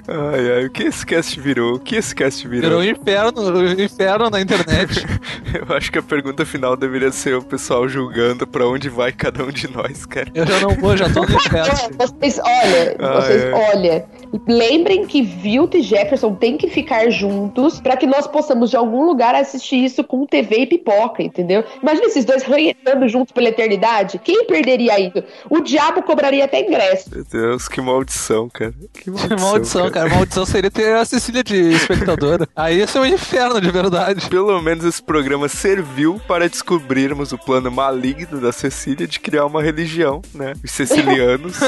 Ai, 0.08 0.52
ai, 0.52 0.66
o 0.66 0.70
que 0.70 0.84
esse 0.84 1.06
cast 1.06 1.40
virou? 1.40 1.76
O 1.76 1.80
que 1.80 1.96
esse 1.96 2.14
cast 2.14 2.48
virou? 2.48 2.70
Virou 2.70 2.82
um 2.82 2.84
inferno, 2.84 3.60
um 3.60 3.72
inferno 3.72 4.30
na 4.30 4.42
internet. 4.42 5.06
Eu 5.54 5.76
acho 5.76 5.92
que 5.92 6.00
a 6.00 6.04
pergunta 6.04 6.46
final 6.46 6.76
deveria 6.76 7.12
ser 7.12 7.36
o 7.36 7.42
pessoal 7.42 7.88
julgando 7.88 8.46
pra 8.46 8.68
onde 8.68 8.90
vai 8.90 9.12
cada 9.12 9.44
um 9.44 9.52
de 9.52 9.72
nós, 9.72 10.06
cara. 10.06 10.30
Eu 10.34 10.46
já 10.46 10.60
não 10.60 10.72
vou, 10.72 10.98
já 10.98 11.10
tô 11.10 11.24
no 11.24 11.32
inferno. 11.36 11.74
vocês, 11.98 12.40
olha, 12.40 12.96
ah, 13.00 13.22
vocês, 13.22 13.44
é. 13.44 13.52
olha, 13.54 14.06
lembrem 14.48 15.06
que 15.06 15.22
Vilt 15.22 15.76
e 15.76 15.82
Jefferson 15.82 16.36
têm 16.36 16.58
que 16.58 16.70
ficar 16.70 17.10
juntos 17.10 17.80
para 17.80 17.96
que 17.96 18.06
nós 18.06 18.28
possamos 18.28 18.70
de 18.70 18.78
algum 18.78 19.06
lugar 19.06 19.36
assistir 19.36 19.84
isso 19.84 20.04
com 20.04 20.26
TV 20.26 20.62
e 20.62 20.68
pipoca, 20.68 21.24
entendeu? 21.24 21.64
Imagina 21.82 22.08
esses 22.08 22.26
dois 22.26 22.44
ranhando 22.44 23.08
juntos 23.08 23.32
pela 23.32 23.50
eternidade. 23.50 24.20
Quem 24.24 24.46
perderia 24.46 25.00
isso? 25.00 25.24
O 25.50 25.60
diabo 25.62 26.04
cobraria 26.04 26.46
até 26.46 26.62
ingresso. 26.62 27.10
Meu 27.12 27.24
Deus, 27.24 27.68
que 27.68 27.82
maldição, 27.82 28.50
cara. 28.50 28.74
Que 28.94 29.10
maldição, 29.10 29.38
que 29.38 29.42
maldição 29.42 29.75
cara. 29.84 29.92
cara. 29.92 30.10
Maldição 30.10 30.46
seria 30.46 30.72
ter 30.72 30.96
a 30.96 31.06
Cecília 31.06 31.44
de 31.44 31.56
espectadora. 31.74 32.48
Aí 32.56 32.78
ia 32.78 32.88
ser 32.88 33.00
um 33.00 33.06
inferno 33.06 33.60
de 33.62 33.72
verdade. 33.72 34.30
Pelo 34.30 34.62
menos 34.62 34.84
esse 34.86 35.02
programa 35.02 35.48
serviu 35.48 36.20
para 36.28 36.50
descobrirmos 36.50 37.32
o 37.32 37.38
plano 37.38 37.72
maligno 37.72 38.40
da 38.40 38.52
Cecília 38.52 39.08
de 39.08 39.20
criar 39.20 39.46
uma 39.46 39.62
religião, 39.62 40.22
né? 40.34 40.54
Os 40.64 40.72
cecilianos. 40.72 41.58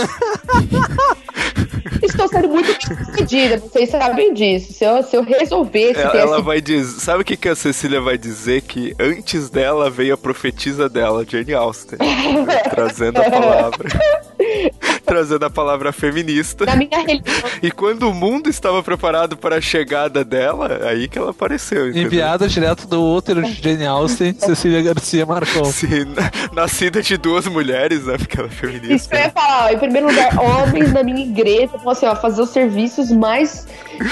Estou 2.02 2.28
sendo 2.28 2.50
muito 2.50 2.70
pedida, 3.16 3.58
vocês 3.58 3.90
sabem 3.90 4.34
disso. 4.34 4.74
Se 4.74 4.86
eu, 4.86 5.04
se 5.04 5.16
eu 5.16 5.24
resolvesse. 5.24 6.00
Ela, 6.00 6.18
ela 6.18 6.38
esse... 6.38 6.46
vai 6.46 6.62
dizer. 6.62 7.00
Sabe 7.00 7.22
o 7.22 7.26
que, 7.26 7.38
que 7.38 7.50
a 7.50 7.56
Cecília 7.56 8.02
vai 8.02 8.18
dizer? 8.18 8.62
Que 8.62 8.94
antes 9.00 9.50
dela 9.50 9.90
veio 9.90 10.14
a 10.14 10.18
profetisa 10.18 10.90
dela, 10.90 11.26
Jane 11.28 11.54
Austen, 11.54 11.98
trazendo 12.70 13.20
a 13.20 13.30
palavra. 13.30 13.90
trazendo 15.06 15.46
a 15.46 15.50
palavra 15.50 15.92
feminista. 15.92 16.66
Na 16.66 16.76
minha 16.76 17.00
religião. 17.00 17.50
E 17.62 17.72
quando 17.72 18.10
o 18.10 18.14
mundo 18.14 18.50
estava 18.50 18.84
preparado 18.84 19.38
para 19.38 19.58
a 19.58 19.62
chegada 19.62 20.24
dela, 20.24 20.82
aí 20.84 21.08
que 21.08 21.18
ela 21.18 21.32
apareceu. 21.32 21.90
Entendeu? 21.90 22.04
Enviada 22.04 22.48
direto 22.48 22.88
do 22.88 23.02
útero 23.04 23.42
de 23.42 23.54
Jane 23.62 23.86
Austen, 23.86 24.34
Cecília 24.34 24.82
Garcia 24.82 25.26
Marcon. 25.26 25.66
Sim, 25.66 26.14
nascida 26.54 27.02
de 27.02 27.18
duas 27.18 27.48
mulheres, 27.48 28.06
né? 28.06 28.18
Porque 28.18 28.40
ela 28.40 28.48
é 28.48 28.52
feminista. 28.52 28.94
Isso 28.94 29.10
que 29.10 29.16
eu 29.16 29.20
ia 29.20 29.30
falar, 29.30 29.66
ó, 29.66 29.70
em 29.70 29.78
primeiro 29.78 30.08
lugar, 30.08 30.38
homens 30.40 30.92
na 30.94 31.04
minha 31.04 31.24
igreja 31.24 31.72
vão 31.78 31.92
assim, 31.92 32.06
ó, 32.06 32.16
fazer 32.16 32.42
os 32.42 32.50
serviços 32.50 33.12
mais 33.12 33.68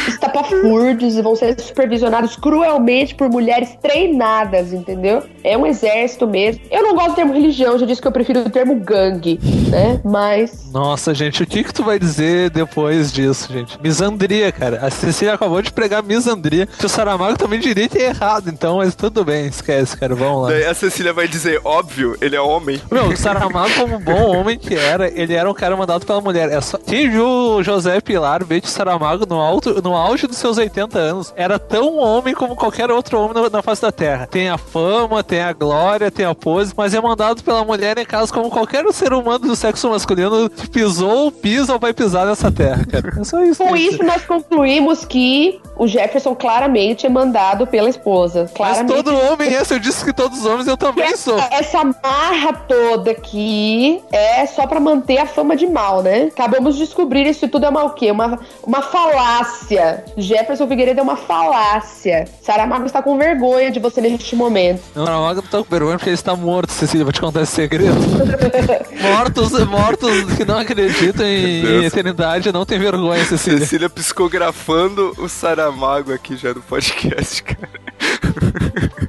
estapafurdos 0.07 1.15
e 1.15 1.21
vão 1.21 1.35
ser 1.35 1.59
supervisionados 1.59 2.35
cruelmente 2.35 3.13
por 3.15 3.29
mulheres 3.29 3.77
treinadas, 3.81 4.73
entendeu? 4.73 5.23
É 5.43 5.57
um 5.57 5.65
exército 5.65 6.27
mesmo. 6.27 6.61
Eu 6.71 6.83
não 6.83 6.95
gosto 6.95 7.09
do 7.11 7.15
termo 7.15 7.33
religião, 7.33 7.77
já 7.77 7.85
disse 7.85 8.01
que 8.01 8.07
eu 8.07 8.11
prefiro 8.11 8.41
o 8.41 8.49
termo 8.49 8.75
gangue, 8.75 9.39
né? 9.69 10.01
Mas. 10.03 10.24
Nossa, 10.71 11.13
gente, 11.13 11.43
o 11.43 11.45
que 11.45 11.63
que 11.63 11.73
tu 11.73 11.83
vai 11.83 11.99
dizer 11.99 12.49
depois 12.49 13.11
disso, 13.13 13.51
gente? 13.51 13.79
Misandria, 13.81 14.51
cara. 14.51 14.79
A 14.81 14.89
Cecília 14.89 15.35
acabou 15.35 15.61
de 15.61 15.71
pregar 15.71 16.03
misandria, 16.03 16.65
que 16.65 16.85
o 16.85 16.89
Saramago 16.89 17.37
também 17.37 17.59
direito 17.59 17.97
e 17.97 18.01
errado, 18.01 18.49
então, 18.49 18.77
mas 18.77 18.95
tudo 18.95 19.23
bem, 19.23 19.45
esquece, 19.45 19.95
cara, 19.95 20.15
vamos 20.15 20.43
lá. 20.43 20.49
Daí 20.49 20.65
a 20.65 20.73
Cecília 20.73 21.13
vai 21.13 21.27
dizer, 21.27 21.61
óbvio, 21.63 22.17
ele 22.19 22.35
é 22.35 22.41
homem. 22.41 22.81
Meu, 22.91 23.07
o 23.07 23.15
Saramago, 23.17 23.73
como 23.75 23.99
bom 23.99 24.35
homem 24.35 24.57
que 24.57 24.73
era, 24.73 25.07
ele 25.07 25.33
era 25.33 25.49
um 25.49 25.53
cara 25.53 25.77
mandado 25.77 26.05
pela 26.05 26.19
mulher. 26.19 26.49
É 26.51 26.59
só... 26.59 26.77
Quem 26.77 27.09
viu 27.09 27.25
o 27.25 27.63
José 27.63 28.01
Pilar, 28.01 28.43
Bete 28.43 28.69
Saramago, 28.69 29.25
no, 29.25 29.39
alto, 29.39 29.81
no 29.81 29.95
auge 29.95 30.27
dos 30.27 30.37
seus 30.37 30.57
80 30.57 30.97
anos, 30.97 31.33
era 31.35 31.59
tão 31.59 31.97
homem 31.97 32.33
como 32.33 32.55
qualquer 32.55 32.89
outro 32.91 33.19
homem 33.19 33.33
na, 33.33 33.49
na 33.49 33.61
face 33.61 33.81
da 33.81 33.91
Terra. 33.91 34.27
Tem 34.27 34.49
a 34.49 34.57
fama, 34.57 35.23
tem 35.23 35.41
a 35.41 35.53
glória, 35.53 36.11
tem 36.11 36.25
a 36.25 36.35
pose, 36.35 36.73
mas 36.75 36.93
é 36.93 36.99
mandado 36.99 37.43
pela 37.43 37.63
mulher 37.63 37.97
em 37.97 38.05
casa 38.05 38.33
como 38.33 38.49
qualquer 38.49 38.85
ser 38.91 39.13
humano 39.13 39.39
do 39.39 39.55
sexo 39.55 39.89
masculino 39.89 40.14
que 40.49 40.69
pisou, 40.69 41.31
pisa 41.31 41.73
ou 41.73 41.79
vai 41.79 41.93
pisar 41.93 42.25
nessa 42.25 42.51
terra, 42.51 42.85
cara. 42.85 43.13
É 43.19 43.23
só 43.23 43.43
isso. 43.43 43.63
Com 43.63 43.75
isso, 43.75 44.03
nós 44.03 44.23
concluímos 44.23 45.05
que 45.05 45.59
o 45.77 45.87
Jefferson 45.87 46.35
claramente 46.35 47.05
é 47.05 47.09
mandado 47.09 47.67
pela 47.67 47.89
esposa. 47.89 48.49
Claramente. 48.53 48.93
Mas 48.93 49.03
todo 49.03 49.15
homem 49.15 49.53
é, 49.53 49.61
eu 49.69 49.79
disse 49.79 50.05
que 50.05 50.13
todos 50.13 50.39
os 50.39 50.45
homens 50.45 50.67
eu 50.67 50.77
também 50.77 51.05
essa, 51.05 51.17
sou. 51.17 51.39
Essa 51.51 51.83
marra 51.83 52.53
toda 52.67 53.11
aqui 53.11 54.01
é 54.11 54.45
só 54.45 54.65
para 54.67 54.79
manter 54.79 55.17
a 55.17 55.25
fama 55.25 55.55
de 55.55 55.67
mal, 55.67 56.01
né? 56.01 56.29
Acabamos 56.31 56.75
de 56.75 56.85
descobrir 56.85 57.25
isso 57.27 57.47
tudo 57.47 57.65
é 57.65 57.69
uma 57.69 57.83
o 57.83 57.91
quê? 57.91 58.11
Uma, 58.11 58.39
uma 58.63 58.81
falácia. 58.81 60.03
Jefferson 60.17 60.67
Figueiredo 60.67 60.99
é 60.99 61.03
uma 61.03 61.15
falácia. 61.15 62.25
Saramago 62.41 62.85
está 62.85 63.01
com 63.01 63.17
vergonha 63.17 63.71
de 63.71 63.79
você 63.79 64.01
neste 64.01 64.35
momento. 64.35 64.81
Não, 64.95 65.05
Saramago 65.05 65.41
não 65.41 65.49
tá 65.49 65.57
com 65.57 65.69
vergonha 65.69 65.97
porque 65.97 66.09
ele 66.09 66.15
está 66.15 66.35
morto, 66.35 66.71
Cecília. 66.71 67.03
Vou 67.03 67.13
te 67.13 67.21
contar 67.21 67.41
esse 67.41 67.53
segredo. 67.53 67.95
mortos, 69.01 69.65
mortos 69.65 70.04
que 70.37 70.45
não 70.45 70.57
acreditam 70.57 71.25
em, 71.25 71.65
em 71.81 71.85
eternidade 71.85 72.51
não 72.51 72.65
tem 72.65 72.79
vergonha, 72.79 73.23
Cecília. 73.25 73.59
Cecília 73.59 73.89
psicografando 73.89 75.13
o 75.17 75.27
Saramago 75.27 76.13
aqui 76.13 76.35
já 76.37 76.53
no 76.53 76.61
podcast, 76.61 77.43
cara. 77.43 77.69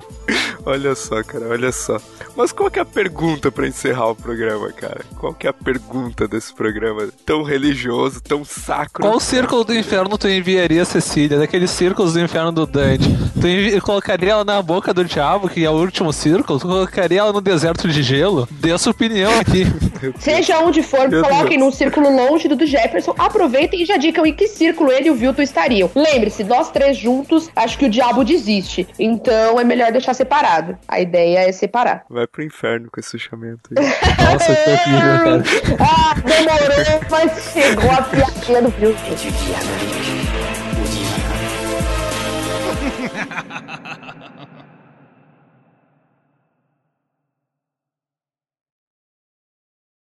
Olha 0.66 0.96
só, 0.96 1.22
cara, 1.22 1.46
olha 1.48 1.70
só. 1.70 1.96
Mas 2.34 2.50
qual 2.50 2.68
que 2.68 2.80
é 2.80 2.82
a 2.82 2.84
pergunta 2.84 3.52
para 3.52 3.68
encerrar 3.68 4.10
o 4.10 4.16
programa, 4.16 4.72
cara? 4.72 5.00
Qual 5.16 5.32
que 5.32 5.46
é 5.46 5.50
a 5.50 5.52
pergunta 5.52 6.26
desse 6.26 6.52
programa 6.52 7.08
tão 7.24 7.44
religioso, 7.44 8.20
tão 8.20 8.44
sacro? 8.44 9.04
Qual 9.04 9.20
círculo 9.20 9.62
do 9.62 9.72
inferno 9.72 10.18
tu 10.18 10.28
enviaria 10.28 10.84
Cecília? 10.84 11.38
Daqueles 11.38 11.70
círculos 11.70 12.14
do 12.14 12.20
inferno 12.20 12.50
do 12.50 12.66
Dante? 12.66 13.08
Tu 13.40 13.46
envi... 13.46 13.80
colocaria 13.80 14.32
ela 14.32 14.44
na 14.44 14.60
boca 14.60 14.92
do 14.92 15.04
diabo, 15.04 15.48
que 15.48 15.64
é 15.64 15.70
o 15.70 15.74
último 15.74 16.12
círculo? 16.12 16.58
Tu 16.58 16.66
colocaria 16.66 17.20
ela 17.20 17.32
no 17.32 17.40
deserto 17.40 17.86
de 17.86 18.02
gelo? 18.02 18.48
Dê 18.50 18.72
a 18.72 18.78
sua 18.78 18.90
opinião 18.90 19.38
aqui. 19.38 19.66
Seja 20.18 20.58
onde 20.58 20.82
for, 20.82 21.08
Meu 21.08 21.22
coloquem 21.22 21.60
Deus. 21.60 21.60
num 21.60 21.70
círculo 21.70 22.10
longe 22.10 22.48
do 22.48 22.56
do 22.56 22.66
Jefferson, 22.66 23.14
aproveitem 23.16 23.82
e 23.82 23.84
já 23.84 23.96
dicam 23.96 24.26
em 24.26 24.34
que 24.34 24.48
círculo 24.48 24.90
ele 24.90 25.06
e 25.06 25.10
o 25.12 25.14
Vilton 25.14 25.42
estariam. 25.42 25.88
Lembre-se, 25.94 26.42
nós 26.42 26.72
três 26.72 26.96
juntos, 26.96 27.48
acho 27.54 27.78
que 27.78 27.84
o 27.84 27.88
diabo 27.88 28.24
desiste. 28.24 28.88
Então 28.98 29.60
é 29.60 29.64
melhor 29.64 29.92
deixar 29.92 30.14
separado 30.14 30.55
separado. 30.56 30.78
A 30.88 31.00
ideia 31.00 31.48
é 31.48 31.52
separar. 31.52 32.04
Vai 32.08 32.26
pro 32.26 32.42
inferno 32.42 32.88
com 32.90 33.00
esse 33.00 33.12
fechamento 33.12 33.70
aí. 33.76 33.84
Nossa, 34.32 34.54
que 34.54 34.70
horrível, 34.70 35.42
cara. 35.74 35.76
ah, 35.80 36.14
demorou, 36.14 37.00
mas 37.10 37.52
chegou 37.52 37.90
a 37.90 38.02
piadinha 38.02 38.62
do 38.62 38.70
filme. 38.72 40.15